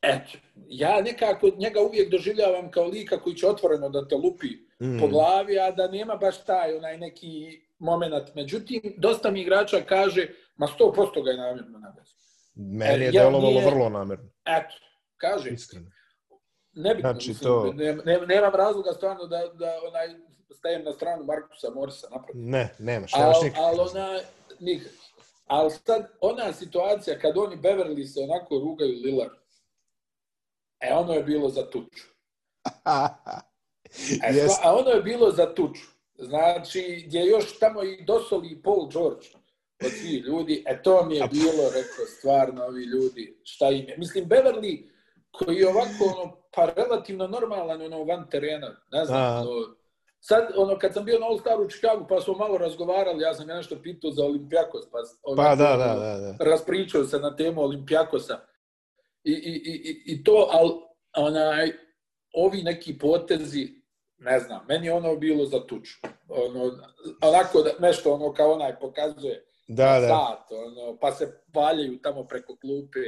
[0.01, 0.37] eto,
[0.67, 4.47] ja nekako njega uvijek doživljavam kao lika koji će otvoreno da te lupi
[4.81, 4.99] mm.
[4.99, 8.35] po glavi, a da nema baš taj onaj neki moment.
[8.35, 12.15] Međutim, dosta mi igrača kaže, ma 100% ga je namjerno nagazio.
[12.55, 13.65] Meni je e, delovalo nije...
[13.65, 14.29] vrlo namjerno.
[14.45, 14.75] Eto,
[15.17, 15.49] kaže.
[15.49, 15.91] Iskreno
[16.73, 17.73] nebitno, znači, mislim, to...
[17.73, 20.07] ne, ne, nemam razloga stvarno da, da onaj,
[20.53, 22.31] stajem na stranu Markusa Morisa, napravo.
[22.33, 23.59] Ne, nemaš, nemaš al, nikak.
[23.59, 24.19] Ali ona,
[24.59, 24.91] nikak.
[25.47, 29.31] Ali sad, ona situacija kad oni Beverly se onako rugaju Lillard,
[30.79, 32.07] e, ono je bilo za tuču.
[34.25, 34.59] e, yes.
[34.63, 35.87] A ono je bilo za tuču.
[36.17, 39.27] Znači, gdje još tamo i dosoli Paul George
[39.85, 43.97] od svih ljudi, e to mi je bilo, rekao, stvarno, ovi ljudi, šta im je.
[43.97, 44.89] Mislim, Beverly,
[45.31, 49.75] koji je ovako, ono, pa relativno normalan ono van terena, ne znam, to,
[50.19, 53.33] sad, ono, kad sam bio na All Star u Chicago, pa smo malo razgovarali, ja
[53.33, 56.45] sam ga nešto pitao za Olimpijakos, pa, ono, pa da, da, da, da.
[56.51, 58.39] raspričao se na temu Olimpijakosa.
[59.23, 60.71] I, i, i, i to, ali,
[61.17, 61.71] onaj,
[62.33, 63.67] ovi neki potezi,
[64.17, 65.97] ne znam, meni je ono bilo za tuču.
[66.29, 66.71] Ono,
[67.21, 70.07] onako da, nešto ono kao onaj pokazuje da, da.
[70.07, 72.99] sat, ono, pa se valjaju tamo preko klupe,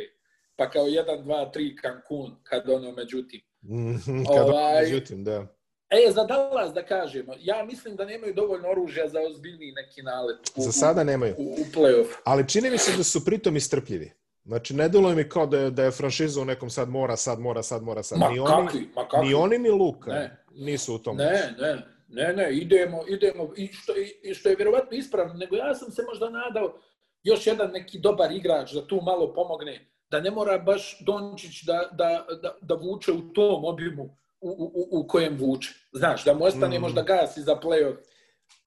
[0.62, 3.42] pa kao 1, 2, 3 Cancun, kad ono međutim.
[3.64, 5.48] Mhm, kad ovaj, međutim, da.
[5.90, 10.40] E, za Dallas da kažemo, ja mislim da nemaju dovoljno oružja za ozbiljni neki nalet.
[10.56, 11.36] U, za sada nemaju.
[11.38, 12.08] U, u play-off.
[12.24, 14.12] Ali čini mi se da su pritom istrpljivi.
[14.46, 17.40] Znači, ne deluje mi kao da je, da je franšiza u nekom sad mora, sad
[17.40, 18.20] mora, sad mora, sad.
[18.20, 19.28] Ma ni kakvi, oni, ma kakvi.
[19.28, 20.46] Ni oni, ni Luka Ne.
[20.56, 21.18] nisu u tom.
[21.18, 21.78] Ne, ne,
[22.08, 23.94] ne, ne, idemo, idemo, i što,
[24.24, 26.80] i što je vjerovatno ispravno, nego ja sam se možda nadao
[27.24, 31.90] još jedan neki dobar igrač da tu malo pomogne, da ne mora baš Dončić da,
[31.92, 34.04] da, da, da vuče u tom obimu
[34.42, 35.70] u, u, u kojem vuče.
[35.94, 36.82] Znaš, da mu ostane Mm.
[36.82, 37.96] možda gasi za play-off.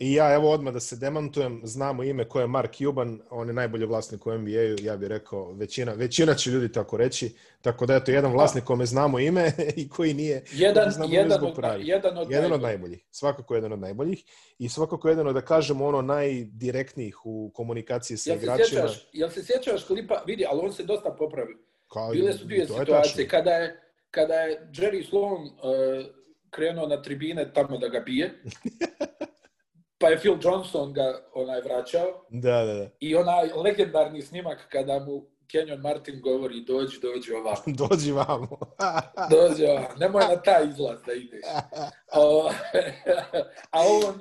[0.05, 3.55] I ja, evo odmah da se demantujem, znamo ime ko je Mark Cuban, on je
[3.55, 7.95] najbolji vlasnik u NBA-u, ja bih rekao, većina, većina će ljudi tako reći, tako da
[7.95, 11.87] eto, jedan vlasnik kome znamo ime i koji nije, Jedan, znamo jedan, od, pravi.
[11.87, 12.63] jedan od, Jedan od najboljih.
[12.63, 14.25] najboljih, svakako jedan od najboljih
[14.59, 18.81] i svakako jedan od, da kažemo, ono najdirektnijih u komunikaciji sa Jel se, igračima.
[18.81, 21.59] sjećaš, jel se sjećaš klipa, vidi, ali on se dosta popravio.
[21.89, 23.15] Kao, Bile su dvije to je situacije.
[23.17, 23.31] tačno.
[23.31, 25.51] Kada je, kada je Jerry Sloan uh,
[26.51, 28.35] krenuo na tribine tamo da ga bije,
[30.05, 32.89] pa je Phil Johnson ga onaj vraćao Da, da, da.
[33.01, 37.63] i onaj legendarni snimak kada mu Kenyon Martin govori dođi, dođi ovamo.
[37.89, 38.59] Dođi vamo.
[39.37, 39.89] Dođi ovamo.
[39.99, 41.41] Nemoj na taj izlaz da ideš.
[42.13, 42.51] O,
[43.77, 44.15] a on,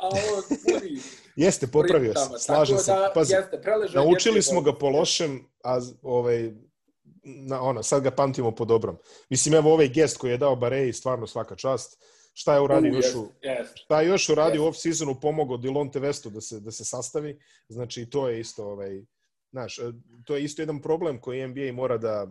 [0.00, 0.96] a on puni
[1.36, 2.92] Jeste, popravio se, slažem se.
[2.92, 3.60] Da, Pazi, jeste,
[3.94, 6.50] naučili smo ga po lošem, a ovaj,
[7.24, 8.96] na, ono, sad ga pamtimo po dobrom.
[9.30, 12.02] Mislim, evo ovaj gest koji je dao Bareji, stvarno svaka čast.
[12.36, 13.72] Šta je uradio U, još u, jeste.
[13.76, 14.68] šta je još uradio u Jeste.
[14.68, 17.38] off seasonu pomogao Dilonte Vestu da se da se sastavi.
[17.68, 19.02] Znači to je isto ovaj
[19.50, 19.82] znaš, e,
[20.24, 22.26] to je isto jedan problem koji NBA mora da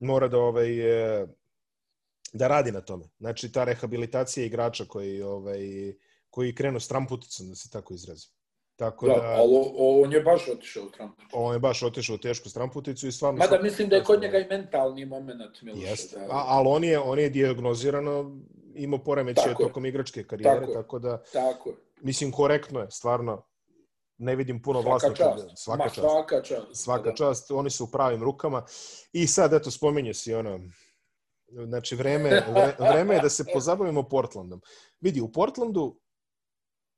[0.00, 0.70] mora da ovaj
[1.20, 1.26] e,
[2.32, 3.04] da radi na tome.
[3.18, 5.92] Znači ta rehabilitacija igrača koji ovaj
[6.30, 8.30] koji krenu s tramputicom da se tako izrazim.
[8.76, 11.12] Tako Da, da, ali on je baš otišao u Trump.
[11.32, 14.38] on je baš otišao u tešku stramputicu i stvarno Mada mislim da je kod njega
[14.38, 15.86] i mentalni moment, Miloše.
[15.86, 16.18] Jeste.
[16.18, 18.40] Da, ali on je, on je dijagnozirano
[18.74, 19.68] imao poremećaje Tako je.
[19.68, 21.76] tokom igračke karijere, Tako tako, da, Tako je.
[22.00, 23.42] mislim, korektno je, stvarno,
[24.18, 25.16] ne vidim puno Svaka vlasnika.
[25.16, 25.48] čast.
[25.56, 26.00] Svaka Ma, čast.
[26.00, 26.66] Svaka čast.
[26.74, 27.14] Svaka Da.
[27.14, 28.64] čast, oni su u pravim rukama.
[29.12, 30.60] I sad, eto, spominje si ono,
[31.48, 34.60] znači, vreme, vre, vreme je da se pozabavimo Portlandom.
[35.00, 35.98] Vidi, u Portlandu,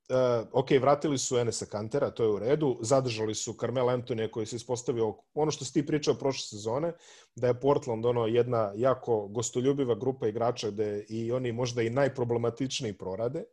[0.08, 4.46] Uh, ok, vratili su Enesa Kantera, to je u redu, zadržali su Carmel Antonija koji
[4.46, 6.92] se ispostavio, ono što si ti pričao prošle sezone,
[7.36, 12.92] da je Portland ono jedna jako gostoljubiva grupa igrača gde i oni možda i najproblematičniji
[12.92, 13.44] prorade.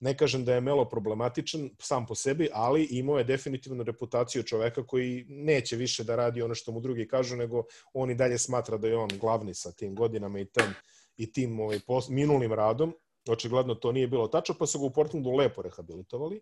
[0.00, 4.86] Ne kažem da je Melo problematičan sam po sebi, ali imao je definitivno reputaciju čoveka
[4.86, 8.76] koji neće više da radi ono što mu drugi kažu, nego on i dalje smatra
[8.76, 10.74] da je on glavni sa tim godinama i tim,
[11.16, 12.94] i tim ovaj, pos, minulim radom.
[13.28, 16.40] Očigledno to nije bilo tačno, pa su ga u Portlandu lepo rehabilitovali.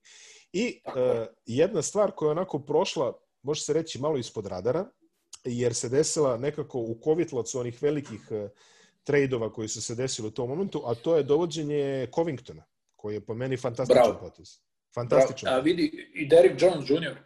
[0.52, 0.92] I uh,
[1.46, 4.86] jedna stvar koja je onako prošla, može se reći, malo ispod radara,
[5.44, 8.50] jer se desila nekako u kovitlacu onih velikih uh,
[9.04, 12.64] trejdova koji su se desili u tom momentu, a to je dovođenje Covingtona,
[12.96, 14.18] koji je po meni fantastičan Bravo.
[14.20, 14.58] potez.
[14.94, 15.54] Fantastičan.
[15.54, 17.16] A vidi, i Derrick Jones Jr.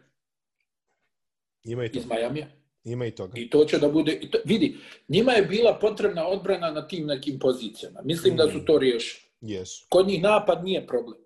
[1.63, 1.99] Ima i to.
[1.99, 2.47] iz Majamija.
[2.83, 3.33] Ima i toga.
[3.35, 4.11] I to će da bude...
[4.13, 4.77] I to, vidi,
[5.07, 8.01] njima je bila potrebna odbrana na tim nekim pozicijama.
[8.03, 8.51] Mislim da Mm.
[8.51, 9.30] su to riješili.
[9.41, 9.85] Jesu.
[9.89, 11.21] Kod njih napad nije problem.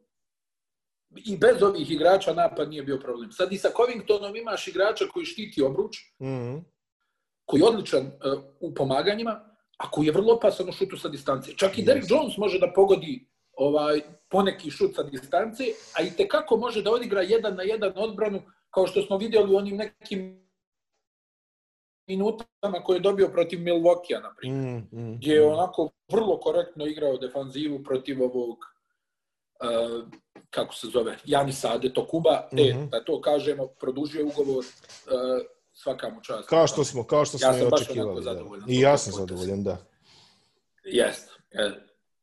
[1.26, 3.32] I bez ovih igrača napad nije bio problem.
[3.32, 6.76] Sad i sa Covingtonom imaš igrača koji štiti obruč, Mm
[7.46, 9.40] koji je odličan uh, u pomaganjima,
[9.78, 11.54] a koji je vrlo opasan u šutu sa distance.
[11.58, 11.86] Čak i Yes.
[11.86, 15.64] Derrick Jones može da pogodi ovaj poneki šut sa distance,
[15.98, 19.54] a i te kako može da odigra jedan na jedan odbranu, kao što smo vidjeli
[19.54, 20.45] u onim nekim
[22.08, 24.82] minutama koje je dobio protiv Milwaukee, na primjer.
[24.92, 25.54] Mm, mm, Gdje je mm.
[25.54, 30.08] onako vrlo korektno igrao defanzivu protiv ovog uh,
[30.50, 32.74] kako se zove, Janisa Adetokuba, mm -hmm.
[32.76, 32.84] Mhm.
[32.84, 36.50] e, da to kažemo, produžio ugovor uh, svaka mu čast.
[36.50, 38.24] Kao što smo, kao što smo Ja sam i očekivali.
[38.24, 38.32] Da.
[38.68, 39.78] I ja sam zadovoljan, da.
[40.84, 41.32] Jeste.
[41.52, 41.72] E,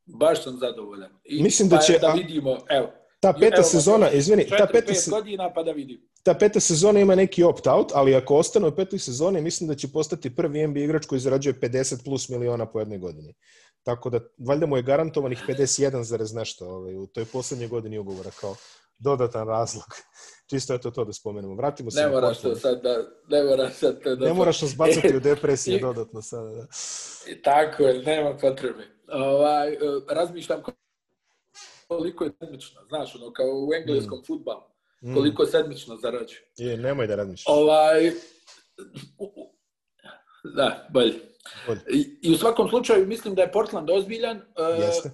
[0.06, 1.10] baš sam zadovoljan.
[1.24, 2.90] I, Mislim da pa će- Da vidimo, evo.
[3.22, 6.00] Ta peta evo, sezona, izvini, ta peta, pet se, godina pa da vidimo.
[6.22, 9.88] ta peta sezona ima neki opt-out, ali ako ostane u petoj sezoni, mislim da će
[9.92, 13.34] postati prvi NBA igrač koji zarađuje 50 plus miliona po jednoj godini.
[13.82, 18.30] Tako da, valjda mu je garantovanih 51 zarez nešto ovaj, u toj poslednjoj godini ugovora
[18.40, 18.56] kao
[18.98, 19.84] dodatan razlog.
[20.50, 21.54] Čisto eto to da spomenemo.
[21.54, 22.96] Vratimo se Ne na moraš to sad da,
[23.28, 24.26] ne moraš sad to da...
[24.26, 26.50] Ne moraš nas bacati u depresije I- dodatno sada.
[26.50, 26.66] Da.
[27.44, 28.84] Tako je, nema potrebe.
[29.12, 29.78] Ovaj, e,
[30.10, 30.62] razmišljam
[31.98, 34.24] koliko je sedmično, znaš, ono, kao u engleskom mm.
[34.26, 34.62] futbalu,
[35.04, 35.14] Mm.
[35.14, 36.50] koliko sedmično zarađuje.
[36.56, 37.54] Je, nemoj da razmišljaš.
[37.56, 38.12] Ovaj,
[40.56, 41.14] da, bolje.
[41.66, 41.80] Bolje.
[41.92, 44.36] I, I u svakom slučaju mislim da je Portland ozbiljan.
[44.36, 45.10] e, Jeste.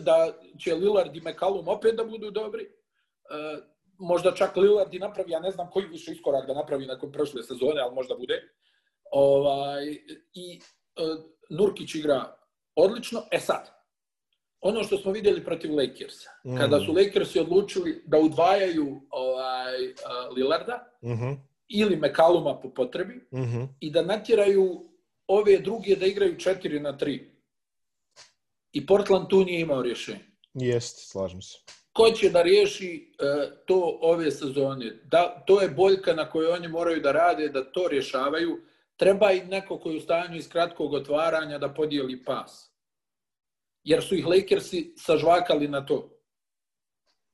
[0.00, 2.62] da će Lillard i McCallum opet da budu dobri.
[2.64, 3.64] Uh,
[3.98, 7.42] možda čak Lillard i napravi, ja ne znam koji više iskorak da napravi nakon prošle
[7.42, 8.42] sezone, ali možda bude.
[9.12, 9.84] Ovaj,
[10.34, 10.60] I
[11.00, 12.36] uh, Nurkić igra
[12.74, 13.22] odlično.
[13.30, 13.70] E sad,
[14.64, 16.56] ono što smo vidjeli protiv Lakersa, mm.
[16.56, 21.36] kada su Lakersi odlučili da udvajaju ovaj, uh, Lillarda mm -hmm.
[21.68, 23.68] ili McCalluma po potrebi mm -hmm.
[23.80, 24.84] i da natjeraju
[25.26, 27.20] ove druge da igraju 4 na 3.
[28.72, 30.24] I Portland tu nije imao rješenje.
[30.54, 31.58] Jest, slažem se.
[31.92, 35.00] Ko će da riješi uh, to ove sezone?
[35.04, 38.60] Da, to je boljka na kojoj oni moraju da rade, da to rješavaju.
[38.96, 42.73] Treba i neko koji je u stanju iz kratkog otvaranja da podijeli pas
[43.84, 46.10] jer su ih Lakersi sažvakali na to.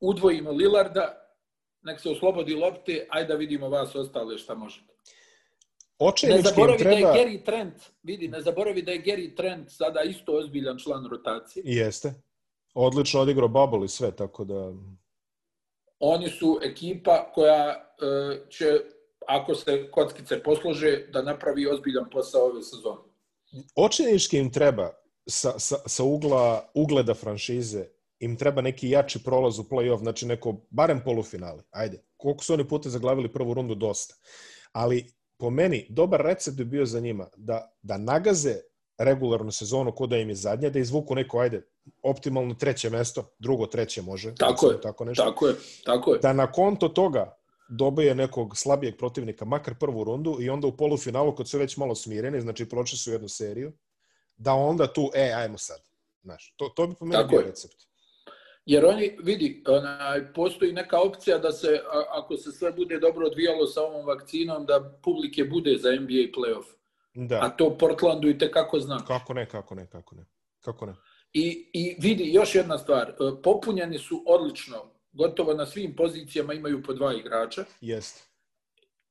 [0.00, 1.16] Udvojimo Lillarda,
[1.82, 4.90] nek se oslobodi lopte, ajde da vidimo vas ostale šta možete.
[6.28, 7.12] Ne zaboravi treba...
[7.12, 11.06] da je Gary Trent, vidi, ne zaboravi da je Gary Trent sada isto ozbiljan član
[11.10, 11.62] rotacije.
[11.66, 12.14] Jeste.
[12.74, 14.72] Odlično odigrao bubble i sve, tako da...
[15.98, 18.66] Oni su ekipa koja uh, će,
[19.26, 23.00] ako se kockice poslože, da napravi ozbiljan posao ove sezone.
[23.74, 27.84] Očinički im treba sa, sa, sa ugla, ugleda franšize
[28.20, 32.68] im treba neki jači prolaz u play-off, znači neko, barem polufinale, ajde, koliko su oni
[32.68, 34.14] puta zaglavili prvu rundu, dosta.
[34.72, 35.06] Ali,
[35.38, 38.56] po meni, dobar recept bi bio za njima da, da nagaze
[38.98, 41.62] regularnu sezonu kod da im je zadnja, da izvuku neko, ajde,
[42.02, 44.34] optimalno treće mesto, drugo, treće može.
[44.34, 45.24] Tako je, tako, nešto.
[45.24, 46.18] tako je, tako je.
[46.18, 47.36] Da na konto toga
[47.70, 51.94] dobije nekog slabijeg protivnika, makar prvu rundu, i onda u polufinalu, kad su već malo
[51.94, 53.72] smireni, znači prošli su jednu seriju,
[54.40, 55.80] da onda tu, e, ajmo sad.
[56.22, 57.74] Znaš, to, to bi po meni bio recept.
[58.64, 63.26] Jer oni, vidi, onaj, postoji neka opcija da se, a, ako se sve bude dobro
[63.26, 66.64] odvijalo sa ovom vakcinom, da publike bude za NBA playoff.
[67.14, 67.38] Da.
[67.42, 69.04] A to Portlandu i tekako zna.
[69.04, 70.26] Kako ne, kako ne, kako ne.
[70.60, 70.94] Kako ne.
[71.32, 73.08] I, I vidi, još jedna stvar.
[73.08, 74.76] E, popunjeni su odlično.
[75.12, 77.64] Gotovo na svim pozicijama imaju po dva igrača.
[77.80, 78.30] Jest.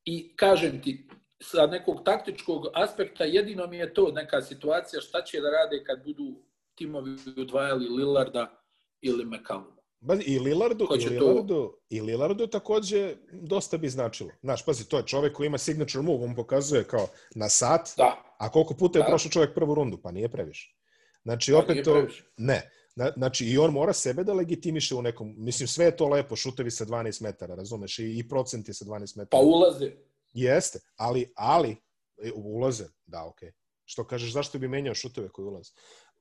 [0.06, 1.08] I kažem ti,
[1.42, 6.04] sa nekog taktičkog aspekta jedino mi je to neka situacija šta će da rade kad
[6.04, 6.36] budu
[6.76, 8.64] timovi udvajali Lillarda
[9.02, 9.80] ili McCallum.
[10.26, 11.80] I Lillardu, i Lillardu, to...
[11.90, 14.30] i Lillardu takođe dosta bi značilo.
[14.42, 18.36] Znaš, pazi, to je čovek koji ima signature move, on pokazuje kao na sat, da.
[18.38, 19.10] a koliko puta je da.
[19.10, 20.76] prošao čovek prvu rundu, pa nije previše.
[21.24, 22.08] Znači, pa opet to,
[22.38, 22.72] ne.
[23.18, 26.72] Znači, i on mora sebe da legitimiše u nekom, mislim, sve je to lepo, šutevi
[26.72, 29.28] sa 12 metara, razumeš, i, i procenti sa 12 metara.
[29.32, 29.92] Pa ulaze.
[30.34, 31.78] Jeste, ali, ali,
[32.24, 33.50] e, ulaze, da, okej.
[33.50, 33.54] Okay.
[33.86, 35.72] Što kažeš, zašto bi menjao šutove koji ulaze?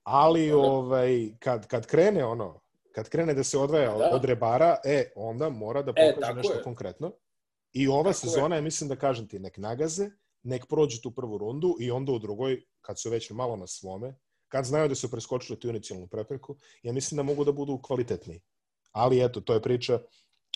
[0.03, 2.61] Ali, ovaj, kad, kad krene ono,
[2.93, 4.11] kad krene da se odvaja da.
[4.15, 6.63] od rebara, e, onda mora da e, pokaže e, nešto je.
[6.63, 7.13] konkretno.
[7.73, 10.11] I ova tako sezona je, mislim da kažem ti, nek nagaze,
[10.43, 14.15] nek prođe tu prvu rundu i onda u drugoj, kad su već malo na svome,
[14.49, 18.41] kad znaju da su preskočili tu inicijalnu prepreku, ja mislim da mogu da budu kvalitetniji.
[18.93, 20.01] Ali eto, to je priča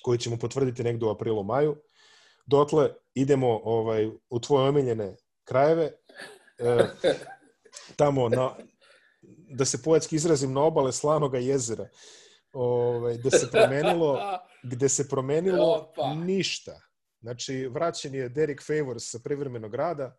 [0.02, 1.76] koju ćemo potvrditi negde u aprilu, maju.
[2.46, 5.92] Dotle idemo ovaj u tvoje omiljene krajeve.
[6.58, 6.84] E,
[7.96, 8.56] tamo na
[9.48, 11.88] da se poetski izrazim na obale Slanoga jezera.
[12.52, 14.18] Ovaj da se promenilo
[14.62, 16.14] gde se promenilo Opa.
[16.14, 16.80] ništa.
[17.20, 20.16] Znači vraćen je Derek Favors sa privremenog rada.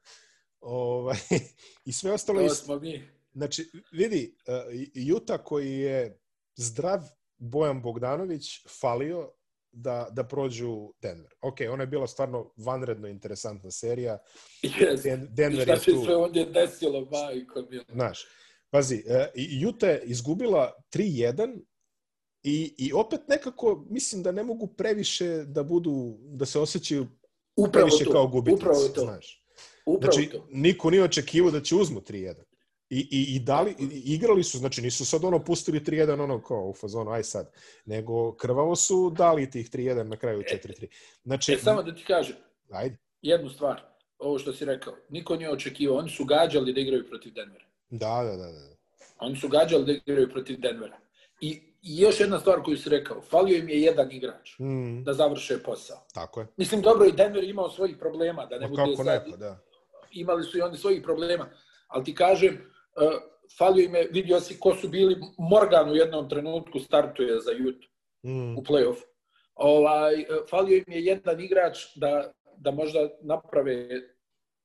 [0.62, 1.18] Ovaj
[1.86, 3.10] i sve ostalo je smo mi.
[3.34, 4.38] Znači vidi
[5.08, 6.20] uh, Utah koji je
[6.56, 7.02] zdrav
[7.38, 9.32] Bojan Bogdanović falio
[9.74, 11.34] da, da prođu Denver.
[11.42, 14.18] Ok, ona je bila stvarno vanredno interesantna serija.
[14.64, 15.28] Yes.
[15.30, 16.04] Denver šta je tu...
[16.06, 17.80] sve ovdje desilo, majko mi.
[17.92, 18.26] Znaš,
[18.70, 19.04] pazi,
[19.66, 21.60] uh, Utah je izgubila 3-1
[22.44, 27.08] i, i opet nekako mislim da ne mogu previše da budu, da se osjećaju
[27.56, 28.66] upravo previše to, kao gubitnici.
[28.66, 29.02] Upravo to.
[29.02, 29.46] Znaš.
[29.86, 30.48] Upravo znači, to.
[30.52, 32.34] niko nije očekivao da će uzmu 3-1.
[32.94, 36.70] I, i, i, dali, i igrali su, znači nisu sad ono pustili 3-1 ono kao
[36.70, 37.52] u fazonu, aj sad,
[37.86, 40.88] nego krvavo su dali tih 3-1 na kraju 4-3.
[41.24, 42.36] Znači, e, samo da ti kažem,
[42.72, 42.98] ajde.
[43.22, 43.82] jednu stvar,
[44.20, 47.66] ovo što si rekao, niko nije očekivao, oni su gađali da igraju protiv Denvera.
[47.90, 48.52] Da, da, da.
[48.52, 48.76] da.
[49.20, 50.98] Oni su gađali da igraju protiv Denvera.
[51.42, 55.04] I, I još jedna stvar koju si rekao, falio im je jedan igrač mm.
[55.04, 56.06] da završe posao.
[56.14, 56.48] Tako je.
[56.58, 59.26] Mislim, dobro, i Denver imao svojih problema, da ne Ma bude sad.
[59.26, 59.60] Neko, da.
[60.12, 61.50] Imali su i oni svojih problema.
[61.88, 62.73] Ali ti kažem,
[63.58, 67.86] falio im je, vidio si ko su bili, Morgan u jednom trenutku startuje za Jut
[68.26, 68.58] mm.
[68.58, 69.02] u play-off.
[69.56, 73.88] Ovaj, uh, falio im je jedan igrač da, da možda naprave,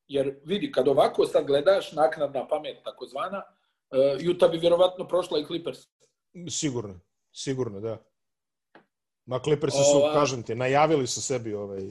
[0.08, 5.46] jer vidi, kad ovako sad gledaš, naknadna pamet takozvana, uh, Juta bi vjerovatno prošla i
[5.46, 5.78] Clippers.
[6.50, 7.00] Sigurno,
[7.32, 7.98] sigurno, da.
[9.26, 10.12] Ma Clippers su, Ova...
[10.12, 11.82] kažem ti, najavili su sebi ovaj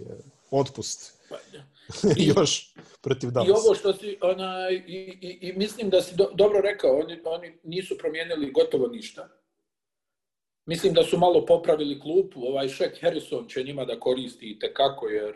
[0.51, 1.17] otpust.
[1.87, 3.49] Pa, I, još protiv Dallas.
[3.49, 7.19] I ovo što si, ona, i, i, i mislim da si do, dobro rekao, oni,
[7.25, 9.29] oni nisu promijenili gotovo ništa.
[10.65, 15.07] Mislim da su malo popravili klupu, ovaj Shaq Harrison će njima da koristi te kako
[15.07, 15.35] jer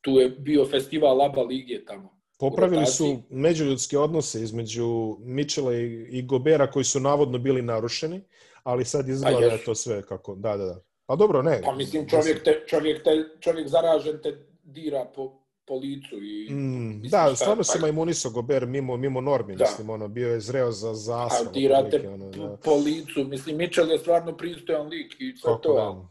[0.00, 2.22] tu je bio festival ABA lige tamo.
[2.38, 5.74] Popravili su međuljudske odnose između Mitchella
[6.08, 8.20] i Gobera koji su navodno bili narušeni,
[8.62, 10.80] ali sad izgleda da je to sve kako, da, da, da.
[11.06, 11.60] Pa dobro, ne.
[11.64, 13.10] Pa mislim, čovjek, te, čovjek, te,
[13.40, 16.52] čovjek zaražen te dira po, po licu i...
[16.52, 19.64] Mm, da, stvarno se imuniso Gober mimo, mimo normi, da.
[19.64, 22.56] mislim, ono, bio je zreo za, za A dirate ono, da.
[22.64, 25.74] po licu, mislim, Mitchell je stvarno pristojan lik i sve to.
[25.74, 26.08] Da.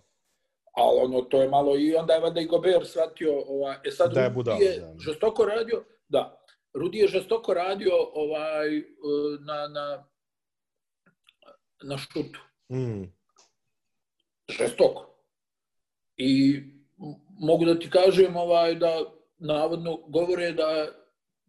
[0.73, 4.14] Ali ono, to je malo i onda je vada i Gober shvatio, ova, e sad
[4.14, 4.95] da je, budal, je da.
[4.99, 6.41] žestoko radio, da,
[6.73, 8.82] Rudi je žestoko radio ovaj, e,
[9.40, 10.07] na, na,
[11.84, 12.40] na šutu.
[12.72, 13.03] Mm.
[14.49, 15.07] Žestoko.
[16.18, 16.61] I
[17.40, 20.88] mogu da ti kažem ovaj, da navodno govore da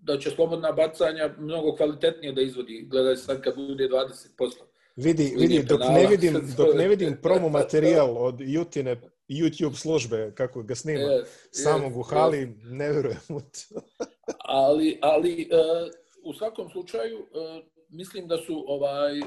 [0.03, 2.87] da će slobodna bacanja mnogo kvalitetnije da izvodi.
[2.91, 4.53] Gledaj sad kad bude 20%.
[4.97, 10.63] Vidi, vidi dok, ne vidim, dok ne vidim promo materijal od Jutine YouTube službe kako
[10.63, 12.55] ga snima yes, samog yes, u hali, yes.
[12.63, 13.81] ne vjerujem u to.
[14.39, 15.91] ali ali uh,
[16.25, 19.27] u svakom slučaju uh, mislim da su ovaj uh,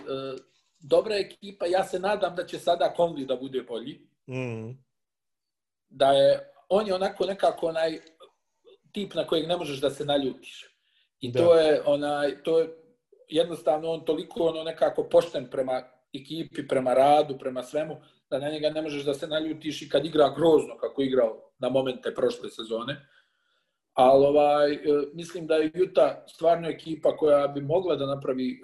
[0.80, 1.66] dobra ekipa.
[1.66, 4.08] Ja se nadam da će sada Konli da bude bolji.
[4.28, 4.84] Mm.
[5.90, 8.00] Da je on je onako nekako onaj
[8.96, 10.66] tip na kojeg ne možeš da se naljutiš.
[11.20, 11.40] I da.
[11.40, 12.70] to je onaj to je
[13.28, 15.82] jednostavno on toliko ono nekako pošten prema
[16.14, 17.98] ekipi, prema radu, prema svemu,
[18.30, 21.70] da na njega ne možeš da se naljutiš i kad igra grozno kako igrao na
[21.70, 22.96] momente prošle sezone.
[23.94, 24.80] Ali ovaj, e,
[25.14, 28.56] mislim da je Utah stvarno ekipa koja bi mogla da napravi e,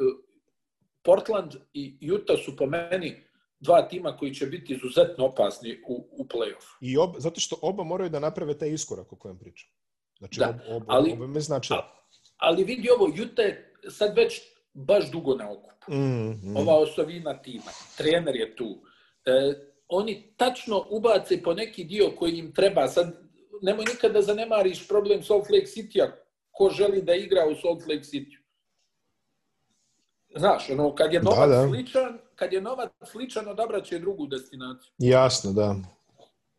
[1.03, 3.23] Portland i Utah su po meni
[3.59, 6.77] dva tima koji će biti izuzetno opasni u, u play-off.
[6.81, 9.69] I ob, zato što oba moraju da naprave taj iskorak o kojem pričam.
[10.21, 11.73] Znači, da, ob, ob, ali, oba me znači...
[11.73, 11.77] A,
[12.37, 14.41] ali vidi ovo, Utah je sad već
[14.73, 15.91] baš dugo na okupu.
[15.91, 16.57] Mm, mm.
[16.57, 18.81] Ova osovina tima, trener je tu.
[19.25, 19.31] E,
[19.87, 22.87] oni tačno ubace po neki dio koji im treba.
[22.87, 23.17] Sad,
[23.61, 26.11] nemoj nikada da zanemariš problem Salt Lake City-a.
[26.51, 28.37] Ko želi da igra u Salt Lake City?
[30.35, 31.67] Znaš, ono, kad je novac da, da.
[31.67, 34.91] sličan, kad je novac sličan, odabrat će drugu destinaciju.
[34.97, 35.75] Jasno, da.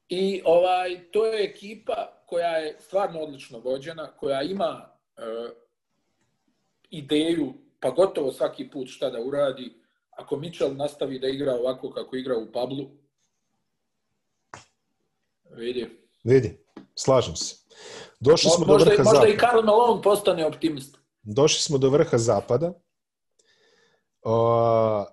[0.08, 5.22] I ovaj, to je ekipa koja je stvarno odlično vođena, koja ima e,
[6.90, 9.74] ideju, pa gotovo svaki put šta da uradi.
[10.10, 12.90] Ako Mitchell nastavi da igra ovako kako igra u Pablu,
[15.50, 15.88] vidi.
[16.24, 16.58] Vidi,
[16.94, 17.56] slažem se.
[18.20, 19.26] Došli smo možda, do vrha možda zapada.
[19.26, 20.98] Možda i Karl Malone postane optimist.
[21.22, 22.72] Došli smo do vrha zapada.
[24.22, 24.32] Uh,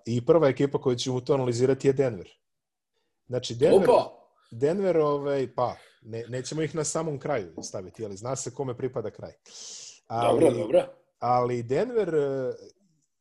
[0.06, 2.30] I prva ekipa koju ćemo to analizirati je Denver.
[3.28, 4.19] Znači, Denver, Opa.
[4.52, 9.12] Denver ovaj, pa, ne, nećemo ih na samom kraju staviti, ali zna se kome pripada
[9.12, 9.34] kraj.
[10.08, 10.88] Ali, dobro, dobro.
[11.20, 12.56] Ali Denver, uh,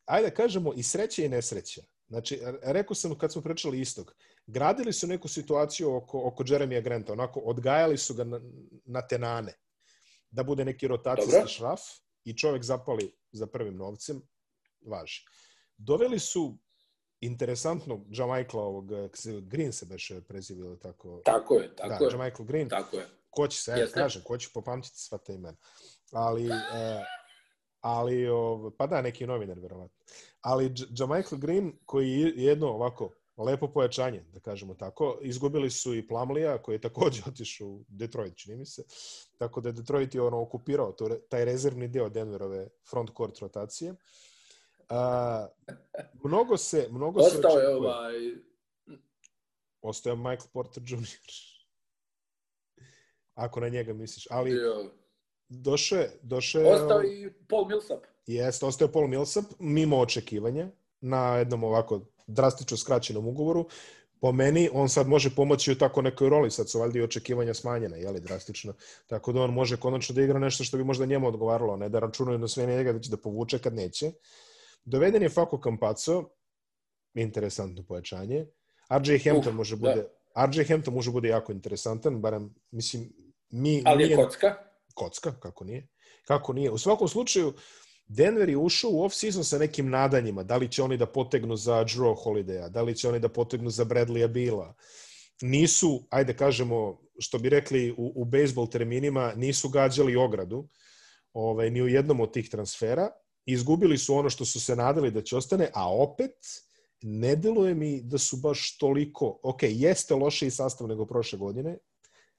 [0.05, 1.83] ajde kažemo, i sreće i nesreća.
[2.09, 4.15] Znači, rekao sam kad smo pričali istog,
[4.47, 8.41] gradili su neku situaciju oko, oko Jeremija Granta, onako, odgajali su ga na,
[8.85, 9.53] na tenane,
[10.31, 11.49] da bude neki rotacijski Dobro.
[11.49, 11.81] šraf
[12.25, 14.23] i čovjek zapali za prvim novcem,
[14.87, 15.25] važi.
[15.77, 16.59] Doveli su
[17.21, 18.91] interesantnog Jamaikla ovog,
[19.43, 21.21] Green se beše prezivio, tako?
[21.25, 22.11] Tako je, tako da, je.
[22.13, 22.69] Jamaikl Green.
[22.69, 23.07] Tako je.
[23.31, 25.57] Ko će se, ja kažem, ko će popamtiti sva te imena.
[26.13, 27.05] Ali, e,
[27.81, 29.97] ali, ov, pa da, neki novinar, verovatno.
[30.41, 35.19] Ali Jamaikl Green, koji je jedno ovako, lepo pojačanje, da kažemo tako.
[35.23, 38.85] Izgubili su i Plamlija, koji je također otišao u Detroit, čini mi se.
[39.39, 43.95] Tako da Detroit je ono okupirao to, taj rezervni deo Denverove front court rotacije.
[44.89, 45.47] A,
[46.25, 46.89] mnogo se...
[46.91, 48.15] Mnogo Ostao se je ovaj...
[49.83, 50.99] Ostao je Michael Porter Jr.
[53.35, 54.27] Ako na njega misliš.
[54.31, 54.53] Ali
[55.49, 56.19] došao je...
[56.23, 56.75] Došao je...
[56.75, 57.99] Ostao i Paul Millsap.
[58.27, 60.69] Jeste, ostao je Paul Millsap, mimo očekivanja,
[61.01, 63.69] na jednom ovako drastično skraćenom ugovoru.
[64.21, 67.55] Po meni, on sad može pomoći u tako nekoj roli, sad su valjda i očekivanja
[67.55, 68.75] smanjena, jeli, drastično.
[69.07, 71.99] Tako da on može konačno da igra nešto što bi možda njemu odgovaralo, ne da
[71.99, 74.13] računaju na sve njega da će da povuče kad neće.
[74.89, 76.25] Doveden je Fako Campazzo,
[77.15, 78.47] interesantno pojačanje.
[78.91, 79.95] RJ Hampton uh, može bude...
[79.95, 80.47] Da.
[80.47, 83.13] RJ Hampton može bude jako interesantan, barem, mislim,
[83.51, 83.83] mi...
[83.87, 84.55] Ali je kocka?
[84.95, 85.89] Kocka, kako nije.
[86.27, 86.71] Kako nije.
[86.71, 87.53] U svakom slučaju,
[88.07, 90.43] Denver je ušao u off-season sa nekim nadanjima.
[90.43, 93.71] Da li će oni da potegnu za Drew Holidaya, da li će oni da potegnu
[93.71, 94.75] za Bradleya Bila.
[95.43, 100.69] Nisu, ajde kažemo, što bi rekli u, u bejsbol terminima, nisu gađali ogradu
[101.33, 103.11] ovaj, ni u jednom od tih transfera.
[103.51, 106.35] Izgubili su ono što su se nadali da će ostane, a opet
[107.03, 109.41] ne deluje mi da su baš toliko...
[109.43, 111.79] Ok, jeste lošiji sastav nego prošle godine,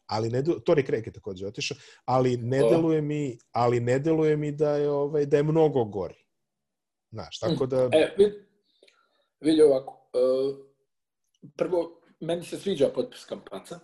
[0.05, 2.71] ali ne to Tony Craig je takođe otišao, ali ne oh.
[2.71, 6.25] deluje mi, ali ne deluje mi da je ovaj da je mnogo gori.
[7.11, 8.33] Znaš, tako da E, vidi,
[9.39, 10.09] vidi ovako.
[10.13, 10.57] Uh,
[11.57, 13.79] prvo, meni se sviđa potpis Kampaca.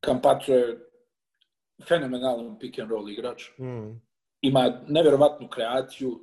[0.00, 0.78] Kampaco je
[1.88, 3.50] fenomenalan pick and roll igrač.
[3.58, 4.00] Mm.
[4.44, 6.18] Ima nevjerovatnu kreaciju, uh,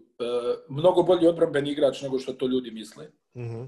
[0.69, 3.07] mnogo bolji odbranben igrač nego što to ljudi misle.
[3.33, 3.67] Mm -hmm.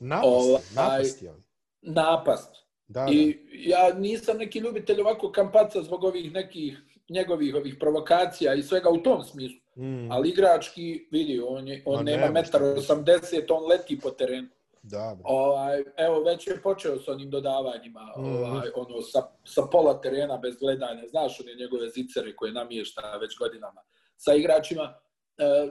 [0.00, 1.42] Napast, ovaj, napast je on.
[1.82, 2.54] Napast.
[2.88, 3.12] Da, da.
[3.12, 8.90] I ja nisam neki ljubitelj ovako kampaca zbog ovih nekih njegovih ovih provokacija i svega
[8.90, 9.60] u tom smislu.
[9.76, 10.12] Mm.
[10.12, 14.48] Ali igrački, vidi, on, je, on Ma nema metar 80, on leti po terenu.
[14.82, 18.24] Da, ovaj, evo, već je počeo s onim dodavanjima, mm.
[18.24, 21.06] ovaj, ono, sa, sa pola terena bez gledanja.
[21.08, 23.80] Znaš, one njegove zicere koje namješta već godinama
[24.16, 24.94] sa igračima.
[25.38, 25.68] E,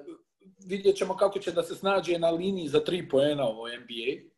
[0.68, 4.30] vidjet ćemo kako će da se snađe na liniji za tri poena u NBA.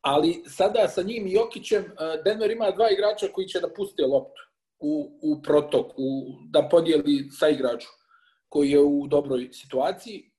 [0.00, 4.02] Ali sada sa njim i Jokićem, e, Denver ima dva igrača koji će da puste
[4.02, 4.42] loptu
[4.78, 7.88] u, u protok, u, da podijeli sa igraču
[8.48, 10.31] koji je u dobroj situaciji.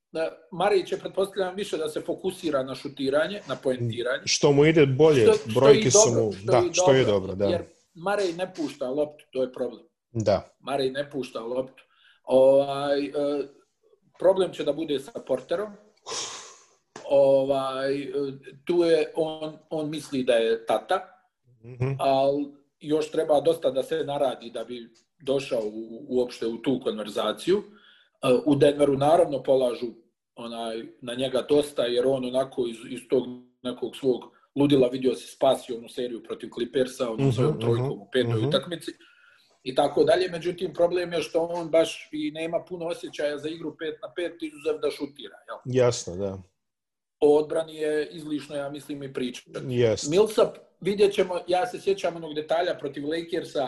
[0.51, 4.21] Marij će, pretpostavljam, više da se fokusira na šutiranje, na poentiranje.
[4.25, 6.31] Što mu ide bolje, što, brojke što su mu...
[6.31, 7.45] Što da, što dobro, je dobro, da.
[7.45, 7.61] Jer
[7.93, 9.83] Marej ne pušta loptu, to je problem.
[10.11, 10.49] Da.
[10.59, 11.83] Marej ne pušta loptu.
[12.23, 13.11] Ovaj, e,
[14.19, 15.71] problem će da bude sa Porterom.
[17.09, 18.09] Ovaj, e,
[18.65, 21.25] tu je, on, on misli da je tata,
[21.63, 21.95] mm -hmm.
[21.99, 22.45] ali
[22.79, 27.57] još treba dosta da se naradi da bi došao u, uopšte u tu konverzaciju.
[27.57, 27.63] Uh,
[28.45, 29.87] U Denveru naravno polažu
[30.35, 33.23] onaj, na njega dosta, jer on onako iz, iz tog
[33.61, 34.23] nekog svog
[34.55, 38.09] ludila vidio se spasio onu seriju protiv Clippersa, onu uh -huh, trojkom uh -huh, u
[38.11, 38.47] petoj uh -huh.
[38.47, 38.91] utakmici
[39.63, 40.29] i tako dalje.
[40.29, 44.47] Međutim, problem je što on baš i nema puno osjećaja za igru 5 na 5,
[44.47, 45.37] izuzev da šutira.
[45.47, 45.57] Jel?
[45.65, 46.37] Jasno, da.
[47.19, 49.41] O odbrani je izlišno, ja mislim, i priča.
[49.49, 50.09] Yes.
[50.09, 53.67] Millsap, vidjet ćemo, ja se sjećam onog detalja protiv Lakersa,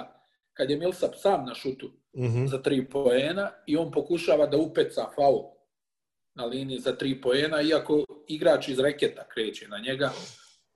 [0.54, 2.48] kad je Millsap sam na šutu mm -hmm.
[2.48, 5.55] za tri poena i on pokušava da upeca faul
[6.36, 10.12] na liniji za tri poena, iako igrač iz reketa kreće na njega.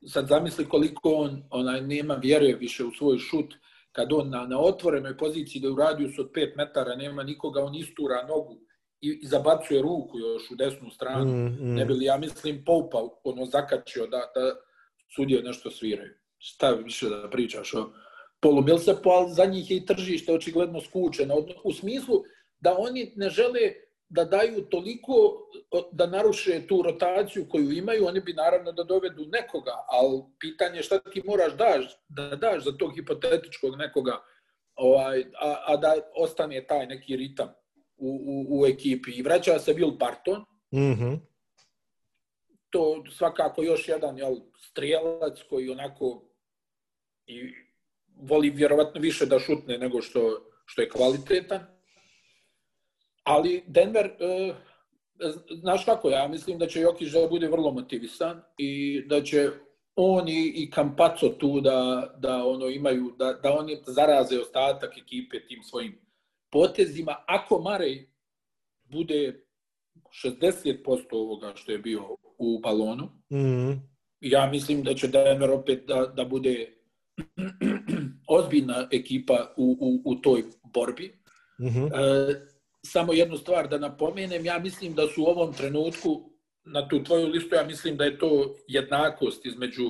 [0.07, 3.53] Sad zamisli koliko on onaj, nema vjeruje više u svoj šut,
[3.91, 7.75] kad on na, na otvorenoj poziciji da u radijusu od 5 metara nema nikoga, on
[7.75, 8.59] istura nogu
[9.01, 11.25] i, i zabacuje ruku još u desnu stranu.
[11.25, 11.75] Mm, mm.
[11.75, 14.55] Ne bi li, ja mislim, Poupa ono zakačio da, da
[15.15, 16.13] sudije nešto sviraju.
[16.37, 17.89] Šta više da pričaš o
[18.39, 21.35] Polu Millsapu, ali za njih je i tržište očigledno skučeno.
[21.63, 22.23] U smislu
[22.59, 23.59] da oni ne žele
[24.09, 25.13] da daju toliko
[25.91, 30.99] da naruše tu rotaciju koju imaju, oni bi naravno da dovedu nekoga, ali pitanje šta
[30.99, 34.23] ti moraš daš, da daš za tog hipotetičkog nekoga,
[34.75, 37.53] ovaj, a, a da ostane taj neki ritam
[37.97, 39.11] u, u, u ekipi.
[39.11, 41.19] I vraća se Bill Barton, mm -hmm.
[42.69, 46.23] to svakako još jedan jel, strijelac koji onako
[47.25, 47.53] i
[48.15, 51.78] voli vjerovatno više da šutne nego što, što je kvalitetan.
[53.23, 54.53] Ali Denver, e,
[55.61, 59.49] znaš kako, ja mislim da će Jokić da bude vrlo motivisan i da će
[59.95, 65.39] on i, i Kampaco tu da, da ono imaju, da, da oni zaraze ostatak ekipe
[65.47, 65.99] tim svojim
[66.51, 67.15] potezima.
[67.27, 68.09] Ako Marej
[68.83, 69.45] bude
[70.23, 73.79] 60% ovoga što je bio u balonu, mm -hmm.
[74.21, 76.75] ja mislim da će Denver opet da, da bude
[78.37, 80.43] ozbiljna ekipa u, u, u toj
[80.73, 81.13] borbi.
[81.59, 81.91] Mm -hmm.
[81.93, 82.48] e,
[82.85, 86.29] samo jednu stvar da napomenem, ja mislim da su u ovom trenutku,
[86.65, 89.89] na tu tvoju listu, ja mislim da je to jednakost između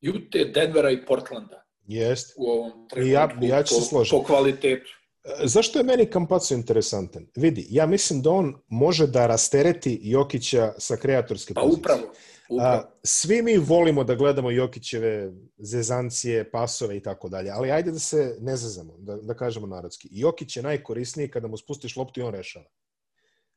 [0.00, 1.64] Jute, Denvera i Portlanda.
[1.86, 2.34] Jest.
[2.38, 4.90] U ovom trenutku ja, ja ću se po, po kvalitetu.
[5.24, 7.26] E, zašto je meni Kampaco interesantan?
[7.36, 11.82] Vidi, ja mislim da on može da rastereti Jokića sa kreatorske pa, pozicije.
[11.82, 12.12] Pa upravo.
[12.58, 17.98] A, svi mi volimo da gledamo Jokićeve zezancije, pasove i tako dalje, ali ajde da
[17.98, 20.08] se ne zezamo, da, da kažemo narodski.
[20.12, 22.66] Jokić je najkorisniji kada mu spustiš loptu i on rešava.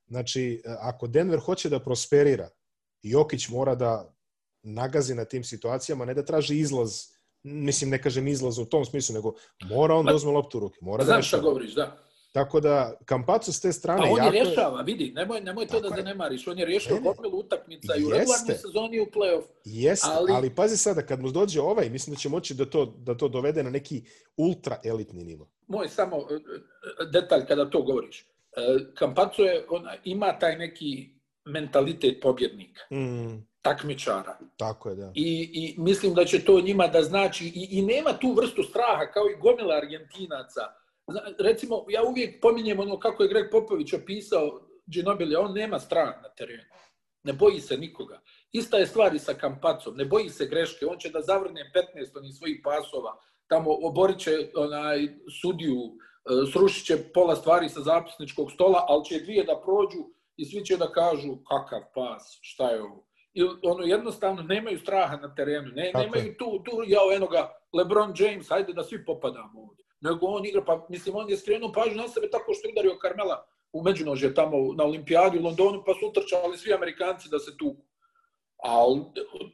[0.07, 2.49] Znači, ako Denver hoće da prosperira,
[3.01, 4.15] Jokić mora da
[4.63, 7.01] nagazi na tim situacijama, ne da traži izlaz,
[7.43, 9.33] mislim, ne kažem izlaz u tom smislu, nego
[9.69, 10.77] mora on da uzme loptu u ruke.
[10.81, 11.97] Mora Znam da šta govoriš, da.
[12.33, 14.01] Tako da, Kampaco s te strane...
[14.01, 16.47] A on je rješava, vidi, nemoj, nemoj to da zanemariš.
[16.47, 19.43] On je rješao gomilu utakmica i u regularnoj sezoni u play-off.
[19.65, 20.31] Jeste, ali...
[20.31, 23.27] ali pazi sada, kad mu dođe ovaj, mislim da će moći da to, da to
[23.27, 24.01] dovede na neki
[24.37, 25.49] ultra elitni nivo.
[25.67, 28.21] Moj samo e, e, detalj kada to govoriš.
[28.21, 28.25] E,
[28.95, 31.09] Kampaco je, on ima taj neki
[31.45, 32.81] mentalitet pobjednika.
[32.91, 34.37] Mm takmičara.
[34.57, 35.11] Tako je, da.
[35.15, 39.11] I, I mislim da će to njima da znači, i, i nema tu vrstu straha
[39.13, 40.61] kao i gomila Argentinaca,
[41.39, 46.29] recimo, ja uvijek pominjem ono kako je Greg Popović opisao Ginobili, on nema strah na
[46.29, 46.63] terenu.
[47.23, 48.21] Ne boji se nikoga.
[48.51, 49.95] Ista je stvar i sa Kampacom.
[49.95, 50.85] Ne boji se greške.
[50.85, 53.19] On će da zavrne 15 onih svojih pasova.
[53.47, 55.07] Tamo oborit će onaj
[55.41, 60.03] sudiju, e, srušit će pola stvari sa zapisničkog stola, ali će dvije da prođu
[60.37, 63.07] i svi će da kažu kakav pas, šta je ovo.
[63.33, 65.71] ili ono, jednostavno nemaju straha na terenu.
[65.75, 69.85] Ne, nemaju tu, tu, jao, eno ga, LeBron James, hajde da svi popadamo ovdje.
[70.03, 73.45] Nego on igra, pa mislim, on je skrenuo pažnju na sebe tako što udario Carmela
[73.73, 77.83] u međunožje tamo na olimpijadi u Londonu, pa su utrčali svi Amerikanci da se tuku.
[78.57, 79.01] Ali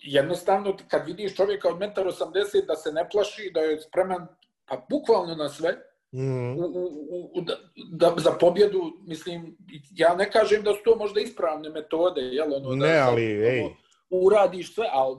[0.02, 4.28] jednostavno, kad vidiš čovjeka od 1,80 da se ne plaši, da je spreman,
[4.66, 5.78] pa bukvalno na sve,
[6.12, 6.58] mm.
[6.58, 7.56] u, u, u, da,
[7.92, 9.58] da, za pobjedu, mislim,
[9.96, 13.48] ja ne kažem da su to možda ispravne metode, jel, ono, ne, da, ali, ono,
[13.48, 13.64] ej.
[14.10, 15.18] uradiš sve, ali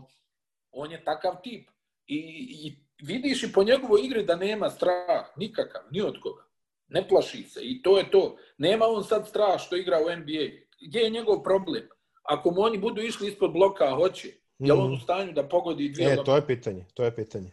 [0.73, 1.69] on je takav tip.
[2.07, 2.19] I,
[2.67, 6.43] I vidiš i po njegovoj igri da nema strah, nikakav, ni od koga.
[6.89, 8.37] Ne plaši se i to je to.
[8.59, 10.47] Nema on sad strah što igra u NBA.
[10.87, 11.89] Gdje je njegov problem?
[12.23, 14.29] Ako mu oni budu išli ispod bloka, hoće.
[14.59, 15.03] Je li on u mhm.
[15.03, 17.51] stanju da pogodi dvije E, to je pitanje, to je pitanje.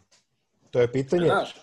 [0.71, 1.25] To je pitanje.
[1.25, 1.55] Znaš,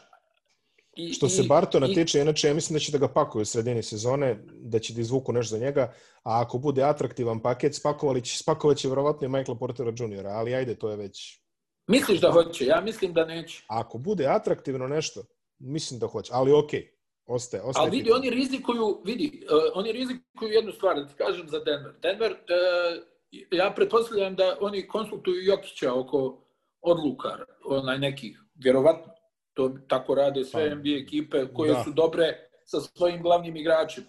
[0.96, 3.44] I, što se Bartona i, tiče, inače ja mislim da će da ga pakuju u
[3.44, 5.92] sredini sezone, da će da izvuku nešto za njega,
[6.22, 10.54] a ako bude atraktivan paket, spakovali će, spakovat će vjerovatno i Michaela Portera Jr., ali
[10.54, 11.43] ajde, to je već...
[11.86, 12.64] Misliš da hoće?
[12.64, 13.64] Ja mislim da neće.
[13.68, 15.22] Ako bude atraktivno nešto,
[15.58, 16.80] mislim da hoće, ali okej.
[16.80, 16.94] Okay.
[17.26, 17.82] Ostaje, ostaje.
[17.82, 21.92] Ali vidi, oni rizikuju, vidi, uh, oni rizikuju jednu stvar, da ti kažem za Denver.
[22.02, 23.02] Denver, uh,
[23.50, 26.44] ja pretpostavljam da oni konsultuju Jokića oko
[26.80, 27.28] odluka,
[27.64, 29.12] onaj nekih, vjerovatno.
[29.54, 31.84] To tako rade sve pa, NBA ekipe koje da.
[31.84, 34.06] su dobre sa svojim glavnim igračima.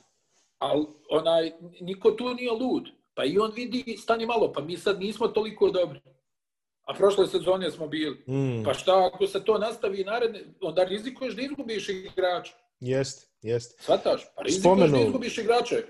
[0.58, 2.84] Ali onaj, niko tu nije lud.
[3.14, 6.02] Pa i on vidi, stani malo, pa mi sad nismo toliko dobri.
[6.86, 8.24] A prošle sezone smo bili.
[8.28, 8.64] Mm.
[8.64, 12.54] Pa šta ako se to nastavi naredne, onda rizikuješ da izgubiš igrača.
[12.80, 13.82] Jest, jest.
[13.82, 14.98] Svataš, pa rizikuješ Spomenu...
[14.98, 15.84] da izgubiš igrače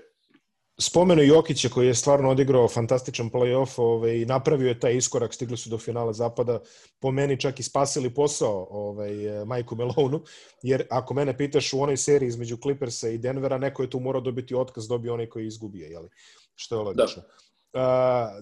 [0.80, 5.56] spomenu Jokića koji je stvarno odigrao fantastičan play-off ovaj, i napravio je taj iskorak, stigli
[5.56, 6.60] su do finala zapada,
[7.00, 10.22] po meni čak i spasili posao ovaj, Majku Melonu,
[10.62, 14.20] jer ako mene pitaš u onoj seriji između Clippersa i Denvera, neko je tu morao
[14.20, 16.08] dobiti otkaz, dobio onaj koji je izgubio, jeli?
[16.54, 17.22] što je logično.
[17.22, 17.28] Da.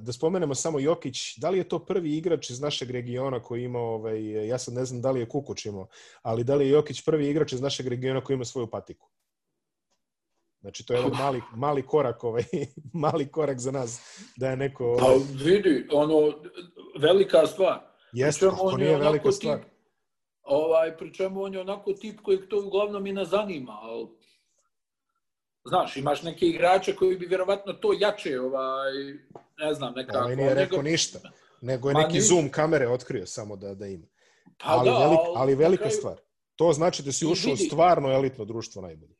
[0.00, 3.78] Da spomenemo samo Jokić, da li je to prvi igrač iz našeg regiona koji ima,
[3.78, 5.86] ovaj, ja sad ne znam da li je Kukuć imao,
[6.22, 9.10] ali da li je Jokić prvi igrač iz našeg regiona koji ima svoju patiku?
[10.60, 12.44] Znači, to je jedan mali, mali korak, ovaj,
[13.04, 14.00] mali korak za nas,
[14.36, 14.84] da je neko...
[14.84, 14.98] Ovaj...
[14.98, 16.32] Pa vidi, ono,
[16.98, 17.80] velika stvar.
[18.12, 19.64] Jeste, ako nije velika tip, stvar.
[20.42, 24.06] Ovaj, pričemu on je onako tip koji to uglavnom i ne zanima, ali...
[25.64, 28.92] Znaš, imaš neke igrače koji bi vjerovatno to jače, ovaj,
[29.58, 30.18] ne znam, nekako...
[30.18, 30.90] Ali nije rekao nego...
[30.90, 31.18] ništa,
[31.60, 34.06] nego je neki zoom kamere otkrio samo da, da ima.
[34.58, 35.96] Pa ali, da, velik, ali velika kraju...
[35.96, 36.16] stvar.
[36.56, 39.14] To znači da si ušao stvarno elitno društvo najbolje.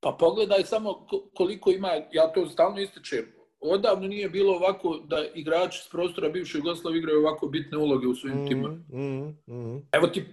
[0.00, 5.82] Pa pogledaj samo koliko ima, ja to stalno ističem, odavno nije bilo ovako da igrači
[5.82, 8.68] s prostora bivše Jugoslavije igraju ovako bitne uloge u svojim mm, timima.
[8.68, 9.88] Mm, mm.
[9.92, 10.24] Evo ti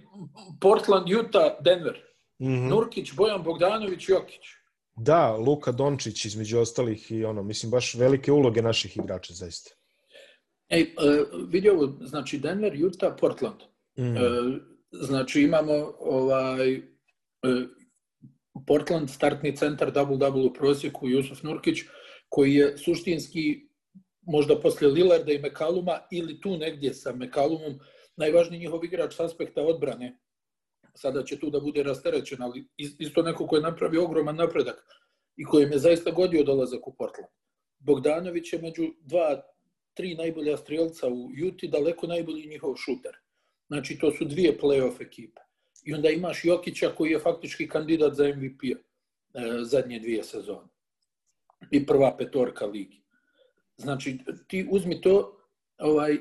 [0.60, 2.02] Portland, Utah, Denver.
[2.42, 2.68] Mm -hmm.
[2.68, 4.59] Nurkić, Bojan Bogdanović, Jokić.
[4.96, 9.70] Da, Luka Dončić između ostalih i ono, mislim, baš velike uloge naših igrača, zaista.
[10.68, 13.60] Ej, uh, vidi ovo, znači Denver, Utah, Portland.
[13.98, 14.02] Mm.
[14.02, 14.16] Uh,
[14.90, 16.82] znači imamo ovaj, uh,
[18.66, 21.78] Portland startni centar double-double u prosjeku Jusuf Nurkić,
[22.28, 23.70] koji je suštinski
[24.22, 27.78] možda posle Lillarda i Mekaluma ili tu negdje sa Mekalumom
[28.16, 30.18] najvažniji njihov igrač s aspekta odbrane.
[30.94, 34.84] Sada će tu da bude rasterećen, ali isto neko koji je napravio ogroman napredak
[35.36, 37.30] i koji je zaista godio dolazak u Portland.
[37.78, 39.42] Bogdanović je među dva,
[39.94, 43.16] tri najbolja strijelca u Juti, daleko najbolji njihov šuter.
[43.68, 45.40] Znači, to su dvije playoff ekipe.
[45.84, 50.68] I onda imaš Jokića koji je faktički kandidat za MVP-a e, zadnje dvije sezone.
[51.70, 53.02] I prva petorka ligi.
[53.76, 54.18] Znači,
[54.48, 55.39] ti uzmi to,
[55.80, 56.16] ovaj,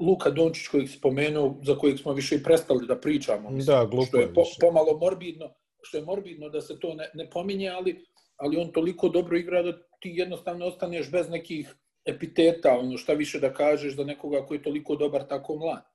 [0.00, 4.06] Luka Dončić kojeg spomenuo, za kojeg smo više i prestali da pričamo, mislim, da, glupo
[4.06, 8.04] što je po, pomalo morbidno, što je morbidno da se to ne, ne pominje, ali,
[8.36, 11.74] ali on toliko dobro igra da ti jednostavno ostaneš bez nekih
[12.04, 15.92] epiteta, ono šta više da kažeš za nekoga koji je toliko dobar, tako mlad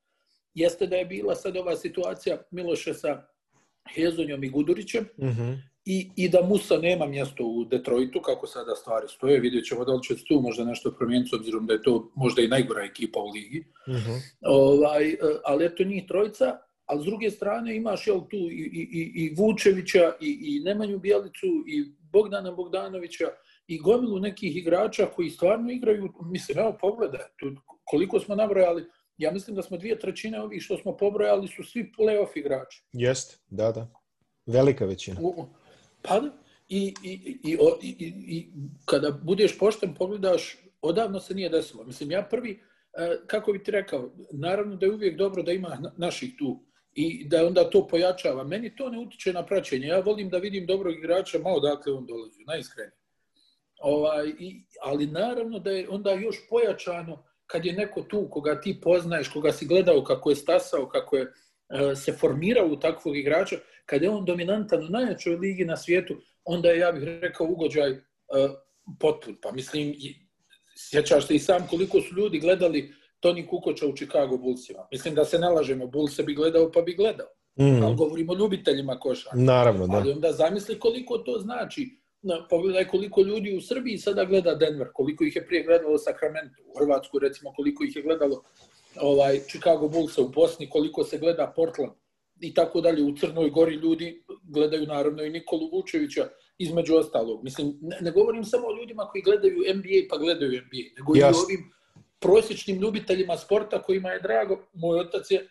[0.57, 3.27] jeste da je bila sad ova situacija Miloše sa
[3.95, 5.57] Hezonjom i Gudurićem mm -hmm.
[5.89, 9.39] I, i da Musa nema mjesto u Detroitu, kako sada stvari stoje.
[9.39, 12.41] Vidjet ćemo da li će tu možda nešto promijeniti, s obzirom da je to možda
[12.41, 13.59] i najgora ekipa u ligi.
[13.87, 14.19] Mm -hmm.
[14.41, 15.15] ovaj,
[15.45, 19.35] ali eto njih trojica, ali s druge strane imaš jel, tu i, i, i, i
[19.37, 23.25] Vučevića, i, i Nemanju Bjelicu, i Bogdana Bogdanovića,
[23.67, 27.55] i gomilu nekih igrača koji stvarno igraju, mislim, evo pogledaj, tu,
[27.85, 28.85] koliko smo nabrojali,
[29.17, 32.83] ja mislim da smo dvije trećine ovih što smo pobrojali su svi playoff igrači.
[32.93, 33.87] Jest, da, da.
[34.45, 35.17] Velika većina.
[35.21, 35.45] U,
[36.07, 36.29] pa da.
[36.69, 37.11] I, i,
[37.43, 38.49] i, i, i, i
[38.85, 41.83] kada budeš pošten, pogledaš, odavno se nije desilo.
[41.83, 42.59] Mislim, ja prvi,
[42.93, 46.63] e, kako bi ti rekao, naravno da je uvijek dobro da ima naših tu
[46.93, 48.43] i da onda to pojačava.
[48.43, 49.87] Meni to ne utiče na praćenje.
[49.87, 52.97] Ja volim da vidim dobrog igrača, malo dakle on dolazi, najiskrenije.
[53.79, 58.79] Ovaj, i, ali naravno da je onda još pojačano kad je neko tu koga ti
[58.81, 61.33] poznaješ, koga si gledao kako je stasao, kako je
[61.95, 66.69] se formirao u takvog igrača, kad je on dominantan u najjačoj ligi na svijetu, onda
[66.69, 67.97] je, ja bih rekao, ugođaj uh,
[68.99, 69.37] potpun.
[69.41, 69.95] Pa mislim,
[70.77, 74.87] sjećaš se i sam koliko su ljudi gledali Toni Kukoča u Chicago Bullsima.
[74.91, 77.27] Mislim da se ne lažemo, Bullse bi gledao pa bi gledao.
[77.59, 77.83] Mm.
[77.83, 79.29] Ali govorimo o ljubiteljima koša.
[79.33, 79.97] Naravno, da.
[79.97, 81.99] Ali onda zamisli koliko to znači.
[82.21, 86.61] Na, pogledaj koliko ljudi u Srbiji sada gleda Denver, koliko ih je prije gledalo Sacramento,
[86.65, 88.43] u Hrvatsku recimo koliko ih je gledalo
[89.01, 91.91] ovaj Chicago Bulls u Bosni, koliko se gleda Portland
[92.41, 93.03] i tako dalje.
[93.03, 97.43] U Crnoj Gori ljudi gledaju naravno i Nikolu Vučevića između ostalog.
[97.43, 101.29] Mislim, ne, ne govorim samo o ljudima koji gledaju NBA pa gledaju NBA, nego Jasne.
[101.29, 101.71] i o ovim
[102.19, 104.67] prosječnim ljubiteljima sporta kojima je drago.
[104.73, 105.49] Moj otac je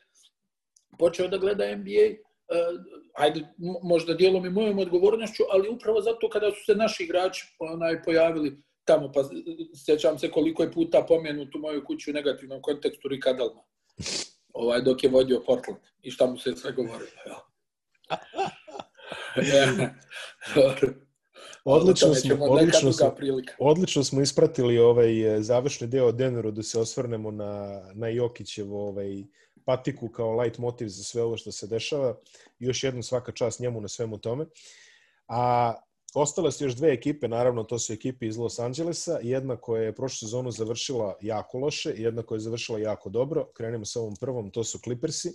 [0.98, 2.80] počeo da gleda NBA, uh,
[3.14, 3.40] ajde,
[3.82, 8.62] možda dijelom i mojom odgovornošću, ali upravo zato kada su se naši igrači onaj, pojavili
[8.86, 9.20] tamo, pa
[9.84, 13.62] sjećam se koliko je puta pomenut u moju kuću u negativnom kontekstu Rika Dalma,
[14.60, 17.10] ovaj, dok je vodio Portland i šta mu se sve govorilo.
[17.26, 17.46] Ja.
[21.68, 23.14] Odlično smo, odlično, smo,
[23.58, 29.24] odlično smo ispratili ovaj završni deo Denveru da se osvrnemo na, na Jokićevo ovaj,
[29.64, 32.16] patiku kao light motiv za sve ovo što se dešava.
[32.58, 34.46] Još jednom svaka čast njemu na svemu tome.
[35.28, 35.74] A
[36.16, 39.94] ostale su još dve ekipe, naravno to su ekipe iz Los Angelesa, jedna koja je
[39.94, 43.50] prošlu sezonu završila jako loše, jedna koja je završila jako dobro.
[43.54, 45.32] Krenemo sa ovom prvom, to su Clippersi.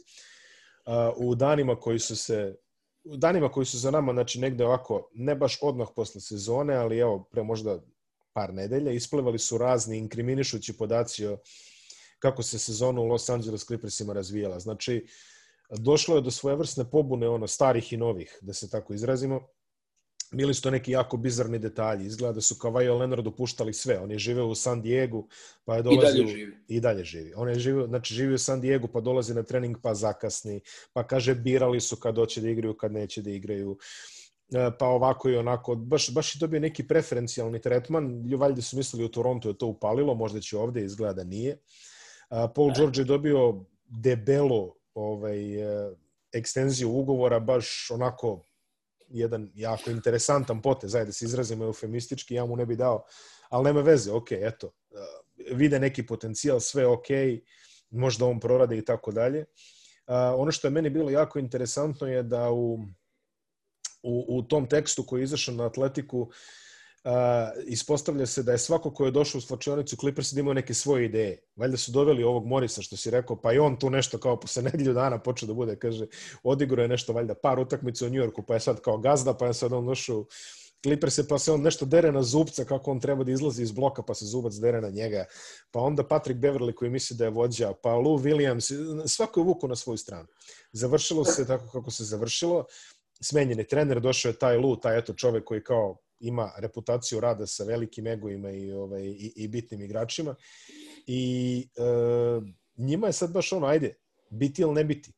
[1.17, 2.55] U danima koji su se
[3.03, 6.97] u danima koji su za nama, znači negde ovako, ne baš odmah posle sezone, ali
[6.97, 7.79] evo, pre možda
[8.33, 11.37] par nedelja, isplevali su razni inkriminišući podaci o
[12.19, 14.59] kako se sezona u Los Angeles Clippersima razvijala.
[14.59, 15.05] Znači,
[15.79, 19.47] došlo je do svojevrsne pobune ono starih i novih, da se tako izrazimo.
[20.31, 22.05] Bili su to neki jako bizarni detalji.
[22.05, 23.99] Izgleda da su Kawhi Leonard dopuštali sve.
[23.99, 25.27] On je živeo u San Diego,
[25.65, 26.09] pa je dolazio...
[26.09, 26.57] I dalje živi.
[26.67, 27.33] I dalje živi.
[27.35, 30.61] On je živio, znači, živio u San Diego, pa dolazi na trening, pa zakasni.
[30.93, 33.77] Pa kaže, birali su kad hoće da igraju, kad neće da igraju
[34.53, 39.05] e, pa ovako i onako, baš, baš je dobio neki preferencijalni tretman, valjda su mislili
[39.05, 41.57] u Toronto je to upalilo, možda će ovde, izgleda da nije.
[42.55, 45.91] Paul George je dobio debelo ovaj, e,
[46.33, 48.43] ekstenziju ugovora, baš onako
[49.13, 53.05] jedan jako interesantan potez, ajde da se izrazimo eufemistički, ja mu ne bi dao,
[53.49, 57.07] ali nema veze, ok, eto, eh, vide neki potencijal, sve ok,
[57.89, 59.39] možda on prorade i tako dalje.
[59.39, 62.73] Eh, ono što je meni bilo jako interesantno je da u,
[64.03, 66.33] u, u tom tekstu koji je izašao na Atletiku uh,
[67.03, 67.11] uh,
[67.65, 71.05] ispostavlja se da je svako ko je došao u slačionicu Clippers da imao neke svoje
[71.05, 71.41] ideje.
[71.55, 74.63] Valjda su doveli ovog Morisa što si rekao, pa i on tu nešto kao posle
[74.63, 76.07] nedelju dana počeo da bude, kaže,
[76.43, 79.53] odigrao je nešto valjda par utakmica u Njujorku, pa je sad kao gazda, pa je
[79.53, 80.25] sad on došao
[80.83, 83.71] Clippers se pa se on nešto dere na zubca kako on treba da izlazi iz
[83.71, 85.25] bloka pa se zubac dere na njega.
[85.71, 88.73] Pa onda Patrick Beverly koji misli da je vođa, pa Lou Williams,
[89.07, 90.27] svako je vuku na svoju stranu.
[90.71, 92.65] Završilo se tako kako se završilo.
[93.23, 97.47] Smenjen je trener, došao je taj Lu, taj eto čovek koji kao ima reputaciju rada
[97.47, 100.35] sa velikim egoima i, ovaj, i, i bitnim igračima.
[101.07, 101.81] I e,
[102.77, 103.95] njima je sad baš ono, ajde,
[104.29, 105.11] biti ili ne biti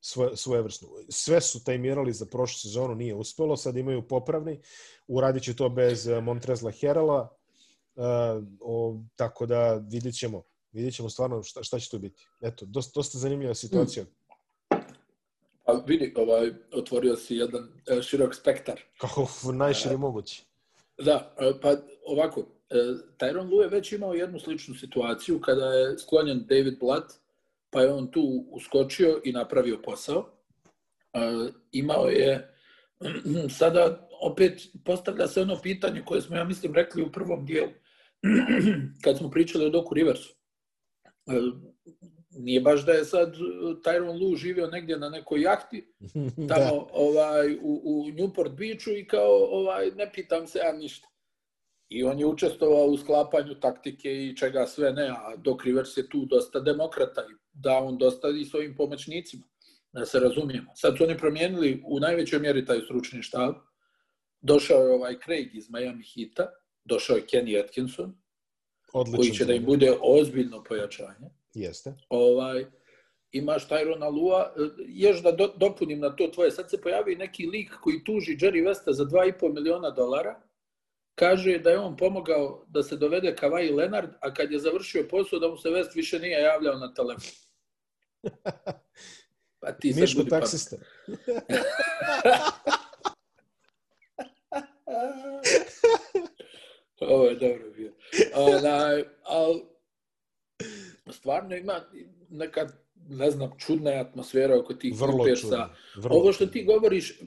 [0.00, 0.88] svoje, svojevrsno.
[1.08, 4.60] Sve su tajmirali za prošlu sezonu, nije uspelo, sad imaju popravni,
[5.06, 7.36] uradit će to bez e, Montrezla Herala,
[7.96, 8.00] e,
[8.60, 10.42] o, tako da vidjet ćemo,
[10.72, 12.28] vidjet ćemo stvarno šta, šta će tu biti.
[12.40, 14.04] Eto, dosta, dosta zanimljiva situacija.
[14.04, 14.23] Mm
[15.64, 18.80] Pa vidi, ovaj, otvorio si jedan e, širok spektar.
[19.00, 20.44] Kako najširi e, mogući.
[20.98, 21.76] Da, e, pa
[22.06, 22.74] ovako, e,
[23.18, 27.12] Tyron Lue već imao jednu sličnu situaciju kada je sklonjen David Blatt,
[27.70, 30.30] pa je on tu uskočio i napravio posao.
[31.12, 31.18] E,
[31.72, 32.54] imao je,
[33.58, 37.70] sada opet postavlja se ono pitanje koje smo, ja mislim, rekli u prvom dijelu,
[39.04, 40.34] kad smo pričali o Doku Riversu.
[41.04, 41.32] E,
[42.36, 45.86] nije baš da je sad uh, Tyron Lu živio negdje na nekoj jahti
[46.50, 51.08] tamo ovaj u, u Newport Beachu i kao ovaj ne pitam se ja ništa.
[51.88, 56.08] I on je učestvovao u sklapanju taktike i čega sve ne, a Doc Rivers je
[56.08, 59.44] tu dosta demokrata i da on dosta i svojim pomoćnicima,
[59.92, 60.72] da se razumijemo.
[60.74, 63.54] Sad su oni promijenili u najvećoj mjeri taj stručni štab.
[64.40, 66.50] Došao je ovaj Craig iz Miami Heata,
[66.84, 68.14] došao je Kenny Atkinson,
[68.92, 71.30] Odlično koji će da im bude ozbiljno pojačanje.
[71.54, 71.94] Jeste.
[72.08, 72.66] Ovaj,
[73.32, 74.54] imaš Tyrona Lua,
[74.86, 78.68] još da do, dopunim na to tvoje, sad se pojavi neki lik koji tuži Jerry
[78.68, 80.40] Westa za 2,5 miliona dolara,
[81.14, 85.38] kaže da je on pomogao da se dovede Kawhi Leonard, a kad je završio posao
[85.38, 87.34] da mu se West više nije javljao na telefon.
[89.60, 90.76] Pa ti se Miško taksista.
[97.00, 97.92] Ovo je dobro bio.
[98.34, 99.73] Onaj, ali
[101.12, 101.80] stvarno ima
[102.30, 102.68] neka,
[103.08, 105.68] ne znam, čudna atmosfera oko tih vrlo Clippersa.
[106.10, 107.20] Ovo što ti govoriš,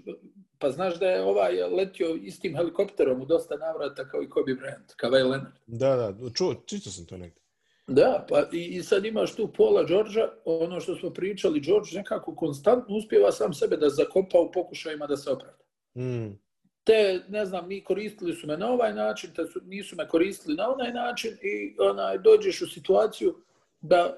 [0.57, 5.07] pa znaš da je ovaj letio istim helikopterom u dosta navrata kao i Kobe Bryant,
[5.19, 5.53] i Leonard.
[5.67, 7.41] Da, da, čuo, čito sam to negdje.
[7.87, 12.35] Da, pa i, i sad imaš tu Pola Đorđa, ono što smo pričali, Đorđ nekako
[12.35, 15.63] konstantno uspjeva sam sebe da zakopa u pokušajima da se opravda.
[15.97, 16.39] Mm.
[16.83, 20.55] Te, ne znam, mi koristili su me na ovaj način, te su, nisu me koristili
[20.55, 23.35] na onaj način i onaj, dođeš u situaciju
[23.81, 24.17] da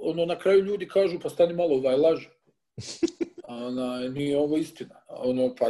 [0.00, 2.26] ono, na kraju ljudi kažu pa stani malo ovaj laž.
[3.48, 5.04] Ona, nije ovo istina.
[5.08, 5.66] Ono, pa,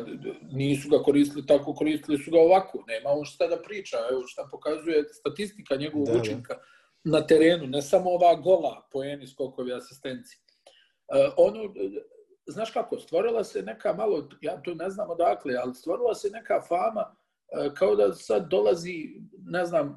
[0.53, 2.85] nisu ga koristili tako, koristili su ga ovako.
[2.87, 3.97] Nema on šta da priča.
[4.11, 6.55] Evo šta pokazuje statistika njegovog da, učinka.
[6.55, 6.63] Da
[7.05, 10.39] na terenu, ne samo ova gola poeni skokovi asistenci.
[11.37, 11.75] Ono,
[12.47, 16.63] znaš kako, stvorila se neka malo, ja to ne znam odakle, ali stvorila se neka
[16.69, 17.17] fama
[17.75, 19.97] kao da sad dolazi, ne znam,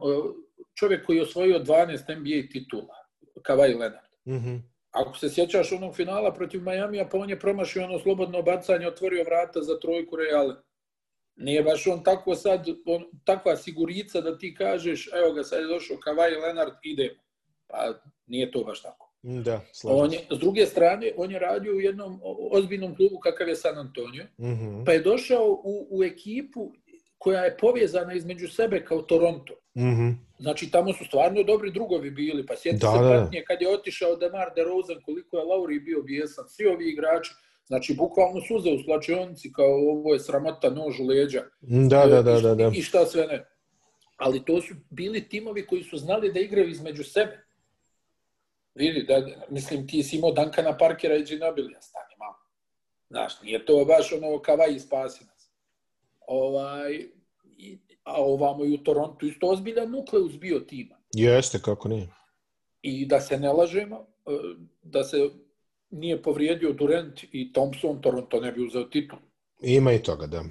[0.79, 2.95] čovjek koji je osvojio 12 NBA titula,
[3.43, 4.07] Kawhi Leonard.
[4.25, 4.61] Mm -hmm.
[4.91, 9.23] Ako se sjećaš onog finala protiv Majamija, pa on je promašio ono slobodno bacanje, otvorio
[9.23, 10.55] vrata za trojku Reale.
[11.35, 15.67] Nije baš on tako sad, on, takva sigurica da ti kažeš, evo ga, sad je
[15.67, 17.19] došao Kavaj Lenard, idemo.
[17.67, 17.93] Pa
[18.27, 19.13] nije to baš tako.
[19.23, 22.19] Da, on je, s druge strane, on je radio u jednom
[22.51, 24.85] ozbiljnom klubu kakav je San Antonio, mm -hmm.
[24.85, 26.73] pa je došao u, u ekipu
[27.17, 29.53] koja je povezana između sebe kao Toronto.
[29.75, 30.15] Mm -hmm.
[30.39, 33.09] Znači, tamo su stvarno dobri drugovi bili, pa sjeti da, se da.
[33.09, 37.33] patnje kad je otišao Demar DeRozan, koliko je Lauri bio bijesan, svi ovi igrači,
[37.67, 41.43] Znači, bukvalno suze u slačionici, kao ovo je sramota nož u leđa.
[41.61, 42.71] Da, da, da, da, da.
[42.73, 43.45] I šta sve ne.
[44.17, 47.45] Ali to su bili timovi koji su znali da igraju između sebe.
[48.75, 52.35] Vidi, da, mislim, ti si imao Dankana Parkera i Ginobilija, stani malo.
[53.09, 55.36] Znaš, nije to baš ono kavaj i spasi nas.
[56.27, 57.07] Ovaj,
[58.03, 60.95] a ovamo i u Torontu isto ozbiljan nukleus bio tima.
[61.13, 62.07] Jeste, kako nije.
[62.81, 64.31] I da se ne lažemo, e,
[64.81, 65.29] da se
[65.89, 69.19] nije povrijedio Durant i Thompson, Toronto ne bi uzeo titul.
[69.61, 70.43] Ima i toga, da.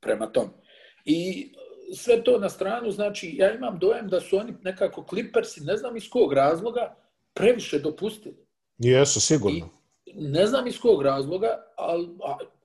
[0.00, 0.48] Prema tom.
[1.04, 1.52] I
[1.94, 5.96] sve to na stranu, znači, ja imam dojem da su oni nekako Clippersi, ne znam
[5.96, 6.96] iz kog razloga,
[7.34, 8.46] previše dopustili.
[8.78, 9.68] Jesu, sigurno.
[10.06, 12.08] I ne znam iz kog razloga, ali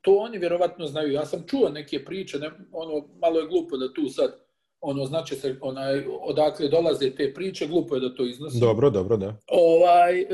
[0.08, 1.12] to oni vjerovatno znaju.
[1.12, 4.36] Ja sam čuo neke priče, ne, ono, malo je glupo da tu sad,
[4.82, 8.60] ono, znači se, onaj, odakle dolaze te priče, glupo je da to iznosi.
[8.60, 9.36] Dobro, dobro, da.
[9.48, 10.26] Ovaj,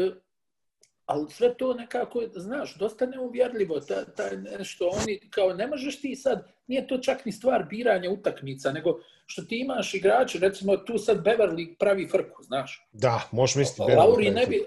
[1.06, 6.16] ali sve to nekako, znaš, dosta neuvjerljivo, ta, ta nešto, oni, kao, ne možeš ti
[6.16, 10.98] sad, nije to čak ni stvar biranja utakmica, nego što ti imaš igrače, recimo tu
[10.98, 12.88] sad Beverly pravi frku, znaš.
[12.92, 14.66] Da, možeš misliti Lauri ne bi,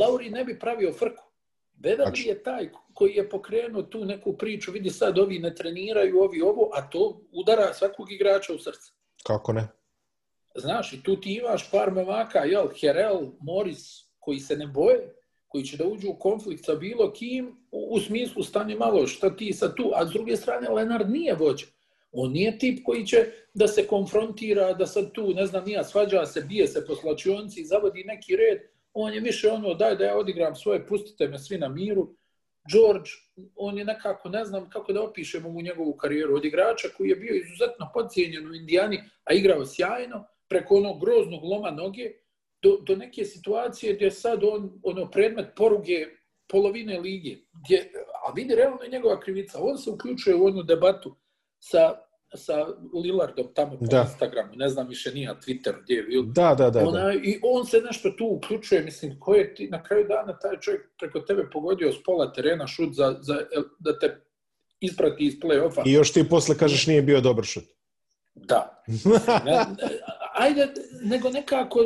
[0.00, 1.27] Lauri ne bi pravio frku.
[1.82, 2.28] Beverly znači...
[2.28, 6.70] je taj koji je pokrenuo tu neku priču, vidi sad ovi ne treniraju, ovi ovo,
[6.72, 8.92] a to udara svakog igrača u srce.
[9.22, 9.68] Kako ne?
[10.54, 15.14] Znaš, i tu ti imaš par momaka, jel, Herel, Morris, koji se ne boje,
[15.48, 19.36] koji će da uđu u konflikt sa bilo kim, u, u smislu stani malo šta
[19.36, 21.66] ti sa tu, a s druge strane Lenard nije vođa.
[22.12, 26.26] On nije tip koji će da se konfrontira, da sad tu, ne znam, nija svađa
[26.26, 28.58] se, bije se po slačionci, zavodi neki red,
[29.00, 32.14] on je više ono, daj da ja odigram svoje, pustite me svi na miru.
[32.72, 33.10] George,
[33.56, 37.16] on je nekako, ne znam kako da opišemo u njegovu karijeru, od igrača koji je
[37.16, 42.12] bio izuzetno podcijenjen u Indijani, a igrao sjajno, preko onog groznog loma noge,
[42.62, 46.06] do, do neke situacije gdje sad on ono predmet poruge
[46.48, 47.36] polovine lige.
[47.52, 47.92] Gdje,
[48.28, 49.58] a vidi realno je njegova krivica.
[49.62, 51.16] On se uključuje u onu debatu
[51.58, 51.94] sa,
[52.34, 52.66] sa
[53.04, 54.00] Lillardom tamo po da.
[54.00, 54.52] Instagramu.
[54.56, 56.22] Ne znam više nije na Twitteru gdje je bil.
[56.22, 57.12] Da, da, da, Ona, da.
[57.12, 58.82] I on se nešto tu uključuje.
[58.82, 62.66] Mislim, ko je ti, na kraju dana taj čovjek preko tebe pogodio s pola terena
[62.66, 63.36] šut za, za,
[63.78, 64.20] da te
[64.80, 65.82] isprati iz play-offa.
[65.86, 67.64] I još ti posle kažeš nije bio dobar šut.
[68.34, 68.82] Da.
[69.46, 69.66] ne,
[70.34, 70.68] ajde,
[71.02, 71.80] nego nekako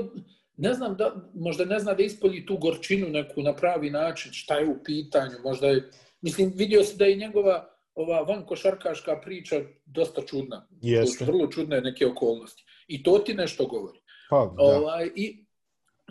[0.56, 4.58] ne znam da, možda ne zna da ispolji tu gorčinu neku na pravi način, šta
[4.58, 5.90] je u pitanju, možda je,
[6.20, 10.68] mislim, vidio se da je njegova ova van košarkaška priča dosta čudna.
[10.80, 11.24] Jeste.
[11.24, 12.64] Vrlo čudne neke okolnosti.
[12.86, 14.00] I to ti nešto govori.
[14.30, 14.62] Pa, da.
[14.62, 15.46] Ovaj, i,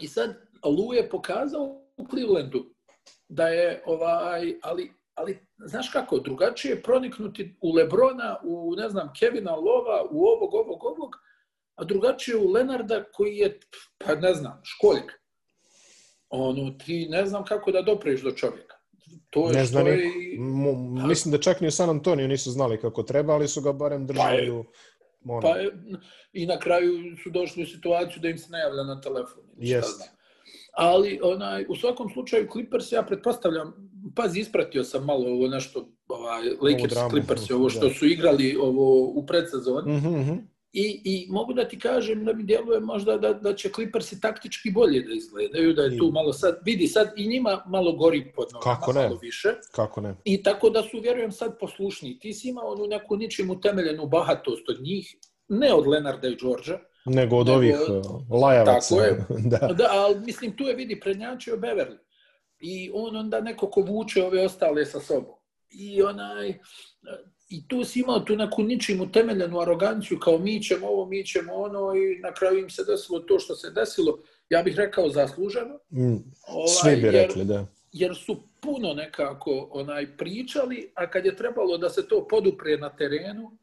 [0.02, 0.36] I sad,
[0.66, 2.66] Lu je pokazao u Clevelandu
[3.30, 9.56] da je, ovaj, ali, ali znaš kako, drugačije proniknuti u Lebrona, u, ne znam, Kevina
[9.56, 11.16] Lova, u ovog, ovog, ovog,
[11.76, 13.60] a drugačije u Lenarda koji je,
[13.98, 15.12] pa ne znam, školjk.
[16.30, 18.71] Ono, ti ne znam kako da dopreš do čovjeka.
[19.32, 19.98] To je ne znam, je...
[21.02, 23.74] Pa- mislim da čak ni u San Antonio nisu znali kako treba, ali su ga
[23.74, 24.66] barem držali pa u...
[25.42, 25.72] Pa je,
[26.34, 29.44] I na kraju su došli u situaciju da im se ne javlja na telefon.
[29.58, 30.02] Jest.
[30.74, 33.74] Ali onaj, u svakom slučaju Clippers, ja pretpostavljam,
[34.16, 37.94] pazi, ispratio sam malo ovo nešto, ovaj, Lakers, Clippers, ovo što da.
[37.94, 39.94] su igrali ovo u predsezoni.
[39.94, 40.38] Mm -hmm.
[40.74, 44.72] I, I mogu da ti kažem da mi djeluje možda da, da će Clippersi taktički
[44.72, 48.48] bolje da izgledaju, da je tu malo sad, vidi sad i njima malo gori pod
[48.54, 49.02] nogama, Kako ne?
[49.02, 49.50] malo više.
[49.72, 50.16] Kako ne?
[50.24, 52.20] I tako da su, vjerujem, sad poslušni.
[52.20, 55.16] Ti si imao onu neku ničim utemeljenu bahatost od njih,
[55.48, 58.96] ne od Lenarda i Đorđa, nego od nego, ovih uh, lajavaca.
[58.96, 59.26] Tako je.
[59.52, 59.58] da.
[59.74, 61.98] da, ali mislim, tu je vidi prednjačio Beverly.
[62.60, 65.36] I on onda neko ko vuče ove ostale sa sobom.
[65.70, 66.60] I onaj,
[67.52, 71.54] i tu si imao tu neku ničim utemeljenu aroganciju, kao mi ćemo ovo, mi ćemo
[71.54, 74.20] ono, i na kraju im se desilo to što se desilo,
[74.50, 75.80] ja bih rekao zasluženo.
[75.90, 76.16] Mm,
[76.48, 77.66] ovaj, svi bi rekli, da.
[77.92, 82.90] Jer su puno nekako onaj pričali, a kad je trebalo da se to podupre na
[82.90, 83.58] terenu,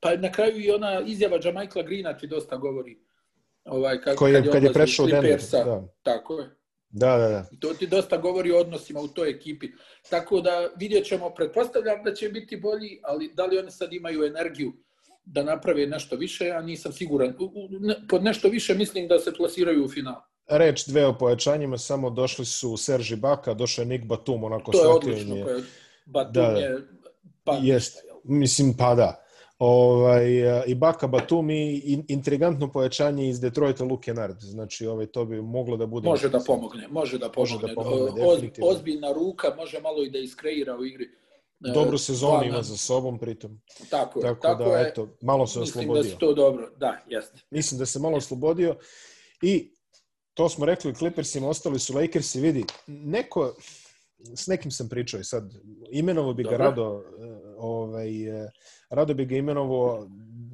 [0.00, 2.98] pa na kraju i ona izjava Jamaikla Greena ti dosta govori.
[3.64, 5.40] Ovaj, kad, Koji, kad je, kad je prešao Denver.
[5.52, 5.88] Da.
[6.02, 6.57] Tako je.
[6.90, 7.46] Da, da, da.
[7.60, 9.68] To ti dosta govori o odnosima u toj ekipi.
[10.10, 14.24] Tako da vidjet ćemo, pretpostavljam da će biti bolji, ali da li oni sad imaju
[14.24, 14.72] energiju
[15.24, 17.34] da naprave nešto više, ja nisam siguran.
[18.08, 20.22] Pod nešto više mislim da se plasiraju u final.
[20.46, 24.82] Reč dve o pojačanjima, samo došli su Serži Baka, došao je Nick Batum, onako To
[24.82, 25.62] je odlično, je...
[26.06, 26.78] Batum da, je...
[27.44, 29.27] Pa, jest, mislim, pa da
[29.58, 30.26] ovaj,
[30.66, 34.40] i Baka Batum i intrigantno pojačanje iz Detroita Luke Nard.
[34.40, 36.08] Znači, ovaj, to bi moglo da bude...
[36.08, 37.52] Može da pomogne, može da pomogne.
[37.52, 41.04] Može da pomogne Oz, ozbiljna ruka, može malo i da iskreira u igri.
[41.64, 43.60] E, Dobru sezonu ima za sobom pritom.
[43.90, 44.88] Tako, tako, tako da, je.
[44.88, 46.02] eto, malo se Mislim oslobodio.
[46.02, 47.38] Mislim da to dobro, da, jeste.
[47.50, 48.76] Mislim da se malo oslobodio
[49.42, 49.70] i
[50.34, 53.54] to smo rekli Clippersima, ostali su Lakersi, vidi, neko,
[54.34, 55.54] s nekim sam pričao i sad,
[55.90, 58.50] imenovo bi ga rado, e, ovaj, e,
[58.90, 60.08] rado bi ga imenovo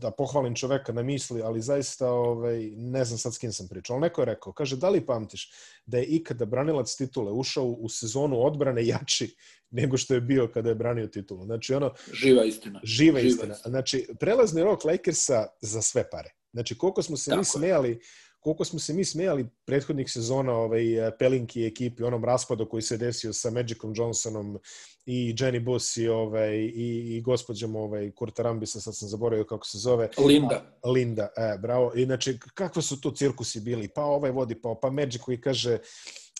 [0.05, 3.94] da pohvalim čoveka na misli, ali zaista ovaj, ne znam sad s kim sam pričao.
[3.94, 5.52] Ali neko je rekao, kaže, da li pamtiš
[5.86, 9.36] da je ikada branilac titule ušao u sezonu odbrane jači
[9.70, 11.44] nego što je bio kada je branio titulu?
[11.44, 11.94] Znači, ono...
[12.12, 12.81] Živa istina.
[12.85, 13.55] Živa, živa istina.
[13.55, 13.70] istina.
[13.70, 16.31] Znači, prelazni rok Lakersa za sve pare.
[16.52, 18.01] Znači, koliko smo se Tako mi smejali
[18.45, 20.85] koliko smo se mi smijali prethodnih sezona ovaj,
[21.19, 24.59] Pelinki ekipi, onom raspadu koji se desio sa Magicom Johnsonom
[25.07, 29.66] i Jenny Buss i, ovaj, i, i gospođom ovaj, Kurta Rambisa, sad sam zaboravio kako
[29.66, 30.09] se zove.
[30.27, 30.77] Linda.
[30.83, 31.93] A, Linda, e, bravo.
[31.97, 33.89] Inače, kakve su to cirkusi bili?
[33.89, 35.79] Pa ovaj vodi, pa, pa Magic koji kaže,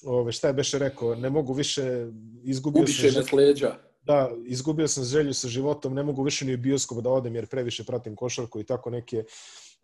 [0.05, 2.07] ove, šta je Beše rekao, ne mogu više,
[2.43, 3.21] izgubio Ubiše sam...
[3.21, 3.77] Ubiše leđa.
[4.03, 7.47] Da, izgubio sam želju sa životom, ne mogu više ni u bioskop da odem jer
[7.47, 9.25] previše pratim košarku i tako neke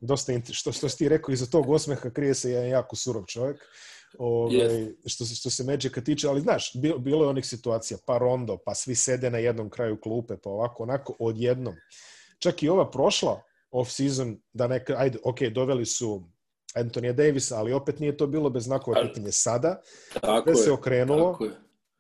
[0.01, 3.61] dosta što što ti rekao iza tog osmeha krije se jedan jako surov čovjek.
[4.19, 4.95] Ovaj yes.
[5.07, 8.59] što se što se Magica tiče, ali znaš, bilo, bilo je onih situacija, pa rondo,
[8.67, 11.75] pa svi sede na jednom kraju klupe, pa ovako onako odjednom.
[12.39, 16.29] Čak i ova prošla off season da neka ajde, ok, doveli su
[16.75, 19.81] Antonija Davisa, ali opet nije to bilo bez znakova pitanja sada.
[20.21, 21.33] Tako je, se okrenulo.
[21.33, 21.51] Tako je.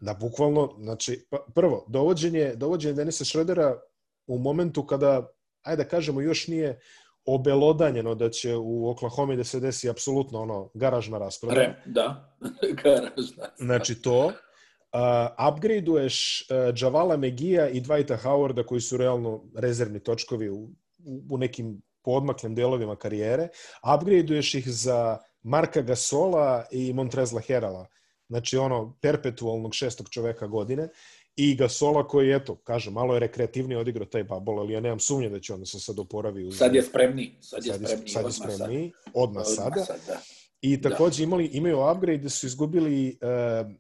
[0.01, 3.81] Da bukvalno, znači, pa, prvo, dovođenje, dovođenje Denisa Šredera
[4.27, 5.33] u momentu kada,
[5.63, 6.81] ajde da kažemo, još nije
[7.35, 11.61] obelodanjeno da će u Oklahoma da se desi apsolutno ono garažna rasprodaja.
[11.61, 12.35] Rem, da.
[12.83, 13.49] garažna.
[13.59, 14.33] Znači to.
[14.93, 20.69] Uh, upgradeuješ uh, Javala Megija i Dwighta Howarda koji su realno rezervni točkovi u,
[21.31, 23.49] u nekim podmaklim delovima karijere.
[23.95, 27.87] Upgradeuješ ih za Marka Gasola i Montrezla Herala.
[28.29, 30.89] Znači ono perpetualnog šestog čoveka godine
[31.37, 35.29] i Gasola koji, eto, kaže, malo je rekreativnije odigrao taj bubble, ali ja nemam sumnje
[35.29, 36.45] da će on se sad oporavi.
[36.45, 36.59] Uz...
[36.59, 37.37] Sad je spremni.
[37.41, 38.09] Sad je spremni.
[38.09, 38.93] Sad je spremni.
[39.15, 39.85] Odmah, odmah sada.
[39.85, 40.21] Sad, da.
[40.61, 43.73] I takođe imali, imaju upgrade da su izgubili uh,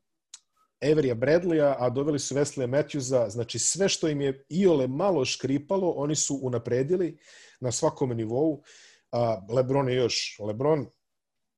[0.81, 3.29] Everija Bradleya, a doveli su Wesley Matthewsa.
[3.31, 7.19] Znači, sve što im je iole malo škripalo, oni su unapredili
[7.61, 8.53] na svakom nivou.
[8.53, 10.87] Uh, Lebron je još, Lebron,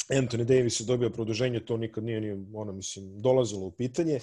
[0.09, 4.21] Anthony Davis je dobio produženje, to nikad nije ni, ono, mislim, dolazilo u pitanje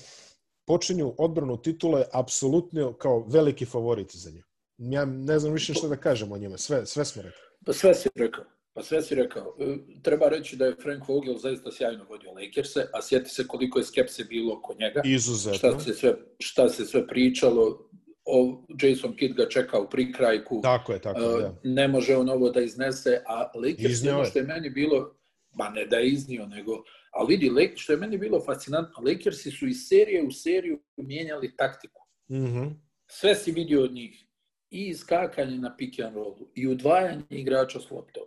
[0.69, 4.43] počinju odbranu titule apsolutno kao veliki favoriti za nju.
[4.77, 7.41] Ja ne znam više što da kažem o njima, sve, sve smo rekli.
[7.65, 8.45] Pa sve si rekao.
[8.73, 9.55] Pa sve si rekao.
[9.59, 13.79] E, treba reći da je Frank Vogel zaista sjajno vodio Lakers-e, a sjeti se koliko
[13.79, 15.01] je skepse bilo oko njega.
[15.05, 15.57] Izuzetno.
[15.57, 17.89] Šta se sve, šta se sve pričalo,
[18.25, 20.59] o Jason Kidd ga čeka u prikrajku.
[20.63, 21.45] Tako je, tako je.
[21.45, 25.15] Uh, ne može on ovo da iznese, a Lakers je ono što je meni bilo,
[25.57, 29.67] ba ne da je iznio, nego Ali vidi, što je meni bilo fascinantno, Lakersi su
[29.67, 32.01] iz serije u seriju mijenjali taktiku.
[32.31, 32.73] Mm -hmm.
[33.07, 34.25] Sve si vidio od njih.
[34.69, 38.23] I iskakanje na pick and rollu, i udvajanje igrača s loptom,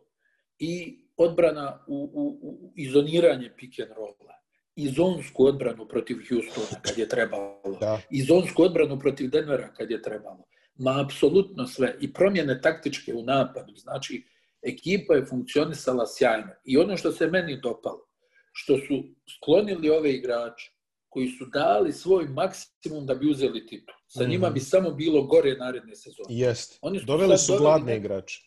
[0.58, 4.42] i odbrana u, u, u izoniranje pick and rolla,
[4.76, 8.00] i zonsku odbranu protiv Houstona kad je trebalo, da.
[8.10, 10.44] i zonsku odbranu protiv Denvera kad je trebalo.
[10.74, 11.96] Ma, apsolutno sve.
[12.00, 13.76] I promjene taktičke u napadu.
[13.76, 14.24] Znači,
[14.62, 16.52] ekipa je funkcionisala sjajno.
[16.64, 18.11] I ono što se meni dopalo,
[18.52, 19.04] što su
[19.36, 20.72] sklonili ove igrače
[21.08, 23.94] koji su dali svoj maksimum da bi uzeli titul.
[24.06, 24.64] Sa njima bi mhm.
[24.64, 26.28] samo bilo gore naredne sezone.
[26.28, 26.78] Jest.
[26.82, 28.40] Oni su Doveli su gladne igrače.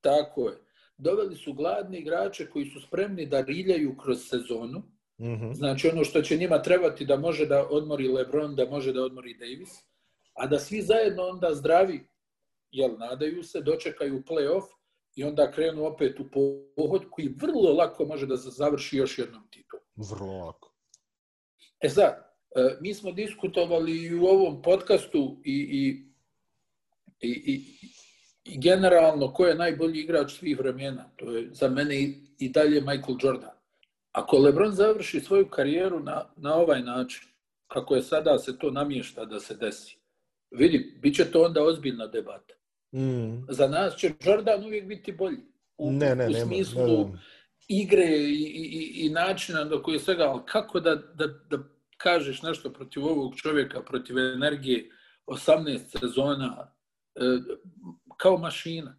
[0.00, 0.56] Tako je.
[0.98, 4.78] doveli su gladne igrače koji su spremni da riljaju kroz sezonu.
[5.20, 5.54] Mm -hmm.
[5.54, 9.34] Znači ono što će njima trebati da može da odmori LeBron, da može da odmori
[9.38, 9.70] Davis,
[10.34, 12.08] a da svi zajedno onda zdravi,
[12.70, 14.77] jel nadaju se, dočekaju play-off
[15.18, 16.24] i onda krenu opet u
[16.76, 19.84] pohod koji vrlo lako može da završi još jednom titulom.
[19.96, 20.74] Vrlo lako.
[21.80, 22.12] E sad,
[22.56, 25.88] e, mi smo diskutovali i u ovom podcastu i, i,
[27.20, 27.64] i, i,
[28.44, 31.10] i generalno ko je najbolji igrač svih vremena.
[31.16, 33.56] To je za mene i, i dalje Michael Jordan.
[34.12, 37.28] Ako LeBron završi svoju karijeru na, na ovaj način,
[37.66, 39.98] kako je sada se to namješta da se desi,
[40.50, 42.57] vidi, bit će to onda ozbiljna debata.
[42.94, 43.46] Mm.
[43.48, 45.38] Za nas će Jordan uvijek biti bolji.
[45.78, 47.18] U, Ne, ne, u nema, smislu ne, ne.
[47.68, 51.58] igre i, i, i načina do koje svega, ali kako da, da, da
[51.96, 54.90] kažeš nešto protiv ovog čovjeka, protiv energije,
[55.26, 56.72] 18 sezona,
[57.14, 57.20] e,
[58.16, 58.98] kao mašina.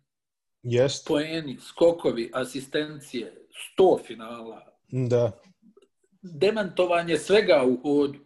[0.64, 3.48] Jest, Poeni, skokovi, asistencije,
[3.78, 5.32] 100 finala, da.
[6.22, 8.20] demantovanje svega u hodu.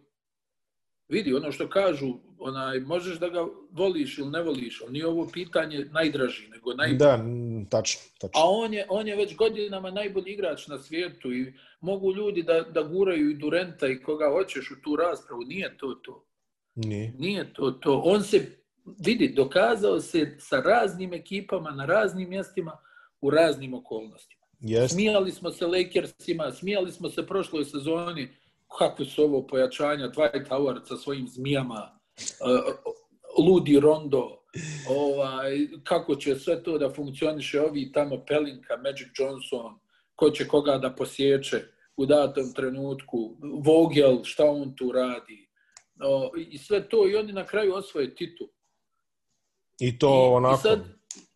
[1.08, 2.14] Vidi, ono što kažu,
[2.44, 6.98] onaj, možeš da ga voliš ili ne voliš, ali nije ovo pitanje najdraži, nego najbolji.
[6.98, 7.24] Da,
[7.70, 8.40] tačno, tačno.
[8.40, 12.60] A on je, on je već godinama najbolji igrač na svijetu i mogu ljudi da,
[12.60, 15.42] da guraju i Durenta i koga hoćeš u tu raspravu.
[15.42, 16.26] Nije to to.
[16.74, 17.12] Nije.
[17.18, 18.02] Nije to to.
[18.04, 18.46] On se,
[19.06, 22.78] vidi, dokazao se sa raznim ekipama, na raznim mjestima,
[23.20, 24.44] u raznim okolnostima.
[24.60, 24.94] Jest.
[24.94, 28.28] Smijali smo se Lakersima, smijali smo se prošloj sezoni,
[28.78, 31.98] kakve su ovo pojačanja, Dwight Howard sa svojim zmijama,
[33.38, 34.38] Ludi Rondo,
[34.88, 35.52] ovaj,
[35.84, 39.78] kako će sve to da funkcioniše, ovi tamo Pelinka, Magic Johnson,
[40.16, 41.62] ko će koga da posjeće
[41.96, 45.48] u datom trenutku, Vogel, šta on tu radi,
[46.00, 48.48] o, i sve to, i oni na kraju osvoje titul.
[49.80, 50.84] I to I- i onako, sad-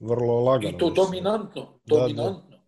[0.01, 0.69] vrlo lagano.
[0.69, 1.05] I to mislim.
[1.05, 2.01] dominantno, Da, da.
[2.01, 2.59] dominantno.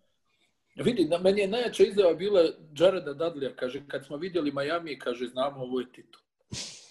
[0.76, 2.40] Vidi, na meni je najjača izjava bila
[2.78, 6.20] Jareda Dudleya, kaže, kad smo vidjeli Miami, kaže, znamo ovo je titul.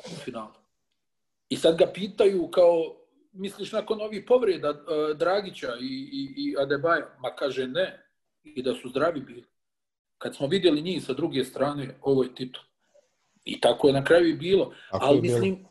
[0.05, 0.53] U finalu.
[1.49, 2.95] I sad ga pitaju kao,
[3.31, 7.15] misliš nakon ovih povreda uh, Dragića i, i, i Adebaja?
[7.19, 8.05] Ma kaže ne,
[8.43, 9.45] i da su zdravi bili.
[10.17, 12.63] Kad smo vidjeli njih sa druge strane, ovo je titul.
[13.45, 14.73] I tako je na kraju i bilo.
[14.91, 15.39] Tako Ali je bilo.
[15.39, 15.65] mislim,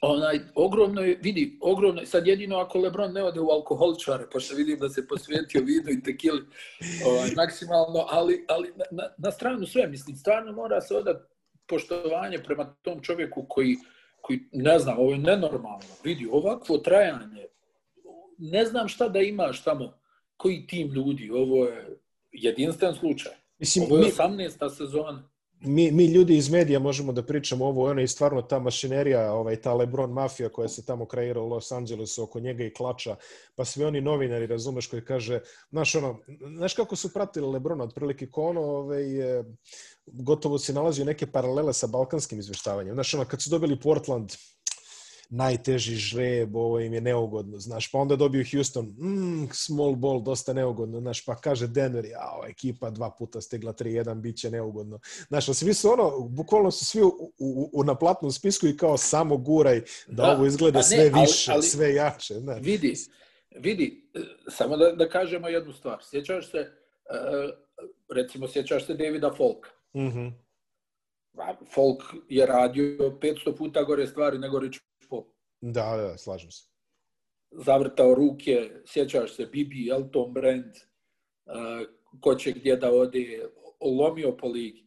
[0.00, 4.54] onaj, ogromno je, vidi, ogromno je, sad jedino ako Lebron ne ode u alkoholičare, pošto
[4.54, 6.42] vidim da se posvetio vinu i tekili
[7.06, 11.24] ovaj, maksimalno, ali, ali na, na, na stranu sve, mislim, stvarno mora se odati
[11.66, 13.76] poštovanje prema tom čovjeku koji,
[14.24, 17.46] koji, ne znam, ovo je nenormalno, vidi, ovakvo trajanje,
[18.38, 19.98] ne znam šta da imaš tamo,
[20.36, 21.98] koji tim ljudi, ovo je
[22.32, 23.32] jedinstven slučaj.
[23.58, 24.76] Mislim, Ovo je mi, 18.
[24.76, 25.28] sezona.
[25.60, 29.56] mi, mi ljudi iz medija možemo da pričamo ovo, ono i stvarno ta mašinerija, ovaj,
[29.56, 33.16] ta Lebron mafija koja se tamo kreira u Los Angelesu oko njega i klača,
[33.54, 35.40] pa svi oni novinari, razumeš, koji kaže,
[35.70, 36.20] znaš, ono,
[36.56, 39.44] znaš kako su pratili Lebrona, otprilike ko ono, ovaj, e,
[40.06, 42.94] gotovo se nalazio neke paralele sa balkanskim izveštavanjem.
[42.94, 44.32] Znaš, ono, kad su dobili Portland,
[45.30, 50.52] najteži žreb, ovo im je neugodno, znaš, pa onda dobiju Houston, mm, small ball, dosta
[50.52, 54.98] neugodno, znaš, pa kaže Denver, ja, ekipa dva puta stegla 3-1, bit će neugodno.
[55.28, 57.08] Znaš, ali svi su ono, bukvalno su svi u,
[57.38, 61.10] u, u na platnom spisku i kao samo guraj da, Da, ovo izgleda ne, sve
[61.14, 62.62] ali- više, ali- sve jače, znaš.
[62.62, 62.94] Vidi,
[63.56, 64.10] vidi,
[64.50, 65.98] samo da, da kažemo jednu stvar.
[66.02, 66.70] Sjećaš se, e,
[68.14, 69.70] recimo, sjećaš se Davida Folka.
[69.96, 70.28] Mhm.
[71.38, 74.78] A Folk je radio 500 puta gore stvari nego Rich
[75.10, 75.24] Paul.
[75.60, 76.68] Da, da, slažem se.
[77.50, 80.80] Zavrtao ruke, sjećaš se, Bibi, Elton Brand, e,
[82.20, 83.48] ko će gdje da ode,
[83.80, 84.84] lomio po ligi.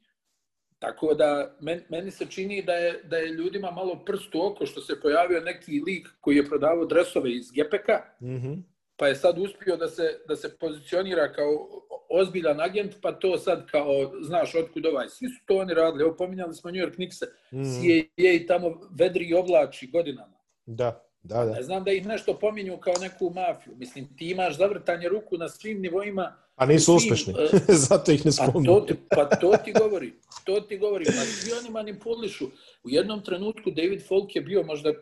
[0.80, 4.66] Tako da, men, meni se čini da je, da je ljudima malo prst u oko
[4.66, 8.54] što se pojavio neki lik koji je prodavao dresove iz Gepeka, Mhm.
[8.98, 11.70] Pa je sad uspio da se, da se pozicionira kao
[12.10, 15.10] ozbiljan agent, pa to sad kao, znaš, otkud ovaj.
[15.10, 16.04] Svi su to oni radili.
[16.04, 17.26] Evo, pominjali smo New York Knicks-e.
[17.54, 17.64] Mhm.
[17.64, 20.38] CIA i tamo vedri i oblači godinama.
[20.66, 21.54] Da, da, da.
[21.54, 23.74] Ne znam da ih nešto pominju kao neku mafiju.
[23.78, 26.36] Mislim, ti imaš zavrtanje ruku na svim nivoima.
[26.56, 28.86] A nisu u svim, uspešni, e, zato ih ne A to spominju.
[28.86, 30.14] ti, pa to ti govori.
[30.44, 31.06] To ti govori.
[31.06, 32.46] Pa svi oni manipulišu.
[32.84, 34.94] U jednom trenutku David Folk je bio možda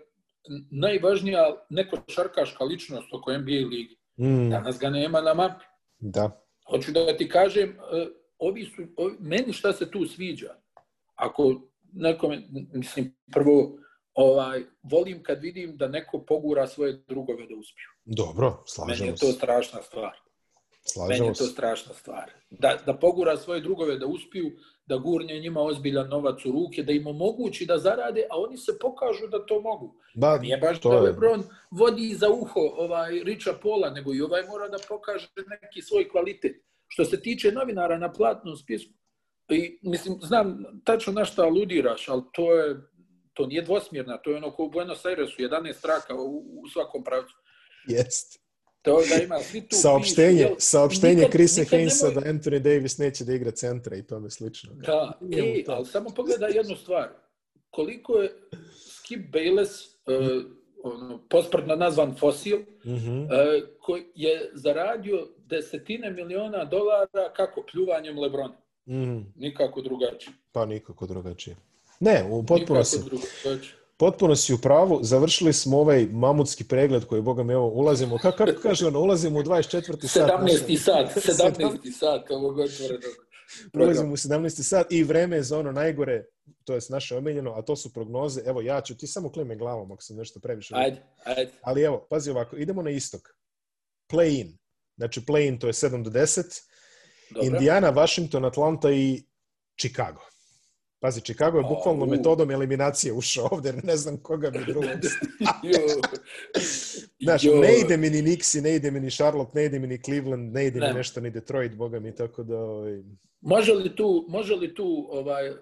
[0.71, 3.97] najvažnija neko šarkaška ličnost oko NBA ligi.
[4.19, 5.65] Mm, Danas ga nema na mapi.
[5.99, 6.41] da.
[6.69, 8.07] Hoću da ti kažem, e,
[8.37, 10.55] ovi su, ovi, meni šta se tu sviđa?
[11.15, 11.61] Ako
[11.93, 12.41] nekome,
[12.73, 13.77] mislim, prvo,
[14.13, 17.85] ovaj, volim kad vidim da neko pogura svoje drugove da uspiju.
[18.05, 19.31] Dobro, Meni slažemo je to se.
[19.31, 20.17] strašna stvar.
[20.83, 22.31] Slažemo Meni je to strašna stvar.
[22.49, 24.51] Da, da pogura svoje drugove da uspiju,
[24.85, 28.77] da gurnje njima ozbiljan novac u ruke, da im omogući da zarade, a oni se
[28.81, 29.95] pokažu da to mogu.
[30.15, 31.01] Ba, Nije baš da je.
[31.01, 35.27] Lebron vodi za uho ovaj Richa Pola, nego i ovaj mora da pokaže
[35.61, 36.55] neki svoj kvalitet.
[36.87, 38.93] Što se tiče novinara na platnom spisku,
[39.49, 42.75] i, mislim, znam tačno na što aludiraš, ali to je
[43.35, 47.03] to nije dvosmjerna, to je ono ko u Buenos Airesu, 11 traka u, u svakom
[47.03, 47.35] pravcu.
[47.87, 48.44] Jest.
[48.85, 52.59] To da ima svi tu Saopštenje, pišu, saopštenje nikad- Chrisa nikad Hainsa nemoj- da Anthony
[52.59, 54.73] Davis neće da igra centra i tome slično.
[54.75, 55.71] Da, mu e, to.
[55.71, 57.09] ali samo pogledaj jednu stvar.
[57.69, 58.31] Koliko je
[58.89, 59.69] Skip Bayless,
[60.07, 60.43] uh,
[60.83, 63.19] ono, posprdno nazvan fosil, Mhm.
[63.19, 63.27] uh,
[63.79, 68.57] koji je zaradio desetine miliona dolara kako pljuvanjem Lebrona.
[68.87, 69.19] Mhm.
[69.35, 70.33] Nikako drugačije.
[70.51, 71.55] Pa nikako drugačije.
[71.99, 73.73] Ne, u potpuno Nikako drugačije.
[73.97, 74.99] Potpuno si u pravu.
[75.03, 79.39] Završili smo ovaj mamutski pregled koji, boga mi, evo, ulazimo, kako, kako kaže ono, ulazimo
[79.39, 80.07] u 24.
[80.07, 80.29] sat.
[80.29, 80.77] 17.
[80.77, 81.91] sat, Sedam- 17.
[81.91, 83.25] sat ovog otvorenog
[83.73, 84.63] Ulazimo u 17.
[84.63, 86.25] sat i vreme je za ono najgore,
[86.63, 88.41] to je naše omiljeno, a to su prognoze.
[88.45, 90.73] Evo, ja ću, ti samo klime glavom ako sam nešto previše.
[90.77, 91.51] Ajde, ajde.
[91.61, 93.21] Ali evo, pazi ovako, idemo na istok.
[94.11, 94.57] Play-in.
[94.97, 96.61] Znači, play-in to je 7 do 10.
[97.29, 97.47] Dobro.
[97.47, 99.23] Indiana, Washington, Atlanta i
[99.79, 100.21] Chicago.
[101.05, 102.07] Pazi, Chicago je A, bukvalno u.
[102.07, 104.85] metodom eliminacije ušao ovde, jer ne znam koga bi drugog.
[107.19, 107.55] Znaš, Jo.
[107.55, 110.53] ne ide mi ni Nixi, ne ide mi ni Charlotte, ne ide mi ni Cleveland,
[110.53, 110.93] ne ide mi Ne.
[110.93, 112.57] nešto ni Detroit, boga mi, tako da...
[112.57, 113.03] Ovaj...
[113.41, 115.55] Može li tu, može li tu ovaj, uh,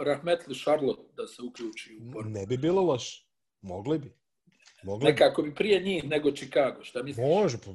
[0.00, 2.30] Rahmetli Charlotte da se uključi u borbu?
[2.30, 3.26] Ne bi bilo loše.
[3.62, 4.12] Mogli bi.
[4.82, 5.04] Mogli.
[5.04, 7.26] Nekako bi prije njih nego Chicago, šta misliš?
[7.26, 7.70] Može, pa,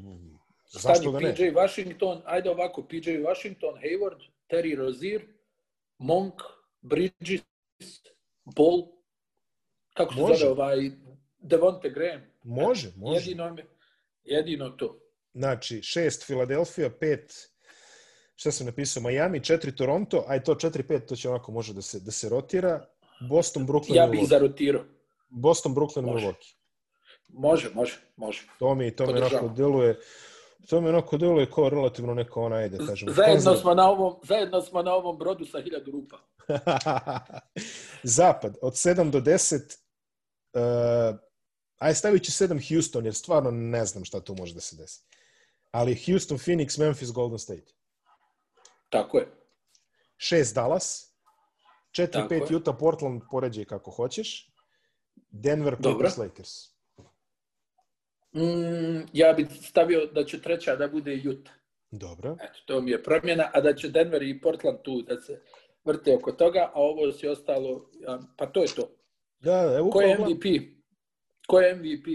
[0.79, 1.35] zašto da ne?
[1.35, 4.19] PJ Washington, ajde ovako, PJ Washington, Hayward,
[4.49, 5.21] Terry Rozier,
[5.97, 6.33] Monk,
[6.81, 7.41] Bridges,
[8.45, 8.87] Ball,
[9.93, 10.39] kako se Može.
[10.39, 10.91] zove ovaj,
[11.39, 12.21] Devonte Graham.
[12.43, 13.19] Može, može.
[13.19, 13.55] Jedino,
[14.23, 14.99] jedino to.
[15.33, 17.49] Znači, šest Filadelfija, pet
[18.35, 21.99] šta sam napisao, Miami, četiri Toronto, aj to 4-5, to će onako može da se,
[21.99, 22.85] da se rotira.
[23.29, 24.83] Boston, Brooklyn, Ja bih zarotirao.
[25.29, 26.27] Boston, Brooklyn, Može.
[26.27, 26.55] Milwaukee.
[27.27, 28.47] Može, može, može.
[28.59, 29.99] To mi, to mi onako deluje,
[30.67, 33.11] to mi onako deluje kao relativno neko ona, ajde, kažemo.
[33.11, 36.17] Zajedno konzerv- smo, na ovom, zajedno smo na ovom brodu sa hiljadu rupa.
[38.03, 39.77] Zapad, od 7 do 10,
[40.53, 41.19] uh,
[41.77, 45.01] aj stavit ću 7 Houston, jer stvarno ne znam šta tu može da se desi.
[45.71, 47.73] Ali Houston, Phoenix, Memphis, Golden State.
[48.89, 49.27] Tako je.
[50.17, 51.15] 6 Dallas,
[51.91, 52.55] 4-5 Tako je.
[52.55, 54.53] Utah, Portland, poređaj kako hoćeš.
[55.29, 55.75] Denver.
[55.81, 56.78] Clippers, Lakers.
[58.33, 61.53] Mm, ja bih stavio da će treća da bude Utah.
[61.91, 62.37] Dobro.
[62.41, 65.41] Eto, to mi je promjena, a da će Denver i Portland tu da se
[65.85, 67.89] vrte oko toga, a ovo si ostalo,
[68.37, 68.89] pa to je to.
[69.39, 70.45] Da, da, evo Ko je MVP?
[71.47, 72.07] Ko je MVP?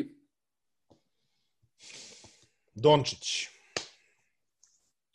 [2.74, 3.48] Dončić.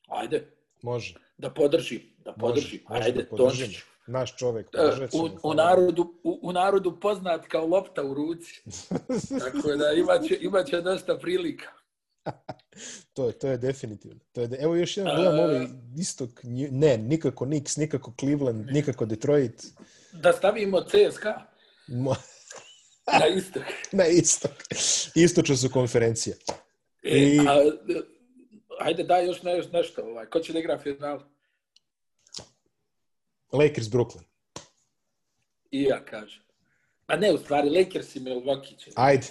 [0.07, 0.51] Ajde,
[0.81, 1.13] Može.
[1.37, 2.79] da podrži, da podrži.
[2.89, 3.37] može Ajde, da.
[3.37, 3.79] Dončić.
[4.09, 4.67] Naš čovek.
[4.73, 8.61] E, U, u, narodu, u, u narodu poznat kao lopta u ruci.
[9.45, 11.67] Tako da imaće, imaće dosta prilika.
[13.13, 14.19] to, je, to je definitivno.
[14.31, 14.57] To je de...
[14.59, 15.67] Evo još jedan A- gledam ovaj
[15.97, 16.29] istok.
[16.71, 19.63] Ne, nikako Knicks, nikako Cleveland, nikako Detroit.
[20.11, 21.41] Da stavimo CSKA
[21.87, 22.15] Mo...
[23.19, 23.63] na istok.
[23.91, 24.51] Na istok.
[25.15, 26.35] Istočno su konferencije.
[27.03, 28.01] E, I- a, e,
[28.79, 30.01] ajde, daj još ne, nešto.
[30.01, 30.25] Ovaj.
[30.25, 31.19] Ko će da igra final?
[33.51, 34.23] Lakers, Brooklyn.
[35.71, 36.43] I ja kažem.
[37.07, 38.91] A ne, u stvari, Lakers i Milwaukee će.
[38.95, 39.27] Ajde.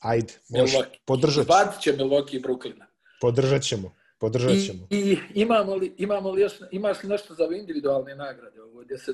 [0.00, 0.76] Ajde, može.
[0.76, 0.98] Milwaukee.
[1.04, 1.42] Podržat ćemo.
[1.42, 2.84] Izbacit će Milwaukee i Brooklyna.
[3.20, 3.94] Podržat ćemo.
[4.18, 4.86] Podržat I, ćemo.
[4.90, 9.12] I imamo li, imamo li još, imaš li nešto za individualne nagrade ovo, gdje se,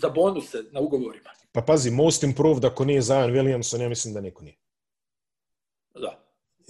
[0.00, 1.30] za bonuse na ugovorima?
[1.52, 4.56] Pa pazi, most improved ako nije Zion Williamson, ja mislim da niko nije.
[5.94, 6.24] Da.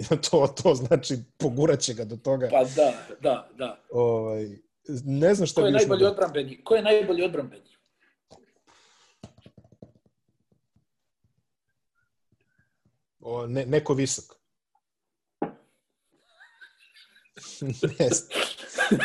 [0.31, 2.49] to, to znači pogurat će ga do toga.
[2.51, 3.85] Pa da, da, da.
[3.91, 4.59] Ovaj,
[5.05, 6.65] ne znam šta Ko je bi još najbolji mogao- odbrambeni?
[6.65, 7.63] Ko je najbolji odbrambeni?
[13.21, 14.25] O, ne, neko visok.
[17.99, 18.41] ne znam.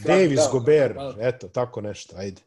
[0.00, 1.14] Davis, da, Gobert, malo.
[1.20, 2.42] eto, tako nešto, ajde.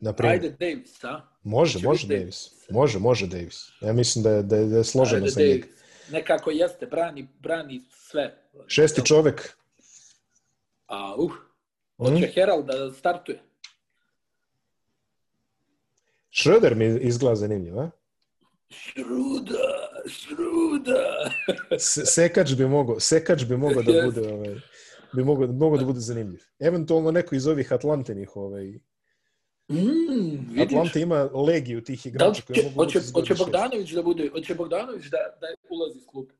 [0.00, 0.34] Na primjer.
[0.34, 1.20] Ajde Davis, a?
[1.42, 2.20] može, Hoće može Davis.
[2.50, 2.70] Davis.
[2.70, 3.68] Može, može Davis.
[3.80, 5.66] Ja mislim da je, da je, da je složeno Ajde za njega.
[6.10, 8.48] Nekako jeste, brani, brani sve.
[8.66, 9.56] Šesti čovek.
[10.90, 11.32] A, uh,
[11.98, 12.04] Mm?
[12.04, 13.42] hoće Herald da startuje.
[16.32, 17.90] Schroeder mi izgleda zanimljiv, a?
[18.70, 21.30] Šruda, šruda.
[21.78, 24.54] Se- Sekač bi mogao, sekač bi mogao da bude, ovaj,
[25.12, 26.40] bi mogao, mogao da bude zanimljiv.
[26.58, 28.78] Eventualno neko iz ovih Atlantinih, ovaj,
[29.68, 29.76] Mm,
[30.48, 30.62] vidiš.
[30.66, 33.34] Atlanta ima legiju tih Da igrača koji će, mogu hoće, hoće.
[33.34, 36.32] Bogdanović da bude, hoće Bogdanović da, da ulazi iz kluba?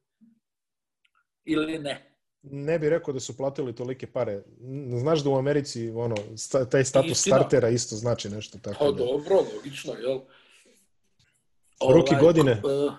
[1.44, 2.09] Ili ne?
[2.42, 4.42] Ne bih rekao da su platili tolike pare.
[4.98, 6.16] Znaš da u Americi ono,
[6.70, 7.36] taj status Istina.
[7.36, 8.78] startera isto znači nešto tako.
[8.78, 8.92] Pa da.
[8.92, 10.20] dobro, logično, jel?
[11.94, 12.62] Ruki ovaj, godine.
[12.64, 12.92] Uh,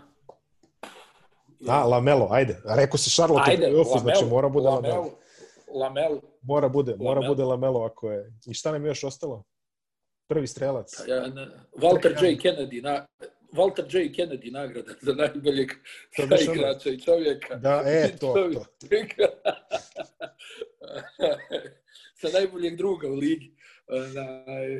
[1.68, 2.62] A, Lamelo, ajde.
[2.66, 4.96] Rekao si Charlotte ajde, u znači mora bude Lamelo.
[4.96, 5.12] Lamelo.
[5.74, 6.22] Lamelo.
[6.42, 7.10] Mora bude, Lamelo.
[7.10, 8.34] mora bude Lamelo ako je.
[8.46, 9.44] I šta nam je još ostalo?
[10.28, 10.94] Prvi strelac.
[10.98, 11.48] Pa ja, ne,
[11.78, 12.38] Walter J.
[12.38, 13.06] Kennedy, na,
[13.52, 14.14] Walter J.
[14.14, 15.72] Kennedy nagrada za najboljeg
[16.54, 17.56] igrača i čovjeka.
[17.56, 18.66] Da, e, to, to.
[22.22, 23.56] sa najboljeg druga u ligi.
[23.88, 24.78] Onaj...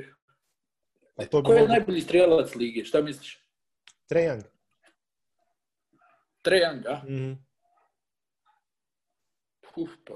[1.16, 1.72] A to Ko je mogu...
[1.72, 2.86] najbolji strelac lige?
[2.86, 3.40] Šta misliš?
[4.08, 4.44] Trejang.
[6.42, 7.02] Trejang, a?
[7.04, 7.38] Mm -hmm.
[9.76, 10.14] Uf, pa,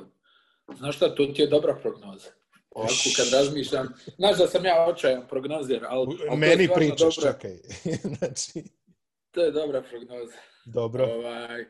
[0.75, 2.29] znaš šta, to ti je dobra prognoza.
[2.75, 6.17] Ovako kad razmišljam, znaš da sam ja očajan prognozer, ali...
[6.29, 7.57] ali Meni pričaš, dobra, čekaj.
[8.17, 8.63] znači...
[9.31, 10.37] To je dobra prognoza.
[10.65, 11.05] Dobro.
[11.05, 11.65] Ovaj,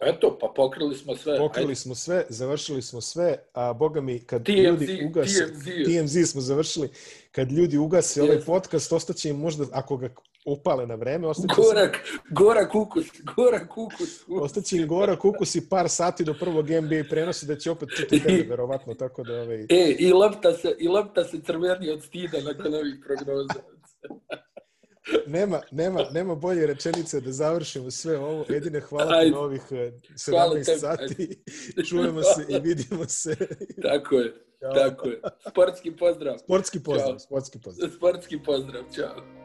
[0.00, 1.38] eto, pa pokrili smo sve.
[1.38, 1.74] Pokrili Ajde.
[1.74, 5.46] smo sve, završili smo sve, a boga mi, kad TMZ, ljudi ugase...
[5.46, 5.64] TMZ.
[5.64, 6.88] TMZ smo završili.
[7.32, 8.24] Kad ljudi ugase yes.
[8.24, 10.14] ovaj podcast, ostaće im možda, ako ga
[10.52, 11.26] upale na vreme.
[11.56, 12.18] Gorak, se...
[12.30, 13.06] gora kukus,
[13.36, 14.24] gora kukus.
[14.28, 18.22] Ostaće im gora kukus i par sati do prvog NBA prenosi da će opet čuti
[18.22, 19.40] tebe, verovatno, tako da...
[19.40, 19.66] Ovaj...
[19.68, 23.54] E, i lepta se, i lepta se crveni od stida nakon ovih prognoza.
[25.26, 28.44] nema, nema, nema bolje rečenice da završimo sve ovo.
[28.48, 31.42] Edine, hvala ti na ovih 17 eh, sati.
[31.88, 33.36] Čujemo se i vidimo se.
[33.88, 34.72] Tako je, Ćao.
[34.74, 35.20] tako je.
[35.50, 36.38] Sportski pozdrav.
[36.38, 37.18] Sportski pozdrav, Ćao.
[37.18, 37.90] sportski pozdrav.
[37.90, 39.37] Sportski pozdrav, čao.